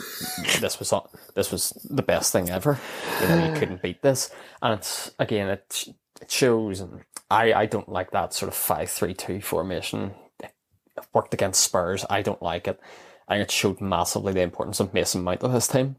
this 0.60 0.78
was, 0.78 0.92
uh, 0.92 1.00
this 1.34 1.50
was 1.50 1.70
the 1.88 2.02
best 2.02 2.32
thing 2.32 2.50
ever. 2.50 2.78
You 3.20 3.28
know, 3.28 3.46
you 3.46 3.58
couldn't 3.58 3.82
beat 3.82 4.02
this. 4.02 4.30
And 4.62 4.78
it's, 4.78 5.10
again, 5.18 5.48
it, 5.48 5.88
it 6.20 6.30
shows, 6.30 6.80
and 6.80 7.02
I, 7.30 7.52
I 7.52 7.66
don't 7.66 7.88
like 7.88 8.10
that 8.12 8.34
sort 8.34 8.52
of 8.52 8.58
5-3-2 8.58 9.42
formation. 9.42 10.14
It 10.42 10.52
worked 11.12 11.34
against 11.34 11.62
Spurs. 11.62 12.04
I 12.08 12.22
don't 12.22 12.42
like 12.42 12.68
it. 12.68 12.80
I 13.28 13.34
think 13.36 13.44
it 13.48 13.50
showed 13.50 13.80
massively 13.80 14.32
the 14.32 14.40
importance 14.40 14.80
of 14.80 14.94
Mason 14.94 15.22
Mount 15.22 15.44
at 15.44 15.52
this 15.52 15.68
time. 15.68 15.96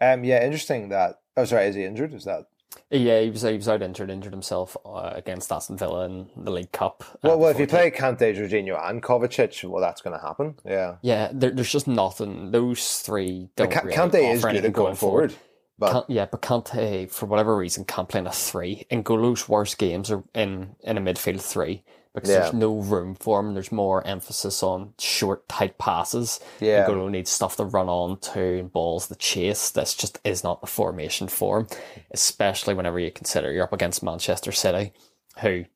Um, 0.00 0.24
yeah, 0.24 0.44
interesting 0.44 0.88
that. 0.90 1.16
Oh, 1.36 1.44
sorry, 1.44 1.66
is 1.66 1.74
he 1.74 1.84
injured? 1.84 2.14
Is 2.14 2.24
that? 2.24 2.46
Yeah, 2.90 3.20
he 3.20 3.30
was 3.30 3.42
he 3.42 3.56
was 3.56 3.68
out 3.68 3.82
injured, 3.82 4.10
injured 4.10 4.32
himself 4.32 4.76
uh, 4.84 5.10
against 5.14 5.50
Aston 5.50 5.76
Villa 5.76 6.04
in 6.04 6.28
the 6.36 6.50
League 6.50 6.72
Cup. 6.72 7.02
uh, 7.14 7.16
Well, 7.22 7.38
well, 7.38 7.50
if 7.50 7.58
you 7.58 7.66
play 7.66 7.90
Kante, 7.90 8.34
Jorginho, 8.36 8.78
and 8.88 9.02
Kovacic, 9.02 9.64
well, 9.68 9.80
that's 9.80 10.02
going 10.02 10.16
to 10.18 10.24
happen. 10.24 10.56
Yeah, 10.64 10.96
Yeah, 11.02 11.30
there, 11.32 11.50
there's 11.50 11.72
just 11.72 11.88
nothing. 11.88 12.50
Those 12.52 12.98
three 12.98 13.48
don't 13.56 13.70
Ka- 13.70 13.80
really 13.82 13.96
Kante 13.96 14.32
is 14.34 14.44
good 14.44 14.64
at 14.64 14.72
going 14.72 14.94
forward, 14.94 15.34
but 15.78 15.92
Can- 15.92 16.14
yeah, 16.14 16.26
but 16.30 16.42
Kante, 16.42 17.10
for 17.10 17.26
whatever 17.26 17.56
reason, 17.56 17.84
can't 17.86 18.08
play 18.08 18.20
in 18.20 18.26
a 18.26 18.32
three. 18.32 18.86
And 18.90 19.04
Golo's 19.04 19.48
worst 19.48 19.78
games 19.78 20.10
are 20.10 20.22
in, 20.34 20.76
in 20.82 20.98
a 20.98 21.00
midfield 21.00 21.40
three 21.40 21.82
because 22.16 22.30
Yeah. 22.30 22.40
there's 22.40 22.52
no 22.54 22.74
room 22.74 23.14
for 23.14 23.38
him. 23.38 23.54
There's 23.54 23.70
more 23.70 24.04
emphasis 24.06 24.62
on 24.64 24.94
short, 24.98 25.48
tight 25.48 25.78
passes. 25.78 26.40
Yeah. 26.58 26.78
And 26.78 26.86
Golo 26.94 27.08
needs 27.08 27.30
stuff 27.30 27.56
to 27.58 27.64
run 27.64 27.88
on 27.88 28.18
to 28.18 28.58
and 28.58 28.72
balls 28.72 29.06
to 29.06 29.14
chase. 29.14 29.70
This 29.70 29.94
just 29.94 30.18
is 30.24 30.42
not 30.42 30.60
the 30.60 30.66
formation 30.66 31.28
for 31.28 31.60
him, 31.60 31.66
especially 32.10 32.74
whenever 32.74 32.98
you 32.98 33.12
consider 33.12 33.52
you're 33.52 33.64
up 33.64 33.72
against 33.72 34.02
Manchester 34.02 34.50
City, 34.50 34.92
who 35.40 35.66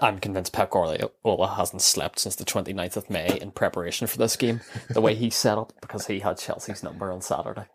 I'm 0.00 0.20
convinced 0.20 0.54
Pep 0.54 0.70
Guardiola 0.70 1.54
hasn't 1.56 1.82
slept 1.82 2.18
since 2.18 2.34
the 2.36 2.44
29th 2.46 2.96
of 2.96 3.10
May 3.10 3.38
in 3.40 3.50
preparation 3.50 4.06
for 4.06 4.16
this 4.16 4.36
game, 4.36 4.60
the 4.88 5.02
way 5.02 5.14
he 5.14 5.28
set 5.28 5.58
up, 5.58 5.74
because 5.82 6.06
he 6.06 6.20
had 6.20 6.38
Chelsea's 6.38 6.82
number 6.82 7.12
on 7.12 7.20
Saturday. 7.20 7.66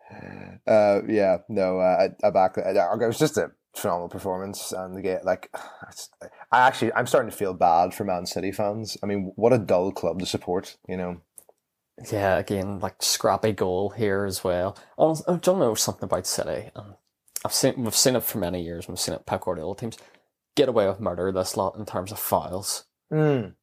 uh, 0.66 1.00
yeah, 1.06 1.38
no, 1.48 1.78
uh, 1.78 2.08
I, 2.22 2.26
I 2.26 2.30
back. 2.30 2.58
I, 2.58 2.70
it 2.70 3.06
was 3.06 3.18
just 3.20 3.36
a 3.36 3.52
phenomenal 3.78 4.08
performance, 4.08 4.72
and 4.72 4.96
the 4.96 5.02
game, 5.02 5.18
like, 5.24 5.50
I 6.52 6.66
actually, 6.66 6.92
I'm 6.92 7.06
starting 7.06 7.30
to 7.30 7.36
feel 7.36 7.54
bad 7.54 7.94
for 7.94 8.04
Man 8.04 8.26
City 8.26 8.52
fans. 8.52 8.96
I 9.02 9.06
mean, 9.06 9.32
what 9.36 9.52
a 9.52 9.58
dull 9.58 9.92
club 9.92 10.18
to 10.20 10.26
support, 10.26 10.76
you 10.88 10.96
know. 10.96 11.20
Yeah, 12.12 12.38
again, 12.38 12.78
like 12.78 13.02
scrappy 13.02 13.52
goal 13.52 13.90
here 13.90 14.24
as 14.24 14.44
well. 14.44 14.78
I 14.98 15.36
don't 15.36 15.58
know 15.58 15.74
something 15.74 16.04
about 16.04 16.26
City. 16.26 16.70
Um, 16.76 16.94
I've 17.44 17.52
seen 17.52 17.74
we've 17.82 17.94
seen 17.94 18.16
it 18.16 18.22
for 18.22 18.38
many 18.38 18.62
years. 18.62 18.88
We've 18.88 18.98
seen 18.98 19.14
it 19.14 19.26
Pep 19.26 19.42
Guardiola 19.42 19.76
teams 19.76 19.98
get 20.54 20.68
away 20.68 20.88
with 20.88 21.00
murder 21.00 21.30
this 21.30 21.56
lot 21.56 21.76
in 21.76 21.86
terms 21.86 22.12
of 22.12 22.18
fouls. 22.18 22.84
Mm. 23.12 23.54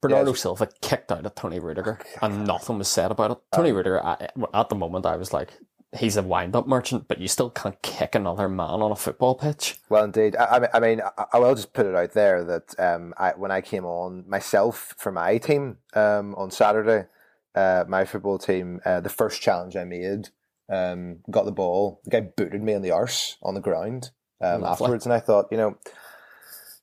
Bernardo 0.00 0.32
Yes. 0.32 0.40
Silva 0.40 0.68
kicked 0.82 1.10
out 1.10 1.24
at 1.24 1.34
Tony 1.34 1.58
Rudiger, 1.58 1.98
and 2.20 2.46
nothing 2.46 2.76
was 2.76 2.88
said 2.88 3.10
about 3.10 3.30
it. 3.30 3.38
Tony 3.54 3.72
Rudiger, 3.72 4.04
I, 4.04 4.28
at 4.52 4.68
the 4.68 4.74
moment, 4.74 5.06
I 5.06 5.16
was 5.16 5.32
like, 5.32 5.54
he's 5.96 6.16
a 6.16 6.22
wind-up 6.22 6.66
merchant, 6.66 7.06
but 7.08 7.18
you 7.18 7.28
still 7.28 7.50
can't 7.50 7.80
kick 7.82 8.14
another 8.14 8.48
man 8.48 8.82
on 8.82 8.90
a 8.90 8.96
football 8.96 9.34
pitch. 9.34 9.78
Well, 9.88 10.04
indeed. 10.04 10.36
I, 10.36 10.44
I 10.44 10.58
mean- 10.58 10.70
I 10.74 10.80
mean, 10.80 11.00
I, 11.18 11.24
I 11.34 11.38
will 11.38 11.54
just 11.54 11.72
put 11.72 11.86
it 11.86 11.94
out 11.94 12.12
there 12.12 12.44
that 12.44 12.78
um, 12.78 13.14
I, 13.16 13.30
when 13.32 13.50
I 13.50 13.60
came 13.60 13.84
on 13.84 14.24
myself 14.28 14.94
for 14.98 15.12
my 15.12 15.38
team 15.38 15.78
um, 15.94 16.34
on 16.36 16.50
Saturday, 16.50 17.06
uh, 17.54 17.84
my 17.88 18.04
football 18.04 18.38
team, 18.38 18.80
uh, 18.84 19.00
the 19.00 19.08
first 19.08 19.40
challenge 19.40 19.76
I 19.76 19.84
made, 19.84 20.30
um, 20.68 21.18
got 21.30 21.44
the 21.44 21.52
ball. 21.52 22.00
The 22.04 22.10
guy 22.10 22.20
booted 22.20 22.62
me 22.62 22.72
in 22.72 22.82
the 22.82 22.90
arse 22.90 23.36
on 23.42 23.54
the 23.54 23.60
ground 23.60 24.10
um, 24.40 24.64
afterwards, 24.64 25.06
and 25.06 25.12
I 25.12 25.20
thought, 25.20 25.46
you 25.50 25.56
know, 25.56 25.76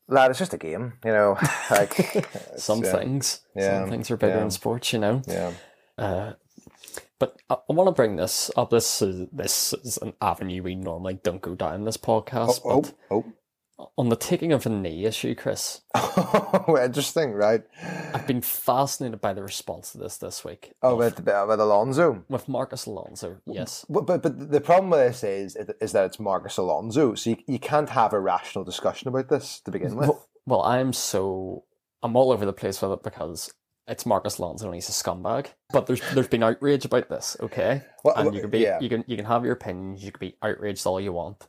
lad, 0.08 0.30
it's 0.30 0.40
just 0.40 0.54
a 0.54 0.58
game. 0.58 0.94
You 1.04 1.12
know, 1.12 1.38
like 1.70 2.28
Some 2.58 2.80
uh, 2.80 2.84
things, 2.84 3.42
yeah, 3.56 3.82
some 3.82 3.90
things 3.90 4.12
are 4.12 4.18
bigger 4.18 4.36
yeah. 4.36 4.44
in 4.44 4.52
sports, 4.52 4.94
you 4.94 5.00
know. 5.00 5.22
Yeah. 5.28 5.52
Uh, 5.98 6.34
but 7.22 7.40
I, 7.52 7.54
I 7.70 7.74
want 7.74 7.88
to 7.88 7.92
bring 7.92 8.16
this 8.16 8.50
up. 8.58 8.72
This 8.72 9.02
is 9.02 9.28
this 9.32 9.74
is 9.84 9.98
an 9.98 10.14
avenue 10.20 10.64
we 10.64 10.74
normally 10.74 11.20
don't 11.24 11.42
go 11.42 11.54
down 11.54 11.86
this 11.86 11.96
podcast. 11.96 12.62
Oh, 12.66 12.72
oh, 12.72 12.82
but 12.82 12.94
oh, 13.12 13.26
on 13.96 14.10
the 14.10 14.16
taking 14.16 14.52
of 14.52 14.66
a 14.66 14.70
knee 14.70 15.06
issue, 15.06 15.36
Chris, 15.36 15.82
oh. 15.94 16.78
Interesting, 16.84 17.34
right? 17.34 17.62
I've 18.14 18.26
been 18.26 18.42
fascinated 18.42 19.22
by 19.22 19.34
the 19.34 19.44
response 19.44 19.92
to 19.92 20.00
this 20.00 20.18
this 20.18 20.44
week. 20.44 20.74
Oh, 20.82 20.96
with, 20.96 21.28
uh, 21.28 21.46
with 21.48 21.60
Alonso. 21.60 22.26
with 22.28 22.50
Marcos 22.50 22.88
Alonso. 22.88 23.38
Yes, 23.46 23.86
But, 23.88 24.08
but 24.08 24.24
but 24.24 24.52
the 24.52 24.60
problem 24.60 24.90
with 24.90 25.00
this 25.00 25.24
is 25.24 25.56
is 25.80 25.92
that 25.92 26.06
it's 26.06 26.20
Marcos 26.20 26.58
Alonso, 26.58 27.14
so 27.14 27.30
you, 27.30 27.38
you 27.46 27.60
can't 27.60 27.90
have 27.90 28.14
a 28.14 28.20
rational 28.20 28.66
discussion 28.66 29.10
about 29.10 29.30
this 29.30 29.62
to 29.66 29.72
begin 29.72 29.96
with. 29.96 30.10
Well, 30.10 30.28
well, 30.48 30.62
I'm 30.64 30.92
so 30.92 31.66
I'm 32.02 32.16
all 32.16 32.32
over 32.32 32.48
the 32.48 32.54
place 32.54 32.82
with 32.82 32.92
it 32.92 33.04
because 33.04 33.54
it's 33.88 34.06
Marcos 34.06 34.40
and 34.40 34.74
he's 34.74 34.90
a 34.90 34.92
scumbag. 34.92 35.48
But 35.72 35.88
there's 35.88 36.02
there's 36.14 36.28
been 36.28 36.44
outrage 36.44 36.86
about 36.86 37.10
this, 37.10 37.38
okay? 37.40 37.84
Well, 38.04 38.16
and 38.16 38.34
you 38.34 38.42
can 38.42 38.50
be 38.50 38.60
yeah. 38.60 38.80
you 38.80 38.90
can 38.90 39.04
you 39.08 39.16
can 39.16 39.26
have 39.26 39.44
your 39.44 39.54
opinions. 39.54 40.04
You 40.04 40.12
can 40.12 40.20
be 40.20 40.38
outraged 40.42 40.86
all 40.86 41.00
you 41.00 41.14
want. 41.14 41.48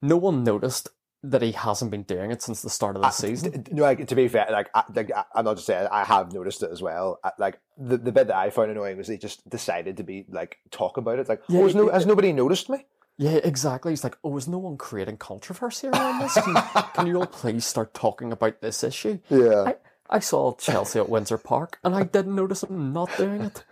No 0.00 0.16
one 0.16 0.42
noticed 0.42 0.88
that 1.24 1.42
he 1.42 1.52
hasn't 1.52 1.90
been 1.90 2.02
doing 2.02 2.32
it 2.32 2.42
since 2.42 2.62
the 2.62 2.70
start 2.70 2.96
of 2.96 3.02
the 3.02 3.10
season. 3.10 3.64
No, 3.70 3.84
like, 3.84 4.08
to 4.08 4.14
be 4.16 4.26
fair, 4.26 4.48
like, 4.50 4.68
I, 4.74 4.82
like 4.92 5.12
I'm 5.34 5.44
not 5.44 5.54
just 5.54 5.66
saying 5.66 5.86
I 5.90 6.02
have 6.02 6.32
noticed 6.32 6.64
it 6.64 6.70
as 6.72 6.82
well. 6.82 7.20
I, 7.22 7.30
like 7.38 7.60
the, 7.78 7.96
the 7.96 8.10
bit 8.10 8.26
that 8.26 8.36
I 8.36 8.50
found 8.50 8.72
annoying 8.72 8.96
was 8.96 9.06
he 9.06 9.18
just 9.18 9.48
decided 9.48 9.98
to 9.98 10.02
be 10.02 10.26
like 10.28 10.58
talk 10.70 10.96
about 10.96 11.20
it. 11.20 11.28
Like, 11.28 11.42
Yeah, 11.48 11.60
oh, 11.60 11.64
has, 11.64 11.74
no, 11.74 11.88
it- 11.88 11.94
has 11.94 12.06
nobody 12.06 12.32
noticed 12.32 12.68
me? 12.68 12.86
Yeah, 13.18 13.38
exactly. 13.44 13.92
He's 13.92 14.02
like, 14.02 14.16
oh, 14.24 14.36
is 14.36 14.48
no 14.48 14.58
one 14.58 14.76
creating 14.76 15.18
controversy 15.18 15.86
around 15.86 16.22
this? 16.22 16.34
Can, 16.34 16.54
can 16.94 17.06
you 17.06 17.18
all 17.18 17.26
please 17.26 17.64
start 17.64 17.94
talking 17.94 18.32
about 18.32 18.60
this 18.60 18.82
issue? 18.82 19.18
Yeah, 19.28 19.62
I, 19.62 19.74
I 20.12 20.18
saw 20.18 20.54
Chelsea 20.56 20.98
at 20.98 21.08
Windsor 21.08 21.38
Park 21.38 21.78
and 21.82 21.94
I 21.94 22.02
didn't 22.04 22.34
notice 22.36 22.62
him 22.62 22.92
not 22.92 23.10
doing 23.16 23.40
it. 23.40 23.64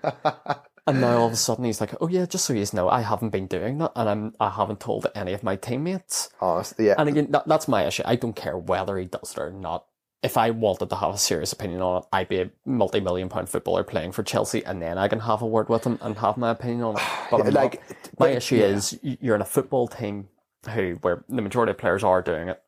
And 0.86 1.02
now 1.02 1.18
all 1.18 1.26
of 1.26 1.32
a 1.34 1.36
sudden 1.36 1.64
he's 1.66 1.80
like, 1.80 1.94
oh 2.00 2.08
yeah, 2.08 2.24
just 2.24 2.46
so 2.46 2.54
you 2.54 2.64
know, 2.72 2.88
I 2.88 3.02
haven't 3.02 3.28
been 3.30 3.46
doing 3.46 3.78
that 3.78 3.92
and 3.94 4.08
I'm, 4.08 4.34
I 4.40 4.48
haven't 4.48 4.80
told 4.80 5.06
any 5.14 5.34
of 5.34 5.42
my 5.42 5.54
teammates. 5.54 6.30
Oh, 6.40 6.48
honestly, 6.48 6.86
yeah. 6.86 6.94
And 6.96 7.08
again, 7.08 7.30
that, 7.30 7.46
that's 7.46 7.68
my 7.68 7.84
issue. 7.84 8.02
I 8.06 8.16
don't 8.16 8.34
care 8.34 8.56
whether 8.56 8.96
he 8.96 9.04
does 9.04 9.32
it 9.32 9.38
or 9.38 9.52
not. 9.52 9.84
If 10.22 10.36
I 10.36 10.50
wanted 10.50 10.90
to 10.90 10.96
have 10.96 11.14
a 11.14 11.18
serious 11.18 11.52
opinion 11.52 11.82
on 11.82 12.02
it, 12.02 12.08
I'd 12.12 12.28
be 12.28 12.40
a 12.40 12.50
multi-million 12.64 13.28
pound 13.28 13.50
footballer 13.50 13.84
playing 13.84 14.12
for 14.12 14.22
Chelsea 14.22 14.64
and 14.64 14.80
then 14.80 14.96
I 14.98 15.08
can 15.08 15.20
have 15.20 15.42
a 15.42 15.46
word 15.46 15.68
with 15.68 15.84
him 15.84 15.98
and 16.00 16.16
have 16.16 16.38
my 16.38 16.50
opinion 16.50 16.82
on 16.82 16.96
it. 16.96 17.02
But 17.30 17.52
like, 17.52 17.74
not. 17.74 17.98
my 18.18 18.26
but- 18.28 18.30
issue 18.36 18.56
is 18.56 18.98
you're 19.02 19.36
in 19.36 19.42
a 19.42 19.46
football 19.46 19.86
team 19.86 20.28
who, 20.70 20.98
where 21.02 21.24
the 21.28 21.42
majority 21.42 21.70
of 21.70 21.78
players 21.78 22.02
are 22.02 22.22
doing 22.22 22.48
it 22.48 22.62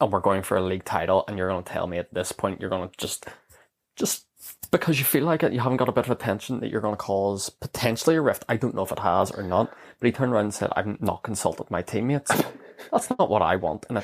and 0.00 0.12
we're 0.12 0.20
going 0.20 0.42
for 0.42 0.56
a 0.56 0.62
league 0.62 0.84
title 0.84 1.24
and 1.26 1.38
you're 1.38 1.48
going 1.48 1.62
to 1.64 1.72
tell 1.72 1.86
me 1.86 1.98
at 1.98 2.12
this 2.12 2.32
point 2.32 2.60
you're 2.60 2.70
going 2.70 2.88
to 2.88 2.96
just, 2.96 3.26
just 3.96 4.26
because 4.70 4.98
you 4.98 5.04
feel 5.04 5.24
like 5.24 5.42
it, 5.42 5.52
you 5.52 5.60
haven't 5.60 5.78
got 5.78 5.88
a 5.88 5.92
bit 5.92 6.04
of 6.04 6.10
attention 6.10 6.60
that 6.60 6.70
you're 6.70 6.80
going 6.80 6.94
to 6.94 6.98
cause 7.02 7.50
potentially 7.50 8.16
a 8.16 8.20
rift. 8.20 8.44
I 8.48 8.56
don't 8.56 8.74
know 8.74 8.82
if 8.82 8.92
it 8.92 8.98
has 8.98 9.30
or 9.30 9.42
not, 9.42 9.74
but 9.98 10.06
he 10.06 10.12
turned 10.12 10.32
around 10.32 10.44
and 10.44 10.54
said, 10.54 10.70
I've 10.76 11.00
not 11.00 11.22
consulted 11.22 11.70
my 11.70 11.82
teammates. 11.82 12.30
That's 12.92 13.10
not 13.18 13.30
what 13.30 13.42
I 13.42 13.56
want. 13.56 13.86
And 13.88 14.02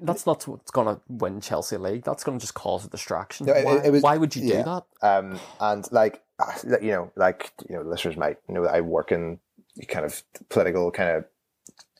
that's 0.00 0.26
not 0.26 0.46
what's 0.46 0.70
going 0.70 0.94
to 0.94 1.00
win 1.08 1.40
Chelsea 1.40 1.76
league. 1.76 2.04
That's 2.04 2.24
going 2.24 2.38
to 2.38 2.42
just 2.42 2.54
cause 2.54 2.84
a 2.84 2.88
distraction. 2.88 3.46
No, 3.46 3.52
it- 3.52 3.64
why, 3.64 3.78
it 3.84 3.90
was- 3.90 4.02
why 4.02 4.16
would 4.16 4.34
you 4.34 4.42
yeah. 4.44 4.58
do 4.58 4.62
that? 4.64 4.84
Um, 5.02 5.40
and 5.60 5.84
like, 5.92 6.22
uh, 6.38 6.52
you 6.80 6.92
know, 6.92 7.12
like, 7.16 7.52
you 7.68 7.76
know, 7.76 7.82
listeners 7.82 8.16
might 8.16 8.38
know 8.48 8.62
that 8.62 8.74
I 8.74 8.80
work 8.80 9.12
in 9.12 9.40
kind 9.88 10.04
of 10.06 10.22
political 10.48 10.90
kind 10.90 11.10
of, 11.10 11.24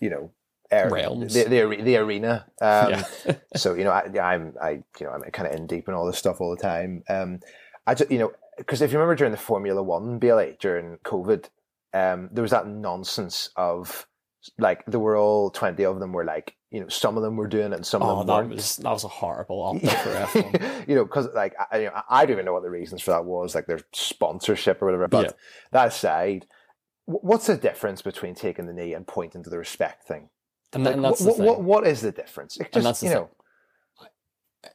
you 0.00 0.10
know, 0.10 0.30
Realms. 0.72 1.34
the, 1.34 1.44
the, 1.44 1.82
the 1.82 1.96
arena. 1.96 2.46
Um, 2.60 2.90
yeah, 2.90 3.04
so, 3.56 3.74
you 3.74 3.84
know, 3.84 3.90
I, 3.90 4.10
I'm, 4.20 4.54
I, 4.60 4.70
you 4.70 5.06
know, 5.06 5.10
I'm 5.10 5.22
kind 5.30 5.48
of 5.48 5.54
in 5.54 5.66
deep 5.66 5.88
in 5.88 5.94
all 5.94 6.06
this 6.06 6.18
stuff 6.18 6.40
all 6.40 6.54
the 6.54 6.62
time. 6.62 7.02
Um, 7.08 7.40
I 7.86 7.94
just, 7.94 8.10
you 8.10 8.18
know, 8.18 8.32
because 8.56 8.82
if 8.82 8.92
you 8.92 8.98
remember 8.98 9.14
during 9.14 9.32
the 9.32 9.38
Formula 9.38 9.82
One, 9.82 10.18
BLA, 10.18 10.52
during 10.60 10.98
COVID, 11.04 11.46
um, 11.94 12.28
there 12.32 12.42
was 12.42 12.50
that 12.50 12.66
nonsense 12.66 13.50
of 13.56 14.06
like, 14.58 14.84
there 14.86 15.00
were 15.00 15.16
all 15.16 15.50
20 15.50 15.82
of 15.84 16.00
them 16.00 16.12
were 16.12 16.24
like, 16.24 16.56
you 16.70 16.80
know, 16.80 16.88
some 16.88 17.16
of 17.16 17.22
them 17.22 17.36
were 17.36 17.46
doing 17.46 17.72
it 17.72 17.76
and 17.76 17.86
some 17.86 18.02
of 18.02 18.08
oh, 18.10 18.18
them 18.18 18.26
that 18.26 18.34
weren't. 18.34 18.50
was 18.50 18.76
that 18.76 18.90
was 18.90 19.04
a 19.04 19.08
horrible 19.08 19.62
optic 19.62 19.90
for 19.90 20.10
F1. 20.10 20.88
you 20.88 20.94
know, 20.94 21.04
because 21.04 21.28
like 21.34 21.54
I, 21.70 21.78
you 21.78 21.84
know, 21.86 22.02
I 22.10 22.26
don't 22.26 22.34
even 22.34 22.44
know 22.44 22.52
what 22.52 22.62
the 22.62 22.70
reasons 22.70 23.00
for 23.00 23.12
that 23.12 23.24
was, 23.24 23.54
like 23.54 23.66
their 23.66 23.80
sponsorship 23.92 24.82
or 24.82 24.86
whatever. 24.86 25.08
But 25.08 25.24
Yeah. 25.24 25.32
that 25.72 25.88
aside, 25.88 26.46
what's 27.06 27.46
the 27.46 27.56
difference 27.56 28.02
between 28.02 28.34
taking 28.34 28.66
the 28.66 28.74
knee 28.74 28.92
and 28.92 29.06
pointing 29.06 29.42
to 29.44 29.50
the 29.50 29.56
respect 29.56 30.06
thing? 30.06 30.28
And, 30.72 30.84
Like, 30.84 30.94
and 30.94 31.04
that's 31.04 31.20
wh- 31.20 31.24
the 31.24 31.32
wh- 31.32 31.36
thing. 31.36 31.46
what, 31.46 31.62
what 31.62 31.86
is 31.86 32.00
the 32.02 32.12
difference? 32.12 32.56
It 32.58 32.72
just, 32.72 32.84
that's 32.84 33.02
you 33.02 33.10
know, 33.10 33.30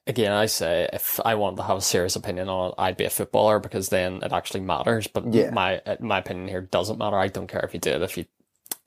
Again, 0.08 0.32
I 0.32 0.46
say 0.46 0.90
if 0.94 1.20
I 1.26 1.36
wanted 1.36 1.58
to 1.58 1.64
have 1.64 1.78
a 1.78 1.82
serious 1.82 2.16
opinion 2.16 2.48
on 2.50 2.70
it, 2.70 2.76
I'd 2.78 2.98
be 2.98 3.04
a 3.04 3.10
footballer 3.10 3.60
because 3.60 3.90
then 3.90 4.24
it 4.24 4.32
actually 4.32 4.62
matters. 4.62 5.08
But 5.08 5.34
Yeah. 5.34 5.52
my 5.52 5.80
uh, 5.86 5.98
my 6.00 6.20
opinion 6.20 6.48
here 6.48 6.62
doesn't 6.62 6.98
matter. 6.98 7.18
I 7.18 7.28
don't 7.28 7.48
care 7.48 7.62
if 7.62 7.74
you 7.74 7.80
do 7.82 7.92
it 7.92 8.02
if 8.02 8.18
you 8.18 8.26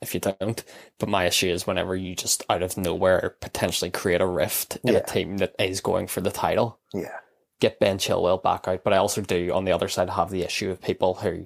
if 0.01 0.13
you 0.15 0.19
don't. 0.19 0.63
But 0.99 1.09
my 1.09 1.25
issue 1.25 1.49
is 1.49 1.67
whenever 1.67 1.95
you 1.95 2.15
just 2.15 2.43
out 2.49 2.63
of 2.63 2.77
nowhere 2.77 3.35
potentially 3.41 3.91
create 3.91 4.21
a 4.21 4.25
rift 4.27 4.77
in 4.85 4.93
Yeah. 4.93 4.99
a 4.99 5.05
team 5.05 5.37
that 5.37 5.53
is 5.59 5.81
going 5.81 6.07
for 6.07 6.21
the 6.21 6.31
title. 6.31 6.79
yeah, 6.93 7.19
get 7.61 7.79
Ben 7.79 7.99
Chilwell 7.99 8.41
back 8.41 8.67
out, 8.67 8.83
but 8.83 8.93
I 8.93 8.97
also 8.97 9.21
do 9.21 9.51
on 9.53 9.65
the 9.65 9.71
other 9.73 9.87
side 9.87 10.09
have 10.09 10.31
the 10.31 10.43
issue 10.43 10.71
of 10.71 10.81
people 10.81 11.13
who 11.15 11.45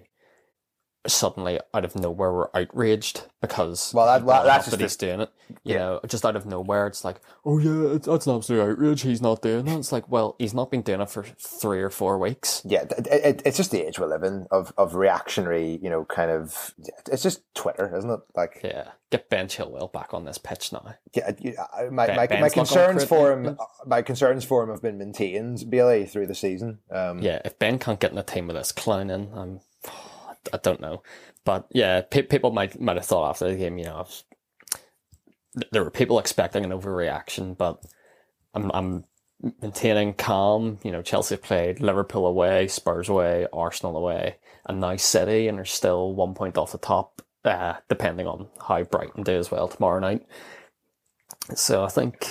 suddenly 1.07 1.59
out 1.73 1.83
of 1.85 1.95
nowhere 1.95 2.31
were 2.31 2.55
outraged 2.55 3.23
because 3.41 3.91
Well, 3.93 4.05
that- 4.05 4.23
well, 4.23 4.43
that's 4.43 4.67
up 4.67 4.71
that 4.71 4.79
just 4.79 5.01
he's 5.01 5.09
doing 5.09 5.21
it. 5.21 5.29
You 5.63 5.73
Yeah. 5.73 5.77
know, 5.79 5.99
just 6.07 6.23
out 6.25 6.35
of 6.35 6.45
nowhere, 6.45 6.85
it's 6.87 7.03
like, 7.03 7.19
oh 7.43 7.57
yeah, 7.57 7.95
it's, 7.95 8.05
that's 8.05 8.27
an 8.27 8.35
absolute 8.35 8.61
outrage. 8.61 9.01
He's 9.01 9.21
not 9.21 9.41
doing 9.41 9.65
that. 9.65 9.77
It's 9.79 9.91
like, 9.91 10.07
well, 10.09 10.35
he's 10.39 10.53
not 10.53 10.69
been 10.71 10.81
doing 10.83 11.01
it 11.01 11.09
for 11.09 11.23
three 11.39 11.81
or 11.81 11.89
four 11.89 12.17
weeks. 12.19 12.61
yeah. 12.65 12.83
It, 12.83 13.07
it, 13.07 13.41
it's 13.45 13.57
just 13.57 13.71
the 13.71 13.85
age 13.85 13.97
we 13.99 14.05
live 14.05 14.23
in 14.23 14.45
of, 14.51 14.71
of 14.77 14.93
reactionary, 14.95 15.79
you 15.81 15.89
know, 15.89 16.05
kind 16.05 16.29
of. 16.31 16.73
It's 17.11 17.23
just 17.23 17.41
Twitter, 17.55 17.95
isn't 17.97 18.09
it? 18.09 18.19
Like, 18.35 18.61
Yeah, 18.63 18.91
get 19.09 19.27
Ben 19.29 19.47
Chilwell 19.47 19.91
back 19.91 20.13
on 20.13 20.23
this 20.25 20.37
pitch 20.37 20.71
now. 20.71 20.93
yeah, 21.13 21.31
my 21.91 22.07
Ben- 22.07 22.15
my, 22.15 22.27
Ben's 22.27 22.41
my 22.41 22.49
concerns 22.49 23.03
for 23.03 23.31
him, 23.33 23.57
my 23.87 24.01
concerns 24.03 24.45
for 24.45 24.63
him 24.63 24.69
have 24.69 24.81
been 24.83 24.99
maintained, 24.99 25.69
BLA 25.69 26.05
through 26.05 26.27
the 26.27 26.35
season. 26.35 26.79
Um, 26.91 27.19
Yeah, 27.19 27.41
if 27.43 27.57
Ben 27.57 27.79
can't 27.79 27.99
get 27.99 28.11
in 28.11 28.17
the 28.17 28.23
team 28.23 28.45
with 28.47 28.55
this 28.55 28.71
clown 28.71 29.09
in, 29.09 29.31
I'm, 29.33 29.61
I 30.53 30.57
don't 30.57 30.81
know. 30.81 31.03
But 31.45 31.67
yeah, 31.71 32.01
pe- 32.01 32.23
people 32.23 32.51
might 32.51 32.79
might 32.79 32.97
have 32.97 33.05
thought 33.05 33.29
after 33.29 33.49
the 33.49 33.55
game, 33.55 33.77
you 33.77 33.85
know, 33.85 34.07
there 35.71 35.83
were 35.83 35.91
people 35.91 36.19
expecting 36.19 36.63
an 36.65 36.71
overreaction, 36.71 37.57
but 37.57 37.83
I'm 38.53 38.71
I'm 38.73 39.03
maintaining 39.61 40.13
calm. 40.13 40.79
You 40.83 40.91
know, 40.91 41.01
Chelsea 41.01 41.37
played 41.37 41.79
Liverpool 41.81 42.25
away, 42.27 42.67
Spurs 42.67 43.09
away, 43.09 43.47
Arsenal 43.53 43.97
away, 43.97 44.37
and 44.65 44.79
now 44.79 44.95
City, 44.97 45.47
and 45.47 45.59
are 45.59 45.65
still 45.65 46.13
one 46.13 46.33
point 46.33 46.57
off 46.57 46.71
the 46.73 46.77
top, 46.77 47.21
uh, 47.45 47.75
depending 47.89 48.27
on 48.27 48.47
how 48.67 48.83
Brighton 48.83 49.23
do 49.23 49.37
as 49.37 49.51
well 49.51 49.67
tomorrow 49.67 49.99
night. 49.99 50.25
So 51.55 51.83
I 51.83 51.89
think. 51.89 52.29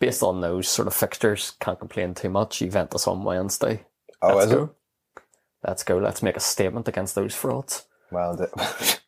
Based 0.00 0.22
on 0.22 0.40
those 0.40 0.68
sort 0.68 0.86
of 0.86 0.94
fixtures, 0.94 1.52
can't 1.60 1.80
complain 1.80 2.14
too 2.14 2.28
much. 2.30 2.60
Juventus 2.60 3.08
on 3.08 3.24
Wednesday. 3.24 3.84
Oh, 4.22 4.36
Let's 4.36 4.46
is 4.46 4.52
it? 4.52 4.68
Let's 5.66 5.82
go. 5.82 5.98
Let's 5.98 6.22
make 6.22 6.36
a 6.36 6.40
statement 6.40 6.88
against 6.88 7.14
those 7.14 7.34
frauds. 7.34 7.86
Well, 8.10 8.32
indeed. 8.32 9.00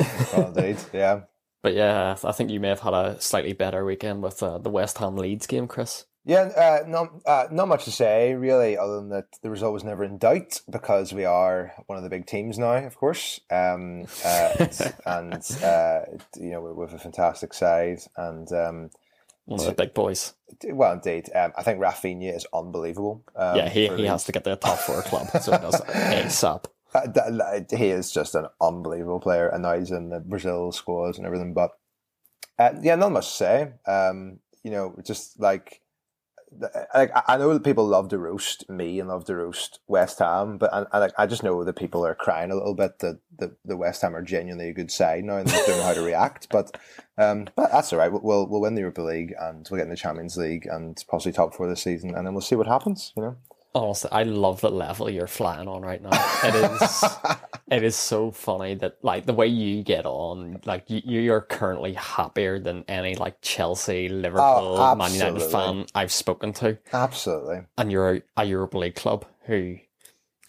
well, 0.32 0.48
indeed, 0.48 0.78
yeah. 0.92 1.22
But 1.62 1.74
yeah, 1.74 2.16
I 2.24 2.32
think 2.32 2.50
you 2.50 2.60
may 2.60 2.68
have 2.68 2.80
had 2.80 2.94
a 2.94 3.20
slightly 3.20 3.52
better 3.52 3.84
weekend 3.84 4.22
with 4.22 4.42
uh, 4.42 4.58
the 4.58 4.70
West 4.70 4.98
Ham 4.98 5.16
Leeds 5.16 5.46
game, 5.46 5.68
Chris. 5.68 6.06
Yeah, 6.24 6.42
uh, 6.56 6.86
not 6.86 7.10
uh, 7.26 7.48
not 7.50 7.66
much 7.66 7.84
to 7.84 7.90
say 7.90 8.34
really, 8.34 8.78
other 8.78 8.96
than 8.96 9.08
that 9.08 9.26
the 9.42 9.50
result 9.50 9.72
was 9.72 9.82
never 9.82 10.04
in 10.04 10.18
doubt 10.18 10.60
because 10.70 11.12
we 11.12 11.24
are 11.24 11.72
one 11.86 11.98
of 11.98 12.04
the 12.04 12.10
big 12.10 12.26
teams 12.26 12.60
now, 12.60 12.74
of 12.74 12.96
course, 12.96 13.40
um, 13.50 14.06
uh, 14.24 14.66
and 15.06 15.42
uh, 15.64 16.00
you 16.36 16.50
know 16.50 16.60
we 16.60 16.84
have 16.84 16.94
a 16.94 16.98
fantastic 16.98 17.52
side, 17.52 17.98
and 18.16 18.52
um, 18.52 18.90
One 19.44 19.60
of 19.60 19.66
the 19.66 19.72
big 19.72 19.92
boys. 19.94 20.34
well, 20.64 20.92
indeed, 20.92 21.28
um, 21.34 21.52
I 21.56 21.62
think 21.62 21.80
Raphinha 21.80 22.34
is 22.34 22.46
unbelievable. 22.54 23.24
Um, 23.34 23.56
yeah, 23.56 23.68
he, 23.68 23.88
he 23.88 24.04
has 24.06 24.24
to 24.24 24.32
get 24.32 24.44
the 24.44 24.56
top 24.56 24.78
four 24.78 25.02
club, 25.10 25.28
so 25.40 25.52
he 25.52 25.58
does 25.58 25.80
ASAP. 25.80 26.66
Uh, 26.94 27.06
th- 27.08 27.80
he 27.80 27.88
is 27.88 28.12
just 28.12 28.34
an 28.34 28.46
unbelievable 28.60 29.20
player, 29.20 29.48
and 29.48 29.62
now 29.62 29.76
he's 29.78 29.90
in 29.90 30.10
the 30.10 30.20
Brazil 30.20 30.72
squads 30.72 31.18
and 31.18 31.26
everything. 31.26 31.54
But 31.54 31.72
uh, 32.58 32.72
yeah, 32.82 32.94
not 32.94 33.12
much 33.12 33.28
to 33.30 33.36
say. 33.36 33.72
Um, 33.86 34.38
you 34.62 34.70
know, 34.70 34.94
just 35.04 35.40
like 35.40 35.81
like 36.94 37.10
I 37.28 37.36
know 37.36 37.52
that 37.52 37.64
people 37.64 37.86
love 37.86 38.08
to 38.08 38.18
roast 38.18 38.68
me 38.68 39.00
and 39.00 39.08
love 39.08 39.24
to 39.26 39.36
roast 39.36 39.80
West 39.86 40.18
Ham, 40.18 40.58
but 40.58 40.72
I, 40.72 40.86
I, 40.92 40.98
like, 40.98 41.12
I 41.18 41.26
just 41.26 41.42
know 41.42 41.64
that 41.64 41.76
people 41.76 42.04
are 42.06 42.14
crying 42.14 42.50
a 42.50 42.54
little 42.54 42.74
bit 42.74 42.98
that 43.00 43.20
the, 43.38 43.56
the 43.64 43.76
West 43.76 44.02
Ham 44.02 44.14
are 44.14 44.22
genuinely 44.22 44.68
a 44.68 44.74
good 44.74 44.90
side 44.90 45.24
now 45.24 45.36
and 45.36 45.48
they 45.48 45.56
don't 45.66 45.78
know 45.78 45.82
how 45.82 45.94
to 45.94 46.02
react. 46.02 46.48
But 46.50 46.76
um, 47.18 47.48
but 47.54 47.70
that's 47.70 47.92
all 47.92 47.98
right. 47.98 48.12
We'll 48.12 48.46
we'll 48.46 48.60
win 48.60 48.74
the 48.74 48.80
Europa 48.80 49.02
League 49.02 49.34
and 49.40 49.66
we'll 49.70 49.78
get 49.78 49.84
in 49.84 49.90
the 49.90 49.96
Champions 49.96 50.36
League 50.36 50.66
and 50.66 51.02
possibly 51.08 51.32
top 51.32 51.54
four 51.54 51.68
this 51.68 51.82
season, 51.82 52.14
and 52.14 52.26
then 52.26 52.34
we'll 52.34 52.40
see 52.40 52.56
what 52.56 52.66
happens. 52.66 53.12
You 53.16 53.22
know. 53.22 53.36
Honestly, 53.74 54.10
I 54.12 54.24
love 54.24 54.60
the 54.60 54.70
level 54.70 55.08
you're 55.08 55.26
flying 55.26 55.66
on 55.66 55.80
right 55.80 56.02
now. 56.02 56.10
It 56.44 56.54
is, 56.54 57.04
it 57.70 57.82
is 57.82 57.96
so 57.96 58.30
funny 58.30 58.74
that 58.74 58.98
like 59.02 59.24
the 59.24 59.32
way 59.32 59.46
you 59.46 59.82
get 59.82 60.04
on, 60.04 60.60
like 60.66 60.90
you, 60.90 61.00
you're 61.04 61.40
currently 61.40 61.94
happier 61.94 62.58
than 62.58 62.84
any 62.86 63.14
like 63.14 63.40
Chelsea, 63.40 64.08
Liverpool, 64.10 64.76
Man 64.96 65.14
United 65.14 65.40
fan 65.50 65.86
I've 65.94 66.12
spoken 66.12 66.52
to. 66.54 66.78
Absolutely. 66.92 67.62
and 67.78 67.90
you're 67.90 68.16
a, 68.16 68.22
a 68.36 68.44
Europa 68.44 68.76
League 68.76 68.94
club 68.94 69.24
who 69.46 69.78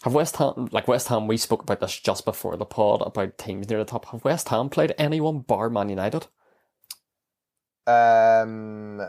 have 0.04 0.14
West 0.14 0.36
Ham 0.36 0.68
like 0.74 0.90
West 0.90 1.08
Ham. 1.08 1.28
We 1.28 1.38
spoke 1.38 1.64
about 1.64 1.80
this 1.80 1.98
just 1.98 2.26
before 2.26 2.58
the 2.58 2.66
pod 2.66 3.02
about 3.06 3.38
teams 3.38 3.70
near 3.70 3.80
the 3.80 3.86
top. 3.86 4.06
Have 4.08 4.26
West 4.26 4.50
Ham 4.50 4.68
played 4.70 4.94
anyone 4.98 5.40
bar 5.40 5.70
Man 5.70 5.88
United? 5.88 6.28
Um. 7.88 9.02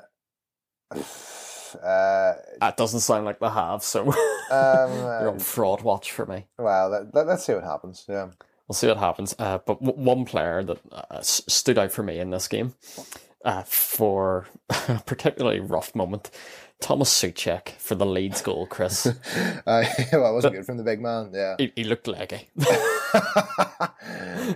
Uh, 1.77 2.35
That 2.61 2.77
doesn't 2.77 3.01
sound 3.01 3.25
like 3.25 3.39
they 3.41 3.49
have. 3.49 3.83
So 3.83 4.03
um, 4.09 4.13
you're 4.93 5.31
on 5.31 5.39
fraud 5.39 5.83
watch 5.83 6.13
for 6.13 6.27
me. 6.27 6.47
well, 6.59 6.89
let, 6.91 7.15
let, 7.15 7.29
us 7.29 7.47
see 7.47 7.55
what 7.55 7.65
happens. 7.65 8.05
Yeah. 8.09 8.29
We'll 8.69 8.75
see 8.75 8.89
what 8.89 8.99
happens. 8.99 9.35
Uh, 9.39 9.59
but 9.59 9.83
w- 9.85 10.05
one 10.05 10.25
player 10.25 10.63
that 10.63 10.79
uh, 10.93 11.03
s- 11.19 11.43
stood 11.49 11.79
out 11.79 11.93
for 11.93 12.03
me 12.03 12.19
in 12.19 12.31
this 12.31 12.49
game 12.49 12.75
uh, 13.45 13.63
for 13.65 14.47
a 14.89 15.03
particularly 15.05 15.61
rough 15.61 15.95
moment, 15.95 16.31
Thomas 16.81 17.11
Soucek 17.11 17.71
for 17.79 17.95
the 17.95 18.07
Leeds 18.07 18.41
goal. 18.43 18.67
Chris, 18.67 19.07
Uh, 19.67 19.85
well, 20.13 20.31
it 20.31 20.35
wasn't 20.35 20.55
good 20.55 20.65
from 20.67 20.77
the 20.79 20.83
big 20.83 21.01
man. 21.01 21.31
Yeah. 21.35 21.57
he, 21.59 21.73
he 21.77 21.85
looked 21.85 22.07
leggy. 22.09 22.49
the, 22.57 22.65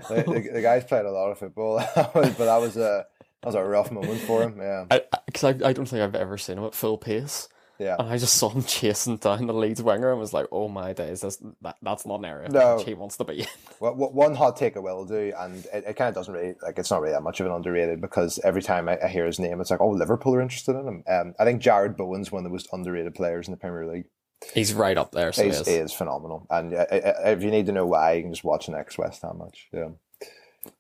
the, 0.09 0.51
the 0.55 0.63
guy's 0.63 0.85
played 0.85 1.05
a 1.05 1.11
lot 1.11 1.31
of 1.31 1.39
football, 1.39 1.77
but 1.95 2.37
that 2.39 2.61
was 2.61 2.77
a 2.77 2.81
that 2.81 3.07
was 3.45 3.55
a 3.55 3.63
rough 3.65 3.91
moment 3.91 4.21
for 4.21 4.43
him. 4.43 4.57
Yeah. 4.59 4.87
Because 5.27 5.45
I, 5.45 5.49
I, 5.67 5.71
I 5.71 5.73
don't 5.73 5.87
think 5.87 6.03
I've 6.03 6.15
ever 6.15 6.39
seen 6.39 6.59
him 6.59 6.65
at 6.65 6.75
full 6.75 6.99
pace. 6.99 7.49
Yeah. 7.79 7.95
And 7.97 8.09
I 8.09 8.19
just 8.19 8.35
saw 8.35 8.49
him 8.51 8.63
chasing 8.67 9.19
down 9.19 9.47
the 9.47 9.55
Leeds 9.55 9.81
winger 9.81 10.11
and 10.11 10.19
was 10.19 10.33
like, 10.33 10.47
"Oh 10.51 10.67
my 10.67 10.93
days, 10.93 11.21
that's 11.21 11.37
that, 11.63 11.77
that's 11.81 12.05
not 12.05 12.19
an 12.19 12.25
area 12.25 12.49
No. 12.49 12.77
which 12.77 12.87
he 12.87 12.95
wants 12.95 13.17
to 13.19 13.25
be." 13.25 13.41
in." 13.43 13.47
Well, 13.81 13.95
what- 13.95 14.13
one 14.13 14.35
hot 14.35 14.57
take 14.57 14.77
I 14.77 14.81
will 14.81 15.05
do, 15.05 15.33
and 15.39 15.65
it, 15.73 15.85
it 15.87 15.95
kind 15.95 16.09
of 16.09 16.15
doesn't 16.17 16.35
really 16.35 16.57
like 16.61 16.77
it's 16.81 16.91
not 16.91 17.01
really 17.01 17.13
that 17.13 17.23
much 17.23 17.39
of 17.39 17.47
an 17.47 17.53
underrated 17.53 18.01
because 18.01 18.41
every 18.43 18.63
time 18.63 18.89
I, 18.89 18.99
I 19.01 19.07
hear 19.07 19.25
his 19.25 19.39
name, 19.39 19.61
it's 19.61 19.71
like, 19.71 19.81
oh, 19.81 19.91
Liverpool 19.91 20.35
are 20.35 20.41
interested 20.41 20.73
in 20.75 20.89
him. 20.89 21.05
Um, 21.07 21.35
I 21.39 21.45
think 21.45 21.63
Jarrod 21.63 21.97
Bowen's 21.97 22.33
one 22.33 22.41
of 22.41 22.45
the 22.45 22.51
most 22.51 22.67
underrated 22.73 23.15
players 23.15 23.47
in 23.47 23.53
the 23.53 23.57
Premier 23.57 23.87
League. 23.87 24.07
He's 24.53 24.75
right 24.75 24.99
up 24.99 25.13
there. 25.13 25.31
So 25.33 25.45
he 25.45 25.51
is. 25.51 25.65
he 25.69 25.75
is 25.75 25.93
phenomenal, 25.93 26.49
and 26.51 26.75
uh, 26.75 26.87
uh, 26.91 27.13
if 27.27 27.45
you 27.45 27.53
need 27.53 27.67
to 27.67 27.73
know 27.73 27.87
why, 27.87 28.15
you 28.15 28.23
can 28.23 28.33
just 28.33 28.43
watch 28.43 28.67
the 28.67 28.73
next 28.73 28.99
West 28.99 29.23
Ham 29.23 29.39
match. 29.39 29.69
Yeah, 29.73 29.91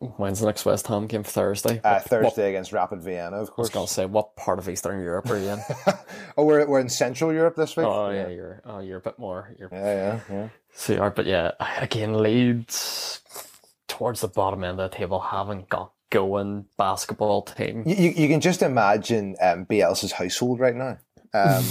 When's 0.01 0.41
the 0.41 0.47
next 0.47 0.65
West 0.65 0.87
Ham 0.89 1.07
game? 1.07 1.23
Thursday. 1.23 1.81
uh, 1.83 1.95
What- 1.95 2.03
Thursday 2.05 2.43
What, 2.43 2.49
against 2.49 2.73
Rapid 2.73 3.01
Vienna, 3.01 3.37
of 3.41 3.51
course. 3.51 3.67
I 3.67 3.69
was 3.69 3.71
gonna 3.71 3.87
say, 3.89 4.07
what 4.07 4.37
part 4.37 4.59
of 4.59 4.69
Eastern 4.69 5.01
Europe 5.01 5.31
are 5.31 5.39
you 5.39 5.51
in? 5.51 5.61
oh, 6.37 6.45
we're 6.45 6.67
we're 6.67 6.81
in 6.81 6.89
Central 6.89 7.33
Europe 7.33 7.57
this 7.57 7.77
week. 7.77 7.87
oh 7.87 8.11
yeah, 8.11 8.29
you're 8.29 8.61
oh 8.65 8.81
you're 8.81 8.99
a 8.99 9.01
bit 9.01 9.19
more. 9.19 9.55
You're 9.59 9.69
yeah, 9.73 10.21
yeah, 10.29 10.35
yeah. 10.35 10.49
so 10.73 10.93
you 10.95 11.01
are, 11.01 11.11
but 11.11 11.27
yeah, 11.27 11.53
again, 11.81 12.21
Leeds 12.23 13.21
towards 13.87 14.21
the 14.21 14.29
bottom 14.29 14.63
end 14.65 14.81
of 14.81 14.91
the 14.91 14.97
table 14.97 15.21
haven't 15.21 15.69
got 15.69 15.93
going 16.11 16.67
basketball 16.77 17.43
team. 17.43 17.83
You, 17.87 17.95
you, 17.95 18.11
you 18.11 18.29
can 18.29 18.41
just 18.41 18.63
imagine 18.63 19.37
um, 19.43 19.67
Bielsa's 19.67 20.13
household 20.13 20.61
right 20.61 20.75
now. 20.75 20.99
Um, 21.35 21.65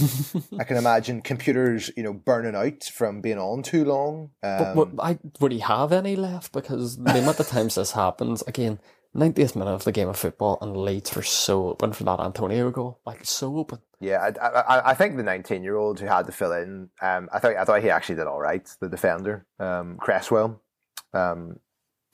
I 0.60 0.64
can 0.64 0.78
imagine 0.78 1.22
computers, 1.22 1.92
you 1.96 2.04
know, 2.04 2.14
burning 2.14 2.56
out 2.56 2.84
from 2.84 3.22
being 3.22 3.38
on 3.38 3.64
too 3.64 3.86
long. 3.86 4.32
Um, 4.44 4.58
But 4.58 4.76
what, 4.76 4.90
I, 5.00 5.20
would 5.40 5.52
he 5.52 5.60
have 5.60 5.92
any 5.92 6.16
left? 6.16 6.52
Because 6.52 6.98
the 6.98 7.20
amount 7.20 7.40
of 7.40 7.48
times 7.48 7.76
this 7.76 7.92
happens, 7.92 8.44
again, 8.48 8.80
90th 9.16 9.56
minute 9.56 9.72
of 9.72 9.84
the 9.84 9.92
game 9.92 10.10
of 10.10 10.18
football, 10.18 10.58
and 10.62 10.78
Leeds 10.78 11.16
were 11.16 11.24
so 11.24 11.70
open 11.70 11.94
for 11.94 12.04
that 12.04 12.20
Antonio 12.20 12.70
goal. 12.70 13.00
Like, 13.06 13.26
so 13.26 13.58
open. 13.58 13.80
Yeah, 14.00 14.30
I, 14.40 14.48
I, 14.48 14.90
I 14.92 14.94
think 14.94 15.18
the 15.18 15.24
19 15.24 15.64
year 15.64 15.76
old 15.76 16.00
who 16.00 16.06
had 16.06 16.28
to 16.28 16.32
fill 16.32 16.52
in, 16.52 16.90
um, 17.02 17.30
I 17.34 17.40
thought 17.40 17.56
I 17.56 17.66
thought 17.66 17.82
he 17.82 17.90
actually 17.90 18.16
did 18.16 18.28
all 18.28 18.40
right. 18.40 18.68
The 18.80 18.90
defender, 18.90 19.48
um, 19.60 19.98
Cresswell, 19.98 20.62
um, 21.14 21.60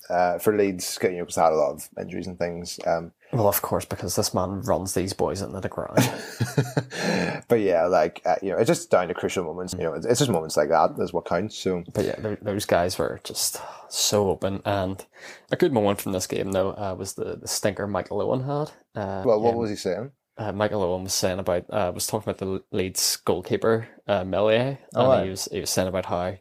uh, 0.09 0.37
for 0.37 0.55
Leeds, 0.55 0.97
you 1.01 1.11
know, 1.11 1.19
because 1.19 1.35
had 1.35 1.51
a 1.51 1.55
lot 1.55 1.73
of 1.73 1.89
injuries 1.99 2.27
and 2.27 2.39
things. 2.39 2.79
Um, 2.85 3.11
Well, 3.33 3.47
of 3.47 3.61
course, 3.61 3.85
because 3.85 4.15
this 4.15 4.33
man 4.33 4.61
runs 4.61 4.93
these 4.93 5.13
boys 5.13 5.41
into 5.41 5.59
the 5.59 5.69
ground. 5.69 5.97
but 7.47 7.59
yeah, 7.59 7.85
like 7.87 8.21
uh, 8.25 8.35
you 8.41 8.51
know, 8.51 8.57
it's 8.57 8.67
just 8.67 8.89
down 8.89 9.07
to 9.07 9.13
crucial 9.13 9.43
moments. 9.43 9.73
You 9.73 9.83
know, 9.83 9.93
it's, 9.93 10.19
just 10.19 10.29
moments 10.31 10.55
like 10.57 10.69
that. 10.69 10.91
is 10.99 11.13
what 11.13 11.25
counts. 11.25 11.57
So 11.57 11.83
But 11.93 12.05
yeah, 12.05 12.35
those 12.41 12.65
guys 12.65 12.97
were 12.97 13.19
just 13.23 13.59
so 13.89 14.29
open. 14.29 14.61
And 14.65 15.03
a 15.51 15.55
good 15.55 15.73
moment 15.73 16.01
from 16.01 16.11
this 16.11 16.27
game, 16.27 16.51
though, 16.51 16.71
uh, 16.71 16.95
was 16.97 17.13
the, 17.13 17.37
the 17.37 17.47
stinker 17.47 17.87
Michael 17.87 18.21
Owen 18.21 18.41
had. 18.41 18.71
Uh, 18.95 19.23
well, 19.25 19.41
what 19.41 19.55
was 19.55 19.69
he 19.69 19.75
saying? 19.75 20.11
uh, 20.37 20.51
Michael 20.51 20.83
Owen 20.83 21.03
was 21.03 21.13
saying 21.13 21.39
about 21.39 21.65
uh, 21.69 21.91
was 21.93 22.07
talking 22.07 22.29
about 22.29 22.39
the 22.39 22.63
Leeds 22.71 23.17
goalkeeper 23.17 23.87
uh, 24.07 24.23
Meslier, 24.23 24.77
and 24.77 24.79
Oh, 24.95 25.11
aye. 25.11 25.23
he 25.25 25.29
was 25.29 25.47
he 25.51 25.59
was 25.59 25.69
saying 25.69 25.87
about 25.87 26.05
how 26.05 26.37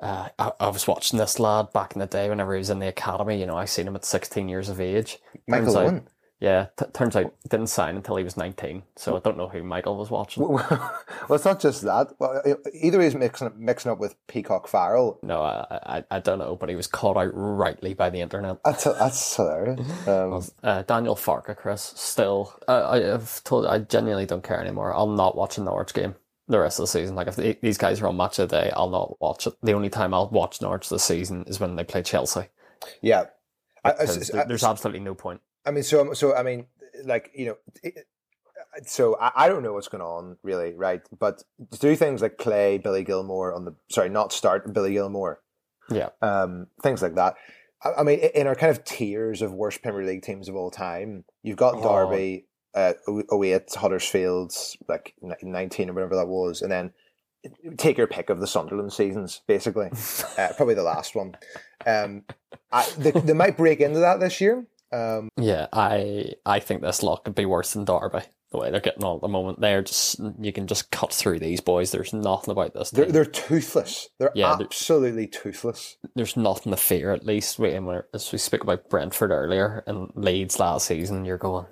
uh, 0.00 0.28
I, 0.38 0.52
I 0.60 0.68
was 0.68 0.86
watching 0.86 1.18
this 1.18 1.38
lad 1.38 1.72
back 1.72 1.94
in 1.94 2.00
the 2.00 2.06
day 2.06 2.28
whenever 2.28 2.54
he 2.54 2.58
was 2.58 2.70
in 2.70 2.78
the 2.78 2.88
academy. 2.88 3.38
You 3.40 3.46
know, 3.46 3.56
I 3.56 3.64
seen 3.66 3.86
him 3.86 3.96
at 3.96 4.04
sixteen 4.04 4.48
years 4.48 4.68
of 4.68 4.80
age. 4.80 5.18
Michael 5.46 5.76
Owen. 5.76 6.08
Yeah, 6.38 6.66
t- 6.76 6.84
turns 6.92 7.16
out 7.16 7.34
didn't 7.48 7.68
sign 7.68 7.96
until 7.96 8.16
he 8.16 8.22
was 8.24 8.36
nineteen. 8.36 8.82
So 8.96 9.16
I 9.16 9.20
don't 9.20 9.38
know 9.38 9.48
who 9.48 9.62
Michael 9.62 9.96
was 9.96 10.10
watching. 10.10 10.42
well, 10.48 10.92
it's 11.30 11.46
not 11.46 11.60
just 11.60 11.80
that. 11.82 12.08
Well, 12.18 12.42
either 12.74 13.00
he's 13.00 13.14
mixing 13.14 13.50
mixing 13.56 13.90
up 13.90 13.98
with 13.98 14.16
Peacock 14.26 14.68
Farrell. 14.68 15.18
No, 15.22 15.40
I, 15.40 15.64
I 15.70 16.04
I 16.10 16.20
don't 16.20 16.38
know, 16.38 16.54
but 16.54 16.68
he 16.68 16.74
was 16.74 16.86
called 16.88 17.16
out 17.16 17.30
rightly 17.32 17.94
by 17.94 18.10
the 18.10 18.20
internet. 18.20 18.58
That's 18.64 18.84
that's 18.84 19.36
hilarious. 19.36 19.80
Um, 20.06 20.42
Uh, 20.62 20.82
Daniel 20.82 21.16
Farke, 21.16 21.56
Chris, 21.56 21.94
still, 21.96 22.52
uh, 22.68 22.82
I, 22.90 23.14
I've 23.14 23.42
told, 23.44 23.64
I 23.66 23.78
genuinely 23.78 24.26
don't 24.26 24.44
care 24.44 24.60
anymore. 24.60 24.94
I'll 24.94 25.06
not 25.08 25.36
watch 25.36 25.56
a 25.56 25.62
Norwich 25.62 25.94
game 25.94 26.16
the 26.48 26.60
rest 26.60 26.78
of 26.78 26.82
the 26.84 26.88
season. 26.88 27.16
Like 27.16 27.28
if 27.28 27.36
the, 27.36 27.56
these 27.62 27.78
guys 27.78 28.00
are 28.02 28.08
on 28.08 28.16
match 28.18 28.38
of 28.38 28.50
the 28.50 28.60
day, 28.60 28.70
I'll 28.76 28.90
not 28.90 29.18
watch 29.22 29.46
it. 29.46 29.54
The 29.62 29.72
only 29.72 29.88
time 29.88 30.12
I'll 30.12 30.28
watch 30.28 30.60
Norwich 30.60 30.90
this 30.90 31.02
season 31.02 31.44
is 31.46 31.58
when 31.60 31.76
they 31.76 31.84
play 31.84 32.02
Chelsea. 32.02 32.48
yeah. 33.00 33.24
I, 33.84 33.90
I- 33.92 34.44
there's 34.44 34.64
absolutely 34.64 35.00
no 35.00 35.14
point. 35.14 35.40
I 35.66 35.70
mean, 35.70 35.82
so 35.82 36.12
so 36.12 36.34
I 36.34 36.42
mean, 36.42 36.66
like 37.04 37.30
you 37.34 37.46
know, 37.46 37.56
it, 37.82 38.06
so 38.84 39.16
I, 39.20 39.32
I 39.44 39.48
don't 39.48 39.62
know 39.62 39.72
what's 39.72 39.88
going 39.88 40.02
on 40.02 40.36
really, 40.42 40.74
right? 40.74 41.02
But 41.18 41.42
to 41.72 41.78
do 41.78 41.96
things 41.96 42.22
like 42.22 42.38
Clay, 42.38 42.78
Billy 42.78 43.04
Gilmour 43.04 43.54
on 43.54 43.64
the 43.64 43.74
sorry, 43.90 44.08
not 44.08 44.32
start 44.32 44.72
Billy 44.72 44.94
Gilmour, 44.94 45.38
Yeah, 45.90 46.10
um, 46.22 46.68
things 46.82 47.02
like 47.02 47.14
that. 47.16 47.34
I, 47.82 47.94
I 47.98 48.02
mean, 48.02 48.20
in 48.34 48.46
our 48.46 48.54
kind 48.54 48.70
of 48.70 48.84
tiers 48.84 49.42
of 49.42 49.52
worst 49.52 49.82
Premier 49.82 50.04
League 50.04 50.22
teams 50.22 50.48
of 50.48 50.56
all 50.56 50.70
time, 50.70 51.24
you've 51.42 51.56
got 51.56 51.74
Oh. 51.76 51.82
Derby, 52.06 52.46
uh, 52.74 52.94
08, 53.32 53.74
Huddersfield, 53.74 54.54
like 54.88 55.14
nineteen 55.42 55.90
or 55.90 55.92
whatever 55.94 56.16
that 56.16 56.28
was, 56.28 56.62
and 56.62 56.70
then 56.70 56.92
take 57.76 57.98
your 57.98 58.06
pick 58.06 58.30
of 58.30 58.40
the 58.40 58.46
Sunderland 58.46 58.92
seasons, 58.92 59.42
basically. 59.46 59.90
uh, 60.38 60.48
probably 60.56 60.74
the 60.74 60.82
last 60.82 61.14
one. 61.14 61.36
Um, 61.86 62.24
I, 62.72 62.88
they, 62.98 63.12
they 63.12 63.32
might 63.32 63.56
break 63.56 63.80
into 63.80 64.00
that 64.00 64.20
this 64.20 64.40
year. 64.40 64.66
Um, 64.96 65.28
yeah. 65.38 65.66
I 65.72 66.32
I 66.44 66.60
think 66.60 66.82
this 66.82 67.02
lot 67.02 67.24
could 67.24 67.34
be 67.34 67.46
worse 67.46 67.72
than 67.72 67.84
Derby. 67.84 68.20
The 68.52 68.58
way 68.58 68.70
they're 68.70 68.80
getting 68.80 69.02
on 69.04 69.16
at 69.16 69.22
the 69.22 69.28
moment, 69.28 69.60
they're 69.60 69.82
just 69.82 70.20
you 70.40 70.52
can 70.52 70.66
just 70.68 70.90
cut 70.92 71.12
through 71.12 71.40
these 71.40 71.60
boys. 71.60 71.90
There's 71.90 72.12
nothing 72.12 72.52
about 72.52 72.74
this. 72.74 72.90
They're 72.90 73.06
they're 73.10 73.24
toothless. 73.24 74.08
They're 74.18 74.30
Yeah, 74.34 74.54
they're- 74.56 74.66
absolutely 74.66 75.26
toothless. 75.26 75.96
there's 76.14 76.36
nothing 76.36 76.70
to 76.70 76.76
fear 76.76 77.12
at 77.12 77.26
least. 77.26 77.58
We, 77.58 77.76
as 78.14 78.30
we 78.32 78.38
spoke 78.38 78.62
about 78.62 78.88
Brentford 78.88 79.32
earlier 79.32 79.82
and 79.86 80.10
Leeds 80.14 80.60
last 80.60 80.86
season, 80.86 81.24
you're 81.24 81.38
going, 81.38 81.66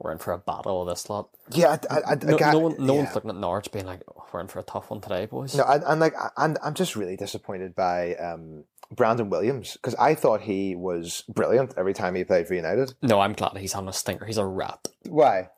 we're 0.00 0.12
in 0.12 0.18
for 0.18 0.32
a 0.32 0.38
battle 0.38 0.84
with 0.84 0.92
this 0.94 1.08
lot. 1.10 1.28
Yeah, 1.50 1.76
I, 1.90 1.94
I, 1.94 2.00
I, 2.12 2.14
No, 2.22 2.38
I- 2.38 2.52
no 2.52 2.58
one, 2.58 2.76
no 2.78 2.94
yeah. 2.94 3.02
one's 3.02 3.14
looking 3.14 3.30
at 3.30 3.36
Norwich 3.36 3.70
being 3.70 3.86
like, 3.86 4.00
oh, 4.16 4.24
we're 4.32 4.40
in 4.40 4.48
for 4.48 4.58
a 4.58 4.62
tough 4.64 4.90
one 4.90 5.00
today, 5.00 5.26
boys. 5.26 5.54
No, 5.54 5.64
and, 5.64 5.82
and 5.84 6.00
like, 6.00 6.14
and 6.36 6.58
I'm 6.62 6.74
just 6.74 6.96
really 6.96 7.16
disappointed 7.16 7.74
by 7.74 8.14
um, 8.16 8.64
Brandon 8.90 9.28
Williams 9.30 9.74
because 9.74 9.94
I 9.96 10.14
thought 10.14 10.40
he 10.42 10.74
was 10.74 11.22
brilliant 11.28 11.74
every 11.76 11.92
time 11.94 12.14
he 12.14 12.24
played 12.24 12.48
for 12.48 12.54
United. 12.54 12.94
No, 13.02 13.20
I'm 13.20 13.34
glad 13.34 13.56
he's 13.58 13.74
on 13.74 13.88
a 13.88 13.92
stinker. 13.92 14.24
He's 14.24 14.38
a 14.38 14.46
rat. 14.46 14.88
Why? 15.08 15.50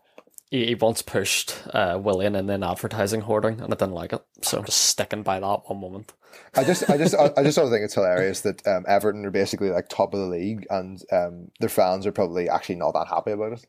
He, 0.51 0.67
he 0.67 0.75
once 0.75 1.01
pushed 1.03 1.55
uh, 1.73 1.99
Willian 2.03 2.35
and 2.35 2.49
then 2.51 2.63
advertising 2.63 3.23
hoarding, 3.23 3.61
and 3.61 3.73
I 3.73 3.77
didn't 3.77 3.93
like 3.95 4.13
it. 4.13 4.23
So 4.43 4.59
I'm 4.59 4.65
just 4.65 4.83
sticking 4.83 5.23
by 5.23 5.41
that 5.41 5.61
one 5.67 5.81
moment. 5.81 6.13
I 6.55 6.65
just, 6.65 6.89
I 6.91 6.97
just, 6.97 7.15
I, 7.15 7.31
I 7.37 7.43
just 7.43 7.57
don't 7.57 7.71
think 7.71 7.85
it's 7.85 7.95
hilarious 7.95 8.41
that 8.43 8.67
um, 8.67 8.85
Everton 8.89 9.25
are 9.27 9.31
basically 9.31 9.71
like 9.71 9.89
top 9.89 10.13
of 10.15 10.21
the 10.21 10.27
league, 10.27 10.67
and 10.71 11.03
um, 11.13 11.51
their 11.61 11.69
fans 11.69 12.07
are 12.07 12.13
probably 12.13 12.49
actually 12.49 12.75
not 12.77 12.93
that 12.93 13.09
happy 13.09 13.31
about 13.33 13.53
it. 13.53 13.67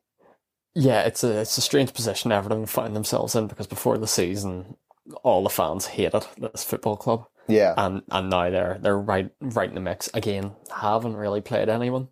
Yeah, 0.76 1.02
it's 1.02 1.24
a 1.24 1.42
it's 1.42 1.58
a 1.58 1.62
strange 1.62 1.94
position 1.94 2.32
Everton 2.32 2.66
find 2.66 2.96
themselves 2.96 3.36
in 3.36 3.48
because 3.48 3.68
before 3.68 3.98
the 3.98 4.08
season, 4.08 4.76
all 5.24 5.44
the 5.44 5.50
fans 5.50 5.86
hated 5.88 6.26
this 6.38 6.64
football 6.64 6.98
club. 6.98 7.28
Yeah, 7.48 7.74
and 7.78 8.02
and 8.10 8.30
now 8.30 8.50
they're 8.50 8.80
they're 8.82 8.98
right 8.98 9.30
right 9.40 9.70
in 9.70 9.76
the 9.76 9.82
mix 9.82 10.10
again. 10.14 10.54
Haven't 10.76 11.16
really 11.16 11.42
played 11.42 11.70
anyone. 11.70 12.08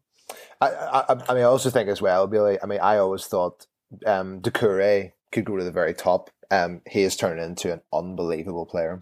I, 0.59 0.68
I, 0.70 1.05
I 1.09 1.34
mean, 1.34 1.43
I 1.43 1.47
also 1.47 1.70
think 1.70 1.89
as 1.89 2.01
well, 2.01 2.28
Billy. 2.28 2.57
I 2.62 2.66
mean, 2.68 2.80
I 2.80 2.97
always 2.97 3.26
thought 3.26 3.66
um, 4.05 4.41
Doucoure 4.41 5.12
could 5.32 5.45
go 5.45 5.57
to 5.57 5.64
the 5.64 5.72
very 5.72 5.93
top. 5.93 6.30
Um, 6.51 6.82
he 6.88 7.01
has 7.01 7.16
turned 7.16 7.39
into 7.39 7.74
an 7.74 7.82
unbelievable 7.91 8.66
player. 8.66 9.01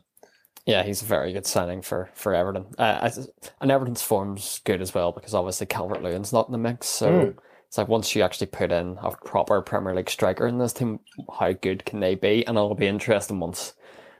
Yeah, 0.65 0.83
he's 0.83 1.01
a 1.01 1.05
very 1.05 1.33
good 1.33 1.47
signing 1.47 1.81
for 1.81 2.09
for 2.13 2.33
Everton. 2.33 2.67
Uh, 2.77 3.09
and 3.59 3.71
Everton's 3.71 4.03
form's 4.03 4.61
good 4.63 4.81
as 4.81 4.93
well 4.93 5.11
because 5.11 5.33
obviously 5.33 5.65
Calvert 5.67 6.03
Lewin's 6.03 6.31
not 6.31 6.47
in 6.47 6.51
the 6.51 6.57
mix. 6.59 6.87
So 6.87 7.09
Mm. 7.09 7.37
It's 7.69 7.77
like 7.77 7.87
once 7.87 8.15
you 8.15 8.23
actually 8.23 8.47
put 8.47 8.71
in 8.71 8.97
a 8.99 9.11
proper 9.11 9.61
Premier 9.61 9.93
League 9.93 10.09
striker 10.09 10.47
in 10.47 10.57
this 10.57 10.73
team, 10.73 11.01
how 11.39 11.51
good 11.51 11.85
can 11.85 11.99
they 11.99 12.15
be? 12.15 12.45
And 12.47 12.57
it'll 12.57 12.73
be 12.73 12.87
interesting 12.87 13.39
once 13.39 13.73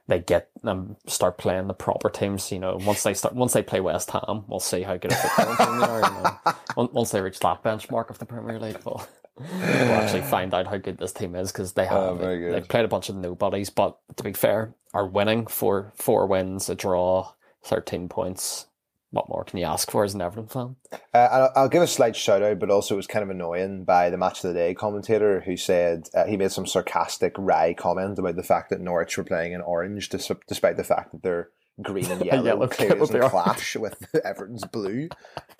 they 0.08 0.20
get 0.20 0.52
them 0.62 0.98
start 1.08 1.40
playing 1.40 1.66
the 1.66 1.74
proper 1.74 2.12
teams. 2.12 2.52
You 2.52 2.60
know, 2.60 2.78
once 2.80 3.02
they 3.02 3.16
start 3.16 3.34
once 3.34 3.54
they 3.54 3.64
play 3.64 3.80
West 3.80 4.12
Ham, 4.12 4.44
we'll 4.48 4.60
see 4.60 4.84
how 4.84 4.98
good 4.98 5.14
a 5.14 5.16
football 5.16 5.56
team 5.66 5.80
they 5.80 5.86
are. 5.88 6.02
You 6.02 6.24
know. 6.24 6.92
Once- 6.94 7.10
they 7.10 7.22
reach 7.22 7.40
that 7.40 7.64
benchmark 7.64 8.12
of 8.12 8.20
the 8.20 8.26
Premier 8.28 8.60
League, 8.60 8.78
we'll, 8.86 9.04
we'll 9.36 9.94
actually 9.94 10.22
find 10.22 10.54
out 10.54 10.68
how 10.68 10.78
good 10.78 11.00
this 11.00 11.12
team 11.12 11.36
is 11.36 11.52
because 11.52 11.74
they 11.74 11.88
oh, 11.88 12.18
have 12.18 12.22
Oh, 12.22 12.52
they've 12.52 12.68
played 12.68 12.86
a 12.86 12.88
bunch 12.88 13.10
of 13.10 13.16
nobodies, 13.16 13.72
but 13.72 13.98
to 14.16 14.24
be 14.24 14.34
fair, 14.34 14.76
are 14.94 15.08
winning 15.08 15.48
four 15.48 15.92
four 15.96 16.28
wins, 16.28 16.70
a 16.70 16.76
draw, 16.76 17.32
thirteen 17.64 18.10
points. 18.10 18.68
What 19.12 19.28
more 19.28 19.44
can 19.44 19.58
you 19.58 19.66
ask 19.66 19.90
for 19.90 20.04
as 20.04 20.14
an 20.14 20.22
Everton 20.22 20.48
fan? 20.48 20.76
Uh, 21.14 21.18
I'll, 21.18 21.52
I'll 21.56 21.70
give 21.70 21.82
a 21.82 21.88
slight 21.88 22.16
shout 22.16 22.44
out, 22.44 22.60
but 22.60 22.70
also 22.70 22.94
it 22.94 22.98
was 22.98 23.08
kind 23.08 23.24
of 23.24 23.30
annoying 23.32 23.84
by 23.84 24.12
the 24.12 24.18
match 24.18 24.44
of 24.44 24.50
the 24.50 24.54
day 24.54 24.76
commentator 24.76 25.42
who 25.42 25.58
said 25.58 26.10
uh, 26.14 26.26
he 26.26 26.38
made 26.38 26.52
some 26.52 26.68
sarcastic, 26.68 27.34
wry 27.38 27.74
comment 27.74 28.20
about 28.20 28.36
the 28.36 28.44
fact 28.44 28.70
that 28.70 28.82
Norwich 28.82 29.18
were 29.18 29.24
playing 29.24 29.54
in 29.54 29.62
orange, 29.62 30.10
dis- 30.10 30.32
despite 30.48 30.78
the 30.78 30.84
fact 30.84 31.12
that 31.12 31.24
they're 31.24 31.50
green 31.82 32.06
and 32.12 32.24
yellow, 32.26 32.44
Yellow 32.44 32.68
clear 32.68 32.90
colour 32.90 33.00
doesn't 33.00 33.20
they 33.20 33.30
clash 33.30 33.76
with 33.76 34.16
Everton's 34.24 34.66
blue. 34.66 35.10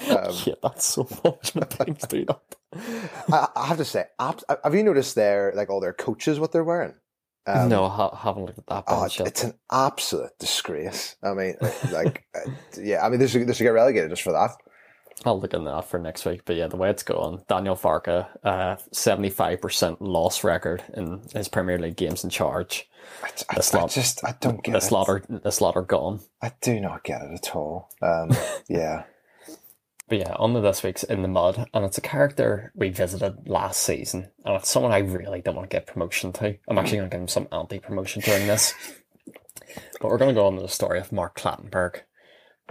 Um, 0.10 0.34
yeah, 0.46 0.54
that's 0.64 0.86
so 0.86 1.08
much 1.26 1.54
when 1.54 1.68
teams 1.68 2.08
do 2.08 2.26
that. 2.26 2.56
I, 3.32 3.50
I 3.54 3.66
have 3.68 3.78
to 3.78 3.86
say, 3.86 4.06
have 4.18 4.74
you 4.74 4.82
noticed 4.82 5.14
their 5.14 5.52
like 5.54 5.70
all 5.70 5.82
their 5.82 5.92
coaches 5.92 6.40
what 6.40 6.54
they're 6.54 6.64
wearing? 6.64 6.94
Um, 7.48 7.70
no, 7.70 7.90
ha- 7.90 8.16
haven't 8.16 8.46
looked 8.46 8.60
at 8.60 8.68
that 8.68 8.84
Oh, 8.88 9.06
it's, 9.06 9.44
an 9.44 9.54
absolute 9.72 10.32
disgrace. 10.40 11.16
I 11.24 11.34
mean, 11.34 11.56
like, 11.92 12.26
uh, 12.36 12.52
yeah, 12.80 13.04
I 13.06 13.10
mean, 13.10 13.20
they 13.20 13.28
should, 13.28 13.48
they 13.48 13.54
should 13.54 13.64
get 13.64 13.70
relegated 13.70 14.10
just 14.12 14.22
for 14.22 14.34
that. 14.34 14.52
I'll 15.26 15.40
look 15.40 15.54
at 15.54 15.64
that 15.64 15.86
for 15.86 16.00
next 16.00 16.26
week. 16.26 16.42
But 16.46 16.56
yeah, 16.56 16.68
the 16.68 16.78
way 16.78 16.90
it's 16.90 17.04
going, 17.04 17.44
Daniel 17.50 17.76
Farke, 17.76 18.28
uh, 18.44 18.78
seventy-five 18.92 19.60
percent 19.62 20.02
loss 20.02 20.44
record 20.46 20.84
in 20.94 21.22
his 21.34 21.50
Premier 21.50 21.78
League 21.78 21.98
games 21.98 22.24
in 22.24 22.30
charge. 22.30 22.88
I, 23.24 23.28
I, 23.50 23.56
This 23.56 23.74
I 23.74 23.88
just, 23.88 24.24
I 24.24 24.36
don't 24.40 24.64
get 24.64 24.74
This 24.74 24.92
it. 24.92 25.44
this 25.44 25.60
lot 25.62 25.76
are 25.76 25.82
gone. 25.82 26.22
I 26.42 26.54
do 26.62 26.80
not 26.80 27.04
get 27.04 27.22
it 27.22 27.32
at 27.34 27.56
all. 27.56 27.90
Um, 28.02 28.30
yeah. 28.70 29.04
But 30.10 30.18
yeah, 30.18 30.34
on 30.38 30.54
to 30.56 30.62
this 30.62 30.82
week's 30.82 31.04
In 31.04 31.22
the 31.22 31.28
Mud, 31.28 31.70
and 31.72 31.86
it's 31.86 32.00
a 32.00 32.02
character 32.02 32.72
we 32.76 32.90
visited 32.90 33.48
last 33.48 33.82
season, 33.84 34.32
and 34.44 34.56
it's 34.56 34.68
someone 34.68 34.92
I 34.92 35.00
really 35.00 35.42
don't 35.42 35.56
want 35.56 35.70
to 35.70 35.76
get 35.76 35.86
promotion 35.86 36.34
to. 36.34 36.58
I'm 36.68 36.80
actually 36.80 36.98
going 36.98 37.10
to 37.12 37.16
give 37.16 37.22
him 37.22 37.28
some 37.28 37.48
anti-promotion 37.52 38.24
during 38.24 38.48
this. 38.48 38.74
But 40.02 40.10
we're 40.10 40.18
going 40.18 40.34
to 40.34 40.40
go 40.40 40.48
on 40.48 40.56
to 40.56 40.62
the 40.64 40.68
story 40.68 41.00
of 41.00 41.12
Mark 41.12 41.40
Clattenburg. 41.40 42.02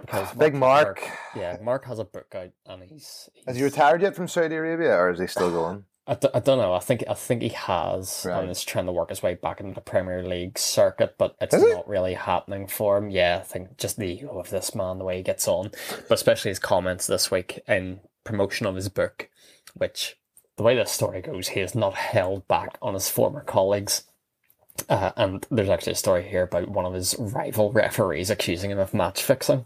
Because 0.00 0.34
Big 0.34 0.54
Mark. 0.54 0.98
Clattenburg- 0.98 1.36
yeah, 1.36 1.56
Mark 1.62 1.84
has 1.84 2.00
a 2.00 2.04
book 2.04 2.34
out, 2.34 2.50
and 2.66 2.82
he's, 2.82 3.28
he's 3.34 3.44
Has 3.46 3.56
he 3.56 3.62
retired 3.62 4.02
yet 4.02 4.16
from 4.16 4.26
Saudi 4.26 4.56
Arabia, 4.56 4.96
or 4.96 5.10
is 5.10 5.20
he 5.20 5.28
still 5.28 5.52
going? 5.52 5.84
I, 6.08 6.14
d- 6.14 6.28
I 6.32 6.40
don't 6.40 6.58
know. 6.58 6.72
I 6.72 6.78
think 6.80 7.04
I 7.08 7.14
think 7.14 7.42
he 7.42 7.50
has, 7.50 8.24
Right. 8.26 8.40
and 8.40 8.50
is 8.50 8.64
trying 8.64 8.86
to 8.86 8.92
work 8.92 9.10
his 9.10 9.22
way 9.22 9.34
back 9.34 9.60
into 9.60 9.74
the 9.74 9.80
Premier 9.82 10.22
League 10.26 10.58
circuit, 10.58 11.16
but 11.18 11.36
it's 11.40 11.54
Is 11.54 11.62
not 11.62 11.86
really 11.88 12.14
happening 12.14 12.66
for 12.66 12.96
him. 12.96 13.10
Yeah, 13.10 13.38
I 13.40 13.44
think 13.44 13.76
just 13.76 13.98
the 13.98 14.06
ego 14.06 14.38
of 14.38 14.48
this 14.50 14.74
man, 14.74 14.98
the 14.98 15.04
way 15.04 15.18
he 15.18 15.22
gets 15.22 15.46
on, 15.46 15.70
but 16.08 16.14
especially 16.14 16.50
his 16.50 16.58
comments 16.58 17.06
this 17.06 17.30
week 17.30 17.60
in 17.68 18.00
promotion 18.24 18.66
of 18.66 18.74
his 18.74 18.88
book, 18.88 19.28
which 19.74 20.16
the 20.56 20.62
way 20.62 20.74
this 20.74 20.90
story 20.90 21.20
goes, 21.20 21.48
he 21.48 21.60
is 21.60 21.74
not 21.74 21.94
held 21.94 22.48
back 22.48 22.78
on 22.82 22.94
his 22.94 23.08
former 23.08 23.42
colleagues. 23.42 24.04
Uh, 24.88 25.10
and 25.16 25.46
there's 25.50 25.68
actually 25.68 25.92
a 25.92 25.96
story 25.96 26.22
here 26.22 26.44
about 26.44 26.68
one 26.68 26.86
of 26.86 26.94
his 26.94 27.14
rival 27.18 27.70
referees 27.72 28.30
accusing 28.30 28.70
him 28.70 28.78
of 28.78 28.94
match 28.94 29.22
fixing. 29.22 29.64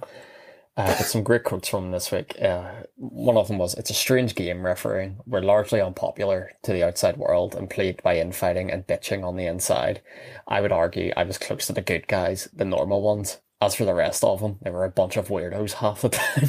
Uh, 0.74 0.86
but 0.96 1.04
some 1.04 1.22
great 1.22 1.44
quotes 1.44 1.68
from 1.68 1.90
this 1.90 2.10
week. 2.10 2.34
Uh, 2.40 2.64
one 2.96 3.36
of 3.36 3.48
them 3.48 3.58
was, 3.58 3.74
"It's 3.74 3.90
a 3.90 3.94
strange 3.94 4.34
game 4.34 4.64
refereeing. 4.64 5.18
We're 5.26 5.40
largely 5.40 5.82
unpopular 5.82 6.52
to 6.62 6.72
the 6.72 6.82
outside 6.82 7.18
world 7.18 7.54
and 7.54 7.68
plagued 7.68 8.02
by 8.02 8.16
infighting 8.16 8.70
and 8.70 8.86
bitching 8.86 9.22
on 9.22 9.36
the 9.36 9.44
inside. 9.46 10.00
I 10.48 10.62
would 10.62 10.72
argue 10.72 11.12
I 11.14 11.24
was 11.24 11.36
close 11.36 11.66
to 11.66 11.74
the 11.74 11.82
good 11.82 12.08
guys, 12.08 12.48
the 12.54 12.64
normal 12.64 13.02
ones. 13.02 13.38
As 13.60 13.74
for 13.74 13.84
the 13.84 13.92
rest 13.94 14.24
of 14.24 14.40
them, 14.40 14.58
they 14.62 14.70
were 14.70 14.84
a 14.84 14.90
bunch 14.90 15.18
of 15.18 15.28
weirdos 15.28 15.74
half 15.74 16.00
the 16.00 16.08
time." 16.08 16.48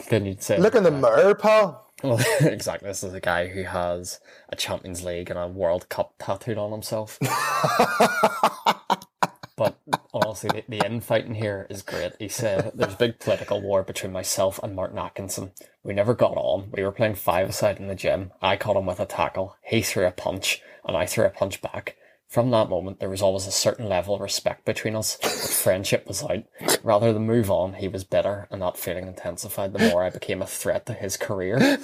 then 0.10 0.26
you'd 0.26 0.42
say, 0.42 0.58
Look 0.58 0.74
in 0.74 0.82
the 0.82 0.90
mirror, 0.90 1.36
pal. 1.36 1.86
well, 2.02 2.18
exactly. 2.40 2.88
This 2.88 3.04
is 3.04 3.14
a 3.14 3.20
guy 3.20 3.46
who 3.46 3.62
has 3.62 4.18
a 4.48 4.56
Champions 4.56 5.04
League 5.04 5.30
and 5.30 5.38
a 5.38 5.46
World 5.46 5.88
Cup 5.88 6.14
tattooed 6.18 6.58
on 6.58 6.72
himself. 6.72 7.16
but 9.56 9.78
honestly, 10.12 10.50
the, 10.50 10.64
the 10.76 10.86
infighting 10.86 11.34
here 11.34 11.66
is 11.70 11.82
great. 11.82 12.12
He 12.18 12.28
said, 12.28 12.72
There's 12.74 12.94
a 12.94 12.98
big 12.98 13.18
political 13.18 13.60
war 13.60 13.82
between 13.82 14.12
myself 14.12 14.60
and 14.62 14.74
Martin 14.74 14.98
Atkinson. 14.98 15.52
We 15.82 15.94
never 15.94 16.14
got 16.14 16.36
on. 16.36 16.70
We 16.72 16.82
were 16.82 16.92
playing 16.92 17.16
five 17.16 17.48
aside 17.48 17.78
in 17.78 17.88
the 17.88 17.94
gym. 17.94 18.32
I 18.40 18.56
caught 18.56 18.76
him 18.76 18.86
with 18.86 19.00
a 19.00 19.06
tackle. 19.06 19.56
He 19.62 19.82
threw 19.82 20.06
a 20.06 20.10
punch, 20.10 20.62
and 20.84 20.96
I 20.96 21.06
threw 21.06 21.24
a 21.24 21.30
punch 21.30 21.60
back. 21.62 21.96
From 22.28 22.50
that 22.50 22.70
moment, 22.70 22.98
there 22.98 23.10
was 23.10 23.20
always 23.20 23.46
a 23.46 23.52
certain 23.52 23.90
level 23.90 24.14
of 24.14 24.22
respect 24.22 24.64
between 24.64 24.96
us, 24.96 25.18
but 25.20 25.30
friendship 25.30 26.06
was 26.06 26.22
out. 26.22 26.44
Rather 26.82 27.12
than 27.12 27.26
move 27.26 27.50
on, 27.50 27.74
he 27.74 27.88
was 27.88 28.04
bitter, 28.04 28.48
and 28.50 28.62
that 28.62 28.78
feeling 28.78 29.06
intensified 29.06 29.74
the 29.74 29.90
more 29.90 30.02
I 30.02 30.08
became 30.08 30.40
a 30.40 30.46
threat 30.46 30.86
to 30.86 30.94
his 30.94 31.16
career. 31.16 31.78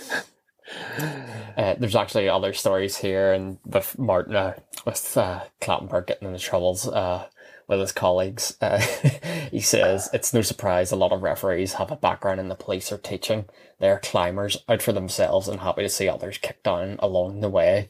Uh, 1.57 1.75
there's 1.79 1.97
actually 1.97 2.29
other 2.29 2.53
stories 2.53 2.99
here, 2.99 3.33
and 3.33 3.59
with 3.65 3.99
Martin, 3.99 4.37
uh, 4.37 4.55
with 4.87 5.17
uh, 5.17 5.41
Clattenburg 5.61 6.07
getting 6.07 6.29
into 6.29 6.41
troubles 6.41 6.87
uh, 6.87 7.27
with 7.69 7.81
his 7.81 7.93
colleagues. 7.93 8.57
Uh, 8.61 8.79
he 9.51 9.61
says 9.61 10.09
it's 10.13 10.35
no 10.35 10.43
surprise 10.43 10.91
a 10.91 10.97
lot 10.97 11.13
of 11.13 11.23
referees 11.23 11.75
have 11.75 11.91
a 11.91 11.97
background 11.97 12.41
in 12.41 12.49
the 12.49 12.55
police 12.55 12.91
or 12.91 12.99
teaching. 12.99 13.45
They're 13.79 14.01
climbers 14.01 14.57
out 14.69 14.83
for 14.83 14.93
themselves 14.93 15.47
and 15.47 15.61
happy 15.61 15.83
to 15.83 15.89
see 15.89 16.09
others 16.09 16.39
kicked 16.39 16.65
down 16.65 16.97
along 16.99 17.41
the 17.41 17.49
way. 17.49 17.89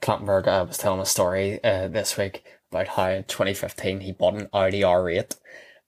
Clattenburg 0.00 0.46
uh, 0.46 0.66
was 0.66 0.78
telling 0.78 1.00
a 1.00 1.06
story 1.06 1.62
uh, 1.64 1.88
this 1.88 2.16
week 2.16 2.44
about 2.70 2.88
how 2.88 3.08
in 3.08 3.24
2015 3.24 4.00
he 4.00 4.12
bought 4.12 4.34
an 4.34 4.48
Audi 4.52 4.82
R8 4.82 5.36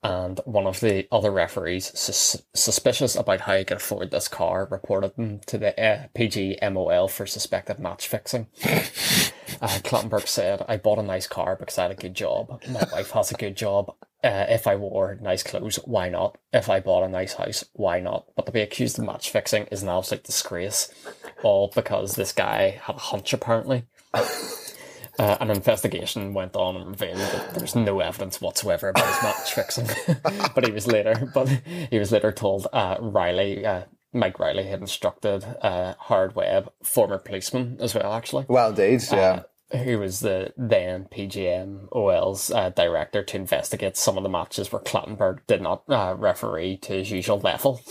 and 0.02 0.40
one 0.44 0.66
of 0.66 0.78
the 0.80 1.08
other 1.10 1.32
referees, 1.32 1.90
sus- 1.98 2.40
suspicious 2.54 3.16
about 3.16 3.40
how 3.40 3.56
he 3.56 3.64
could 3.64 3.78
afford 3.78 4.10
this 4.10 4.28
car, 4.28 4.68
reported 4.70 5.12
him 5.16 5.40
to 5.46 5.58
the 5.58 5.78
uh, 5.82 6.06
PGMOL 6.14 7.10
for 7.10 7.26
suspected 7.26 7.80
match 7.80 8.06
fixing. 8.06 8.46
Uh, 9.60 9.68
Clattenburg 9.82 10.26
said, 10.26 10.64
I 10.68 10.76
bought 10.76 10.98
a 10.98 11.02
nice 11.02 11.26
car 11.26 11.56
because 11.56 11.78
I 11.78 11.82
had 11.82 11.90
a 11.90 11.94
good 11.94 12.14
job. 12.14 12.62
My 12.68 12.86
wife 12.92 13.10
has 13.12 13.30
a 13.30 13.34
good 13.34 13.56
job. 13.56 13.94
Uh, 14.22 14.46
if 14.48 14.66
I 14.66 14.76
wore 14.76 15.18
nice 15.20 15.42
clothes, 15.42 15.76
why 15.84 16.08
not? 16.08 16.36
If 16.52 16.68
I 16.68 16.80
bought 16.80 17.04
a 17.04 17.08
nice 17.08 17.34
house, 17.34 17.64
why 17.72 18.00
not? 18.00 18.26
But 18.34 18.46
to 18.46 18.52
be 18.52 18.60
accused 18.60 18.98
of 18.98 19.04
match 19.04 19.30
fixing 19.30 19.64
is 19.66 19.82
an 19.82 19.88
absolute 19.88 20.24
disgrace. 20.24 20.92
All 21.42 21.70
because 21.74 22.16
this 22.16 22.32
guy 22.32 22.80
had 22.82 22.96
a 22.96 23.00
hunch, 23.00 23.32
apparently. 23.32 23.84
Uh, 25.18 25.34
an 25.40 25.50
investigation 25.50 26.34
went 26.34 26.54
on 26.56 26.76
and 26.76 26.90
revealed 26.90 27.18
that 27.18 27.54
there's 27.54 27.74
no 27.74 28.00
evidence 28.00 28.40
whatsoever 28.40 28.90
about 28.90 29.06
his 29.06 29.22
match 29.22 29.54
fixing. 29.54 29.88
but 30.54 30.66
he 30.66 30.72
was 30.72 30.86
later, 30.86 31.30
but 31.32 31.48
he 31.90 31.98
was 31.98 32.12
later 32.12 32.32
told 32.32 32.66
uh, 32.72 32.96
Riley, 33.00 33.64
uh, 33.64 33.84
Mike 34.16 34.38
Riley 34.38 34.64
had 34.64 34.80
instructed 34.80 35.44
uh, 35.62 35.94
Howard 36.08 36.34
Webb, 36.34 36.72
former 36.82 37.18
policeman 37.18 37.76
as 37.80 37.94
well, 37.94 38.12
actually, 38.12 38.46
Well, 38.48 38.70
indeed, 38.70 39.02
yeah. 39.12 39.42
who 39.84 39.98
was 39.98 40.20
the 40.20 40.52
then 40.56 41.06
PGMOL's 41.12 42.50
uh, 42.50 42.70
director, 42.70 43.22
to 43.22 43.36
investigate 43.36 43.96
some 43.96 44.16
of 44.16 44.22
the 44.22 44.28
matches 44.28 44.72
where 44.72 44.82
Clattenburg 44.82 45.40
did 45.46 45.60
not 45.62 45.82
uh, 45.88 46.14
referee 46.18 46.78
to 46.78 46.92
his 46.94 47.10
usual 47.10 47.38
level. 47.40 47.80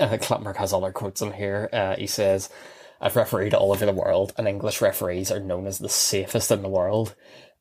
Uh, 0.00 0.16
Clattenburg 0.16 0.56
has 0.56 0.72
other 0.72 0.90
quotes 0.90 1.22
in 1.22 1.34
here. 1.34 1.68
Uh, 1.72 1.94
he 1.94 2.08
says, 2.08 2.48
I've 3.00 3.14
refereed 3.14 3.54
all 3.54 3.70
over 3.70 3.86
the 3.86 3.92
world, 3.92 4.32
and 4.36 4.48
English 4.48 4.80
referees 4.80 5.30
are 5.30 5.38
known 5.38 5.68
as 5.68 5.78
the 5.78 5.88
safest 5.88 6.50
in 6.50 6.62
the 6.62 6.68
world. 6.68 7.14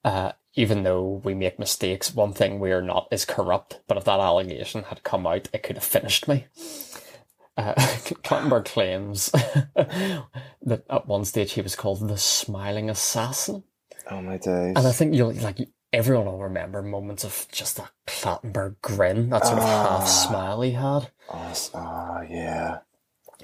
Uh, 0.03 0.31
even 0.55 0.81
though 0.81 1.21
we 1.23 1.35
make 1.35 1.59
mistakes, 1.59 2.15
one 2.15 2.33
thing 2.33 2.59
we 2.59 2.71
are 2.71 2.81
not 2.81 3.07
is 3.11 3.23
corrupt. 3.25 3.81
But 3.87 3.97
if 3.97 4.05
that 4.05 4.19
allegation 4.19 4.83
had 4.83 5.03
come 5.03 5.27
out, 5.27 5.47
it 5.53 5.61
could 5.61 5.75
have 5.75 5.83
finished 5.83 6.27
me. 6.27 6.47
Uh, 7.57 7.73
Clattenburg 8.23 8.65
claims 8.65 9.29
that 9.75 10.83
at 10.89 11.07
one 11.07 11.25
stage 11.25 11.53
he 11.53 11.61
was 11.61 11.75
called 11.75 12.07
the 12.07 12.17
Smiling 12.17 12.89
Assassin. 12.89 13.63
oh 14.09 14.21
my 14.21 14.37
days. 14.37 14.73
And 14.75 14.87
I 14.87 14.91
think 14.91 15.13
you'll 15.15 15.33
like 15.33 15.57
everyone 15.93 16.25
will 16.25 16.39
remember 16.43 16.81
moments 16.81 17.23
of 17.23 17.47
just 17.51 17.77
that 17.77 17.91
Clattenburg 18.07 18.75
grin, 18.81 19.29
that 19.29 19.45
sort 19.45 19.59
of 19.59 19.63
half 19.65 20.07
smile 20.07 20.61
he 20.61 20.71
had. 20.71 21.09
Oh, 21.29 21.47
s- 21.49 21.71
oh, 21.73 22.21
yeah. 22.29 22.79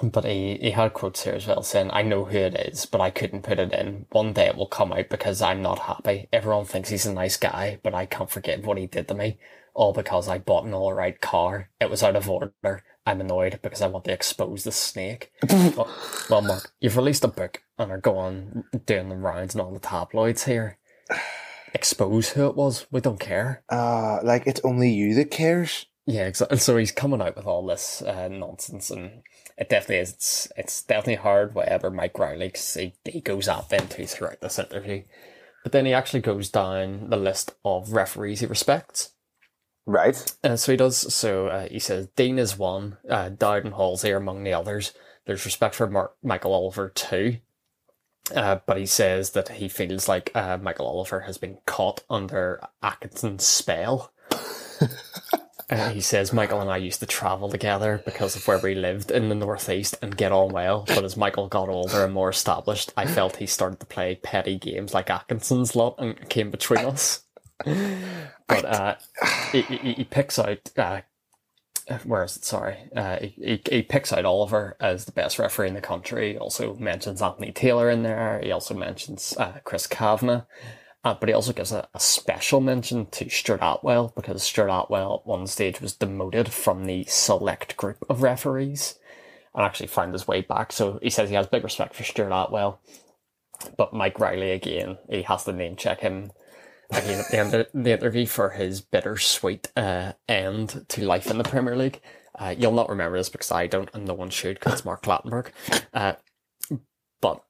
But 0.01 0.25
he, 0.25 0.57
he 0.61 0.71
had 0.71 0.93
quotes 0.93 1.23
here 1.23 1.33
as 1.33 1.47
well 1.47 1.63
saying, 1.63 1.89
I 1.91 2.03
know 2.03 2.25
who 2.25 2.37
it 2.37 2.53
is, 2.55 2.85
but 2.85 3.01
I 3.01 3.09
couldn't 3.09 3.41
put 3.41 3.57
it 3.59 3.73
in. 3.73 4.05
One 4.11 4.31
day 4.31 4.45
it 4.47 4.55
will 4.55 4.67
come 4.67 4.93
out 4.93 5.09
because 5.09 5.41
I'm 5.41 5.61
not 5.63 5.79
happy. 5.79 6.29
Everyone 6.31 6.65
thinks 6.65 6.89
he's 6.89 7.07
a 7.07 7.13
nice 7.13 7.35
guy, 7.35 7.79
but 7.83 7.95
I 7.95 8.05
can't 8.05 8.29
forgive 8.29 8.65
what 8.65 8.77
he 8.77 8.85
did 8.87 9.07
to 9.07 9.15
me. 9.15 9.39
All 9.73 9.93
because 9.93 10.27
I 10.27 10.37
bought 10.37 10.65
an 10.65 10.73
alright 10.73 11.19
car. 11.19 11.69
It 11.81 11.89
was 11.89 12.03
out 12.03 12.15
of 12.15 12.29
order. 12.29 12.83
I'm 13.07 13.21
annoyed 13.21 13.59
because 13.61 13.81
I 13.81 13.87
want 13.87 14.03
to 14.05 14.11
expose 14.11 14.65
the 14.65 14.71
snake. 14.73 15.31
well, 15.49 15.89
well, 16.29 16.41
Mark, 16.41 16.73
you've 16.81 16.97
released 16.97 17.23
a 17.23 17.29
book 17.29 17.63
and 17.79 17.89
are 17.89 17.97
going 17.97 18.65
doing 18.85 19.07
the 19.07 19.15
rounds 19.15 19.55
and 19.55 19.61
all 19.61 19.71
the 19.73 19.79
tabloids 19.79 20.43
here. 20.43 20.77
Expose 21.73 22.29
who 22.29 22.47
it 22.47 22.57
was. 22.57 22.85
We 22.91 22.99
don't 22.99 23.19
care. 23.19 23.63
Uh, 23.69 24.19
like, 24.23 24.45
it's 24.45 24.59
only 24.65 24.91
you 24.91 25.13
that 25.15 25.31
cares. 25.31 25.85
Yeah, 26.05 26.27
exactly. 26.27 26.57
So 26.57 26.75
he's 26.75 26.91
coming 26.91 27.21
out 27.21 27.37
with 27.37 27.45
all 27.45 27.65
this 27.65 28.01
uh, 28.01 28.27
nonsense, 28.27 28.91
and 28.91 29.23
it 29.57 29.69
definitely 29.69 29.97
is. 29.97 30.11
It's, 30.11 30.51
it's 30.57 30.83
definitely 30.83 31.15
hard. 31.15 31.55
Whatever 31.55 31.89
Mike 31.89 32.19
Riley 32.19 32.51
he, 32.55 32.93
he 33.05 33.21
goes 33.21 33.45
them 33.45 33.87
too 33.87 34.05
throughout 34.05 34.41
this 34.41 34.59
interview, 34.59 35.03
but 35.63 35.71
then 35.71 35.85
he 35.85 35.93
actually 35.93 36.21
goes 36.21 36.49
down 36.49 37.09
the 37.09 37.17
list 37.17 37.55
of 37.63 37.93
referees 37.93 38.41
he 38.41 38.45
respects. 38.45 39.11
Right. 39.87 40.35
Uh, 40.43 40.57
so 40.57 40.73
he 40.73 40.77
does. 40.77 41.13
So 41.13 41.47
uh, 41.47 41.67
he 41.69 41.79
says 41.79 42.09
Dean 42.17 42.37
is 42.37 42.57
one, 42.57 42.97
uh, 43.09 43.29
Dowd 43.29 43.63
and 43.63 43.73
Halsey 43.73 44.11
are 44.11 44.17
among 44.17 44.43
the 44.43 44.53
others. 44.53 44.93
There's 45.25 45.45
respect 45.45 45.75
for 45.75 45.87
Mark, 45.87 46.15
Michael 46.21 46.53
Oliver 46.53 46.89
too. 46.89 47.37
Uh, 48.35 48.59
but 48.65 48.77
he 48.77 48.85
says 48.85 49.31
that 49.31 49.47
he 49.47 49.69
feels 49.69 50.09
like 50.09 50.29
uh, 50.35 50.57
Michael 50.61 50.87
Oliver 50.87 51.21
has 51.21 51.37
been 51.37 51.59
caught 51.65 52.03
under 52.09 52.61
Atkinson's 52.83 53.47
spell. 53.47 54.11
Uh, 55.69 55.89
he 55.89 55.99
says 55.99 56.31
Michael 56.31 56.61
and 56.61 56.69
I 56.69 56.77
used 56.77 57.01
to 57.01 57.05
travel 57.05 57.49
together 57.49 58.01
because 58.05 58.37
of 58.37 58.47
where 58.47 58.57
we 58.57 58.73
lived 58.73 59.11
in 59.11 59.27
the 59.27 59.35
northeast 59.35 59.97
and 60.01 60.15
get 60.15 60.31
on 60.31 60.53
well. 60.53 60.85
But 60.87 61.03
as 61.03 61.17
Michael 61.17 61.49
got 61.49 61.67
older 61.67 62.05
and 62.05 62.13
more 62.13 62.29
established, 62.29 62.93
I 62.95 63.05
felt 63.05 63.35
he 63.35 63.47
started 63.47 63.81
to 63.81 63.85
play 63.85 64.15
petty 64.15 64.57
games 64.57 64.93
like 64.93 65.09
Atkinson's 65.09 65.75
lot 65.75 65.95
and 65.97 66.29
came 66.29 66.51
between 66.51 66.85
us. 66.85 67.25
But 67.65 68.65
uh, 68.65 68.95
he, 69.51 69.61
he, 69.61 69.93
he 69.93 70.03
picks 70.03 70.39
out 70.39 70.71
uh, 70.77 71.01
where 72.03 72.23
is 72.23 72.35
it? 72.37 72.43
Sorry, 72.45 72.77
uh, 72.95 73.17
he, 73.19 73.27
he 73.37 73.61
he 73.69 73.81
picks 73.81 74.11
out 74.11 74.25
Oliver 74.25 74.75
as 74.79 75.05
the 75.05 75.11
best 75.11 75.39
referee 75.39 75.69
in 75.69 75.73
the 75.73 75.81
country. 75.81 76.33
He 76.33 76.37
also 76.37 76.75
mentions 76.75 77.21
Anthony 77.21 77.51
Taylor 77.51 77.89
in 77.89 78.03
there. 78.03 78.41
He 78.43 78.51
also 78.51 78.73
mentions 78.73 79.35
uh, 79.37 79.59
Chris 79.63 79.87
Kavanagh. 79.87 80.41
Uh, 81.03 81.13
but 81.13 81.29
he 81.29 81.33
also 81.33 81.53
gives 81.53 81.71
a, 81.71 81.87
a 81.93 81.99
special 81.99 82.59
mention 82.59 83.05
to 83.05 83.29
Stuart 83.29 83.61
Attwell 83.61 84.13
because 84.13 84.43
Stuart 84.43 84.69
Attwell 84.69 85.19
at 85.21 85.27
one 85.27 85.47
stage 85.47 85.79
was 85.79 85.93
demoted 85.93 86.51
from 86.51 86.83
the 86.83 87.05
select 87.05 87.77
group 87.77 88.03
of 88.09 88.23
referees 88.23 88.95
and 89.55 89.63
actually 89.63 89.87
found 89.87 90.11
his 90.11 90.27
way 90.27 90.41
back. 90.41 90.73
So 90.73 90.99
he 91.01 91.09
says 91.09 91.29
he 91.29 91.35
has 91.35 91.47
big 91.47 91.63
respect 91.63 91.95
for 91.95 92.03
Stuart 92.03 92.31
Attwell. 92.31 92.79
But 93.77 93.93
Mike 93.93 94.19
Riley, 94.19 94.51
again, 94.51 94.97
he 95.09 95.21
has 95.21 95.45
to 95.45 95.53
name 95.53 95.77
check 95.77 96.01
him 96.01 96.31
again 96.91 97.19
at 97.19 97.29
the 97.29 97.37
end 97.37 97.53
of 97.53 97.67
the 97.73 97.91
interview 97.91 98.25
for 98.25 98.51
his 98.51 98.81
bittersweet 98.81 99.71
uh, 99.75 100.13
end 100.27 100.85
to 100.89 101.05
life 101.05 101.29
in 101.29 101.37
the 101.37 101.43
Premier 101.43 101.75
League. 101.75 102.01
Uh, 102.37 102.53
you'll 102.57 102.71
not 102.71 102.89
remember 102.89 103.17
this 103.17 103.29
because 103.29 103.51
I 103.51 103.67
don't, 103.67 103.89
and 103.93 104.05
no 104.05 104.13
one 104.13 104.29
should 104.29 104.59
because 104.59 104.73
it's 104.73 104.85
Mark 104.85 105.03
Clattenburg. 105.03 105.47
Uh, 105.93 106.13
but 107.19 107.43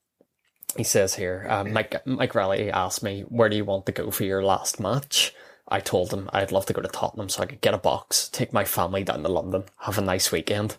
he 0.78 0.84
says 0.84 1.16
here, 1.16 1.46
uh, 1.50 1.64
Mike, 1.64 2.06
Mike 2.06 2.36
Riley 2.36 2.72
asked 2.72 3.04
me, 3.04 3.22
where 3.22 3.50
do 3.50 3.58
you 3.58 3.66
want 3.66 3.86
to 3.88 3.92
go 3.92 4.12
for 4.12 4.24
your 4.24 4.44
last 4.44 4.80
match? 4.80 5.34
I 5.68 5.82
told 5.82 6.14
him 6.14 6.30
I'd 6.32 6.54
love 6.54 6.66
to 6.68 6.74
go 6.74 6.82
to 6.82 6.88
Tottenham 6.88 7.28
so 7.28 7.44
I 7.44 7.46
could 7.46 7.62
get 7.62 7.74
a 7.74 7.80
box, 7.80 8.30
take 8.30 8.54
my 8.54 8.64
family 8.64 9.04
down 9.04 9.24
to 9.24 9.30
London, 9.30 9.66
have 9.80 9.98
a 9.98 10.02
nice 10.02 10.32
weekend. 10.32 10.78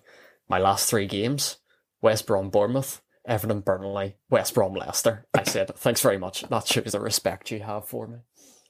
My 0.48 0.58
last 0.58 0.88
three 0.88 1.06
games, 1.06 1.58
West 2.00 2.26
Brom 2.26 2.48
Bournemouth, 2.48 3.02
Everton 3.28 3.60
Burnley, 3.60 4.16
West 4.30 4.54
Brom 4.54 4.74
Leicester. 4.74 5.26
I 5.34 5.44
said, 5.44 5.76
thanks 5.76 6.00
very 6.00 6.18
much. 6.18 6.42
That 6.48 6.66
shows 6.66 6.92
the 6.92 7.00
respect 7.00 7.50
you 7.50 7.60
have 7.60 7.86
for 7.86 8.08
me. 8.08 8.18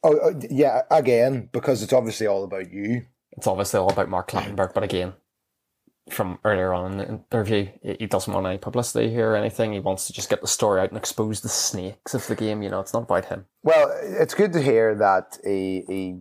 Oh, 0.03 0.17
uh, 0.19 0.41
yeah, 0.51 0.83
again, 0.91 1.49
because 1.53 1.83
it's 1.83 1.93
obviously 1.93 2.27
all 2.27 2.45
about 2.45 2.71
you. 2.73 3.07
It's 3.33 3.47
obviously 3.47 3.81
all 3.81 3.91
about 3.91 4.09
Mark 4.09 4.31
Clattenburg, 4.31 4.75
but 4.75 4.85
again, 4.85 5.15
from 6.11 6.39
earlier 6.45 6.73
on 6.73 6.93
in 6.93 6.99
the 6.99 7.09
interview. 7.09 7.69
He 7.83 7.97
he 8.01 8.07
doesn't 8.07 8.33
want 8.33 8.47
any 8.47 8.59
publicity 8.59 9.11
here 9.11 9.31
or 9.31 9.37
anything. 9.37 9.73
He 9.73 9.81
wants 9.81 10.07
to 10.07 10.13
just 10.13 10.31
get 10.31 10.41
the 10.41 10.47
story 10.47 10.81
out 10.81 10.89
and 10.91 10.99
expose 10.99 11.41
the 11.41 11.49
snakes 11.49 12.15
of 12.15 12.27
the 12.27 12.35
game. 12.35 12.63
You 12.63 12.71
know, 12.71 12.81
it's 12.81 12.93
not 12.93 13.05
about 13.05 13.27
him. 13.27 13.47
Well, 13.63 13.95
it's 14.03 14.35
good 14.35 14.53
to 14.55 14.63
hear 14.63 14.95
that 14.97 15.39
he, 15.45 15.85
he 15.87 16.21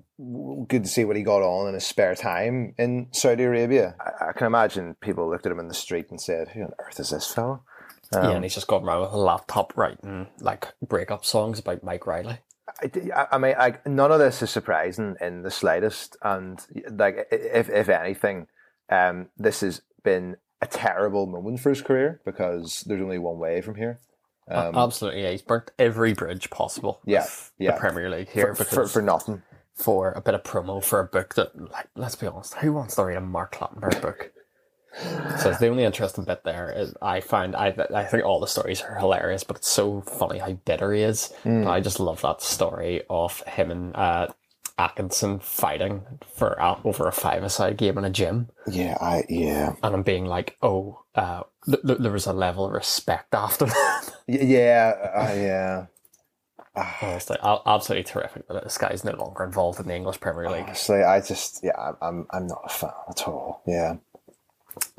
good 0.67 0.83
to 0.83 0.89
see 0.89 1.05
what 1.05 1.15
he 1.15 1.23
got 1.23 1.41
on 1.41 1.67
in 1.67 1.73
his 1.73 1.85
spare 1.85 2.15
time 2.15 2.73
in 2.77 3.07
Saudi 3.11 3.43
Arabia. 3.43 3.95
I, 3.99 4.29
I 4.29 4.31
can 4.33 4.47
imagine 4.47 4.95
people 5.01 5.29
looked 5.29 5.45
at 5.45 5.51
him 5.51 5.59
in 5.59 5.67
the 5.67 5.73
street 5.73 6.07
and 6.09 6.21
said, 6.21 6.49
"Who 6.49 6.63
on 6.63 6.71
earth 6.79 6.99
is 6.99 7.11
this 7.11 7.31
fellow?" 7.33 7.63
Yeah, 8.11 8.31
and 8.31 8.43
he's 8.43 8.55
just 8.55 8.67
going 8.67 8.85
around 8.85 9.01
with 9.01 9.11
a 9.11 9.17
laptop 9.17 9.75
writing 9.77 10.27
like 10.39 10.73
breakup 10.81 11.25
songs 11.25 11.59
about 11.59 11.83
Mike 11.83 12.07
Riley. 12.07 12.39
I, 12.83 13.27
I 13.31 13.37
mean, 13.37 13.55
I, 13.57 13.77
none 13.85 14.11
of 14.11 14.19
this 14.19 14.41
is 14.41 14.49
surprising 14.49 15.15
in 15.21 15.41
the 15.41 15.51
slightest, 15.51 16.17
and 16.21 16.59
like, 16.91 17.27
if 17.31 17.69
if 17.69 17.89
anything, 17.89 18.47
um, 18.89 19.27
this 19.37 19.61
has 19.61 19.81
been 20.03 20.37
a 20.61 20.67
terrible 20.67 21.25
moment 21.27 21.59
for 21.59 21.69
his 21.69 21.81
career 21.81 22.21
because 22.25 22.81
there's 22.81 23.01
only 23.01 23.19
one 23.19 23.39
way 23.39 23.61
from 23.61 23.75
here. 23.75 23.99
Um, 24.49 24.75
Absolutely, 24.75 25.23
yeah. 25.23 25.31
He's 25.31 25.41
burnt 25.41 25.71
every 25.77 26.13
bridge 26.13 26.49
possible. 26.49 27.01
Yeah, 27.05 27.25
yeah. 27.57 27.71
The 27.71 27.79
Premier 27.79 28.09
League 28.09 28.29
here 28.29 28.55
for, 28.55 28.63
for, 28.63 28.87
for 28.87 29.01
nothing. 29.01 29.43
for 29.73 30.11
a 30.11 30.21
bit 30.21 30.33
of 30.33 30.43
promo 30.43 30.83
for 30.83 30.99
a 30.99 31.05
book 31.05 31.35
that, 31.35 31.55
like, 31.71 31.87
let's 31.95 32.15
be 32.15 32.27
honest, 32.27 32.55
who 32.55 32.73
wants 32.73 32.95
to 32.95 33.03
read 33.03 33.17
a 33.17 33.21
Mark 33.21 33.55
Clattenburg 33.55 34.01
book? 34.01 34.31
So 35.39 35.53
the 35.59 35.67
only 35.67 35.83
interesting 35.83 36.23
bit 36.23 36.43
there 36.43 36.71
is 36.75 36.93
I 37.01 37.19
find 37.19 37.55
I 37.55 37.75
I 37.93 38.03
think 38.05 38.23
all 38.25 38.39
the 38.39 38.47
stories 38.47 38.81
are 38.81 38.95
hilarious, 38.97 39.43
but 39.43 39.57
it's 39.57 39.69
so 39.69 40.01
funny 40.01 40.39
how 40.39 40.53
bitter 40.53 40.93
he 40.93 41.01
is. 41.01 41.33
But 41.43 41.67
I 41.67 41.79
just 41.81 41.99
love 41.99 42.21
that 42.21 42.41
story 42.41 43.03
of 43.09 43.41
him 43.41 43.71
and 43.71 43.95
uh, 43.95 44.27
Atkinson 44.79 45.39
fighting 45.39 46.03
for 46.35 46.61
uh, 46.61 46.79
over 46.83 47.07
a 47.07 47.11
five-a-side 47.11 47.77
game 47.77 47.97
in 47.97 48.05
a 48.05 48.09
gym, 48.11 48.49
Yeah, 48.67 48.95
I 49.01 49.23
yeah. 49.27 49.73
and 49.81 49.95
I'm 49.95 50.03
being 50.03 50.25
like, 50.25 50.55
oh, 50.61 51.01
uh, 51.15 51.43
th- 51.65 51.81
th- 51.85 51.97
there 51.99 52.11
was 52.11 52.27
a 52.27 52.33
level 52.33 52.65
of 52.67 52.73
respect 52.73 53.33
after 53.33 53.65
that. 53.65 54.11
Yeah, 54.27 54.93
uh, 55.15 55.33
yeah. 55.33 55.85
Honestly, 57.01 57.37
absolutely 57.41 58.03
terrific 58.03 58.47
that 58.47 58.63
this 58.63 58.77
guy's 58.77 59.03
no 59.03 59.13
longer 59.13 59.43
involved 59.43 59.79
in 59.79 59.87
the 59.87 59.95
English 59.95 60.19
Premier 60.19 60.47
League. 60.47 60.65
Honestly, 60.65 61.01
I 61.01 61.21
just 61.21 61.61
yeah, 61.63 61.93
I'm, 61.99 62.27
I'm 62.29 62.45
not 62.45 62.61
a 62.65 62.69
fan 62.69 62.91
at 63.09 63.27
all. 63.27 63.63
Yeah. 63.65 63.95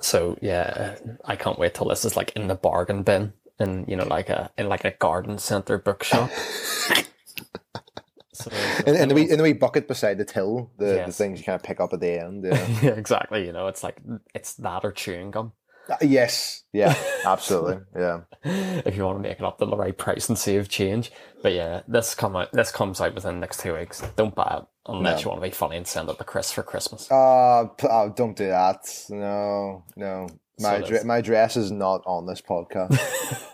So 0.01 0.39
yeah, 0.41 0.97
I 1.25 1.37
can't 1.37 1.59
wait 1.59 1.75
till 1.75 1.89
this 1.89 2.05
is 2.05 2.17
like 2.17 2.33
in 2.37 2.49
the 2.49 2.55
bargain 2.55 3.03
bin 3.03 3.33
in 3.59 3.85
you 3.89 3.97
know 3.97 4.07
like 4.07 4.29
a 4.29 4.51
in 4.57 4.69
like 4.69 4.85
a 4.85 4.93
garden 4.93 5.39
centre 5.39 5.79
bookshop. 5.79 6.31
so, 8.33 8.51
In, 8.87 8.97
in 8.97 9.09
the 9.09 9.15
wee 9.15 9.31
in 9.31 9.39
the 9.39 9.43
wee 9.43 9.53
bucket 9.53 9.89
beside 9.89 10.19
the 10.19 10.25
till, 10.25 10.71
the, 10.79 11.05
the 11.07 11.13
things 11.13 11.39
you 11.39 11.45
kind 11.45 11.57
of 11.57 11.63
pick 11.63 11.81
up 11.81 11.93
at 11.93 12.01
the 12.01 12.21
end. 12.21 12.45
Yeah. 12.45 12.67
yeah, 12.83 12.91
exactly. 12.93 13.47
You 13.47 13.53
know, 13.53 13.67
it's 13.69 13.83
like 13.83 14.01
it's 14.35 14.55
that 14.55 14.85
or 14.85 14.93
chewing 14.93 15.31
gum. 15.31 15.53
Uh, 15.89 15.97
yes. 16.03 16.65
Yeah. 16.73 16.95
Absolutely. 17.25 17.79
Yeah. 17.99 18.21
if 18.45 18.97
you 18.97 19.05
want 19.05 19.19
to 19.19 19.23
make 19.29 19.39
it 19.39 19.45
up 19.45 19.59
to 19.59 19.67
the 19.67 19.77
right 19.77 19.97
price 19.97 20.29
and 20.29 20.39
save 20.39 20.69
change. 20.69 21.11
But 21.43 21.55
yeah, 21.55 21.83
this 21.89 22.15
come 22.15 22.37
out 22.37 22.53
this 22.53 22.71
comes 22.71 23.01
out 23.01 23.15
within 23.15 23.37
the 23.37 23.41
next 23.41 23.61
two 23.61 23.75
weeks. 23.75 24.03
Don't 24.17 24.35
buy 24.35 24.61
it 24.61 24.67
unless 24.89 25.19
No. 25.19 25.23
you 25.25 25.29
want 25.31 25.43
to 25.43 25.49
be 25.49 25.55
funny 25.55 25.77
and 25.77 25.87
send 25.87 26.09
it 26.09 26.19
to 26.19 26.25
Chris 26.25 26.51
for 26.51 26.63
Christmas. 26.63 27.11
Uh, 27.11 27.67
oh, 27.83 28.13
don't 28.17 28.37
do 28.37 28.47
that. 28.49 28.87
No, 29.11 29.85
no. 29.97 30.29
My 30.61 30.81
So 30.81 30.87
dre- 30.87 31.05
my 31.05 31.21
dress 31.21 31.57
is 31.57 31.71
not 31.71 32.03
on 32.07 32.27
this 32.27 32.41
podcast. 32.41 32.99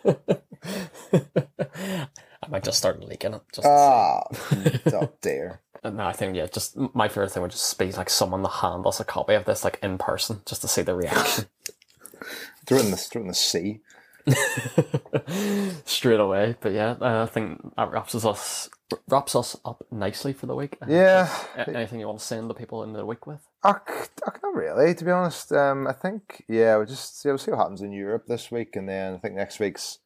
I 1.13 2.49
might 2.49 2.65
just 2.65 2.79
start 2.79 3.01
leaking 3.03 3.35
it. 3.35 3.43
Just 3.53 3.67
Ah, 3.67 4.23
oh 4.93 5.13
dear. 5.21 5.61
no, 5.85 6.05
I 6.07 6.13
think 6.13 6.37
yeah, 6.37 6.47
just 6.47 6.77
my 6.95 7.09
favorite 7.09 7.31
thing 7.33 7.43
would 7.43 7.51
just 7.51 7.79
be 7.79 7.93
like 7.93 8.09
someone 8.11 8.43
to 8.43 8.49
hand 8.49 8.87
us 8.87 9.01
a 9.01 9.05
copy 9.05 9.35
of 9.35 9.45
this 9.45 9.65
like 9.65 9.79
in 9.83 9.99
person, 9.99 10.41
just 10.47 10.63
to 10.63 10.69
see 10.69 10.83
the 10.83 10.95
reaction 10.95 11.47
Throw 12.67 12.79
it 12.79 12.85
in 12.87 12.91
the 12.91 12.97
throw 12.97 13.21
it 13.21 13.25
in 13.25 13.29
the 13.29 13.35
sea. 13.35 13.81
straight 15.85 16.21
away. 16.21 16.57
But 16.61 16.73
yeah, 16.73 16.97
I 17.01 17.27
think 17.27 17.61
that 17.77 17.91
wraps 17.91 18.15
us 18.15 18.71
wraps 19.09 19.35
us 19.35 19.57
up 19.65 19.85
nicely 19.91 20.33
for 20.33 20.47
the 20.47 20.55
week. 20.55 20.77
Yeah. 20.89 21.29
Anything 21.57 22.01
you 22.01 22.07
want 22.07 22.19
to 22.21 22.25
send 22.25 22.49
the 22.51 22.55
people 22.55 22.83
in 22.83 22.93
the 22.93 23.05
week 23.07 23.27
with? 23.27 23.47
I, 23.63 23.73
c- 23.87 24.09
I 24.27 24.31
not 24.43 24.55
really, 24.55 24.95
to 24.95 25.05
be 25.05 25.11
honest. 25.11 25.53
Um, 25.53 25.87
I 25.87 25.93
think 25.93 26.45
yeah, 26.49 26.77
we'll 26.77 26.87
just 26.87 27.25
yeah, 27.25 27.31
we'll 27.33 27.39
see 27.39 27.51
what 27.51 27.59
happens 27.61 27.81
in 27.83 27.93
Europe 27.93 28.25
this 28.29 28.51
week, 28.51 28.77
and 28.77 28.89
then 28.89 29.15
I 29.15 29.19
think 29.19 29.35
next 29.35 29.59
week's 29.59 29.99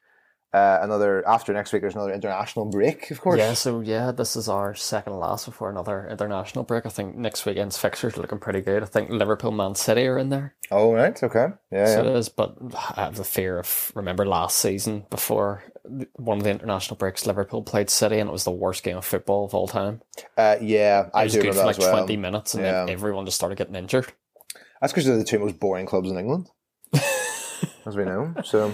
uh, 0.54 0.78
another. 0.80 1.26
After 1.28 1.52
next 1.52 1.72
week, 1.72 1.82
there's 1.82 1.94
another 1.94 2.12
international 2.14 2.64
break, 2.66 3.10
of 3.10 3.20
course. 3.20 3.38
Yeah, 3.38 3.52
so 3.54 3.80
yeah, 3.80 4.12
this 4.12 4.36
is 4.36 4.48
our 4.48 4.74
second 4.74 5.14
last 5.18 5.44
before 5.44 5.70
another 5.70 6.08
international 6.10 6.64
break. 6.64 6.86
I 6.86 6.88
think 6.88 7.16
next 7.16 7.44
weekend's 7.44 7.76
fixtures 7.76 8.16
are 8.16 8.22
looking 8.22 8.38
pretty 8.38 8.60
good. 8.62 8.82
I 8.82 8.86
think 8.86 9.10
Liverpool, 9.10 9.50
Man 9.50 9.74
City 9.74 10.06
are 10.06 10.18
in 10.18 10.30
there. 10.30 10.54
Oh 10.70 10.92
right, 10.92 11.20
okay, 11.22 11.48
yeah, 11.70 11.86
So 11.86 12.02
yeah. 12.02 12.10
it 12.10 12.16
is, 12.16 12.28
but 12.28 12.56
I 12.96 13.04
have 13.04 13.16
the 13.16 13.24
fear 13.24 13.58
of 13.58 13.92
remember 13.94 14.24
last 14.24 14.58
season 14.58 15.04
before 15.10 15.64
one 16.14 16.38
of 16.38 16.44
the 16.44 16.50
international 16.50 16.96
breaks, 16.96 17.26
Liverpool 17.26 17.62
played 17.62 17.90
City, 17.90 18.18
and 18.18 18.28
it 18.28 18.32
was 18.32 18.44
the 18.44 18.50
worst 18.50 18.82
game 18.82 18.96
of 18.96 19.04
football 19.04 19.44
of 19.44 19.54
all 19.54 19.68
time. 19.68 20.02
Uh, 20.36 20.56
yeah, 20.60 21.06
It 21.06 21.10
I 21.14 21.24
was 21.24 21.32
do 21.32 21.42
good 21.42 21.54
for 21.54 21.64
like 21.64 21.78
well. 21.78 21.90
twenty 21.90 22.16
minutes, 22.16 22.54
and 22.54 22.64
Yeah. 22.64 22.72
then 22.84 22.90
everyone 22.90 23.24
just 23.24 23.36
started 23.36 23.56
getting 23.58 23.74
injured. 23.74 24.12
That's 24.80 24.92
because 24.92 25.06
they're 25.06 25.16
the 25.18 25.24
two 25.24 25.38
most 25.38 25.58
boring 25.58 25.86
clubs 25.86 26.10
in 26.10 26.18
England, 26.18 26.48
as 27.86 27.96
we 27.96 28.04
know. 28.04 28.34
So 28.44 28.72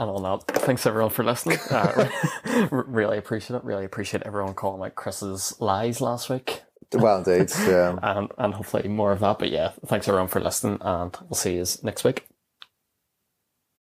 And 0.00 0.10
on 0.10 0.22
that, 0.22 0.46
thanks 0.62 0.86
everyone 0.86 1.10
for 1.10 1.24
listening. 1.24 1.58
Uh, 1.70 2.08
really 2.70 3.18
appreciate 3.18 3.56
it. 3.56 3.64
Really 3.64 3.84
appreciate 3.84 4.22
everyone 4.24 4.54
calling 4.54 4.82
out 4.84 4.94
Chris's 4.94 5.54
lies 5.60 6.00
last 6.00 6.28
week. 6.30 6.62
well, 6.92 7.18
indeed. 7.18 7.50
Yeah. 7.66 7.98
and 8.02 8.30
and 8.38 8.54
hopefully 8.54 8.88
more 8.88 9.12
of 9.12 9.20
that. 9.20 9.38
But 9.38 9.50
yeah, 9.50 9.72
thanks 9.86 10.08
everyone 10.08 10.28
for 10.28 10.40
listening, 10.40 10.78
and 10.80 11.16
we'll 11.22 11.34
see 11.36 11.54
you 11.56 11.64
next 11.82 12.04
week. 12.04 12.26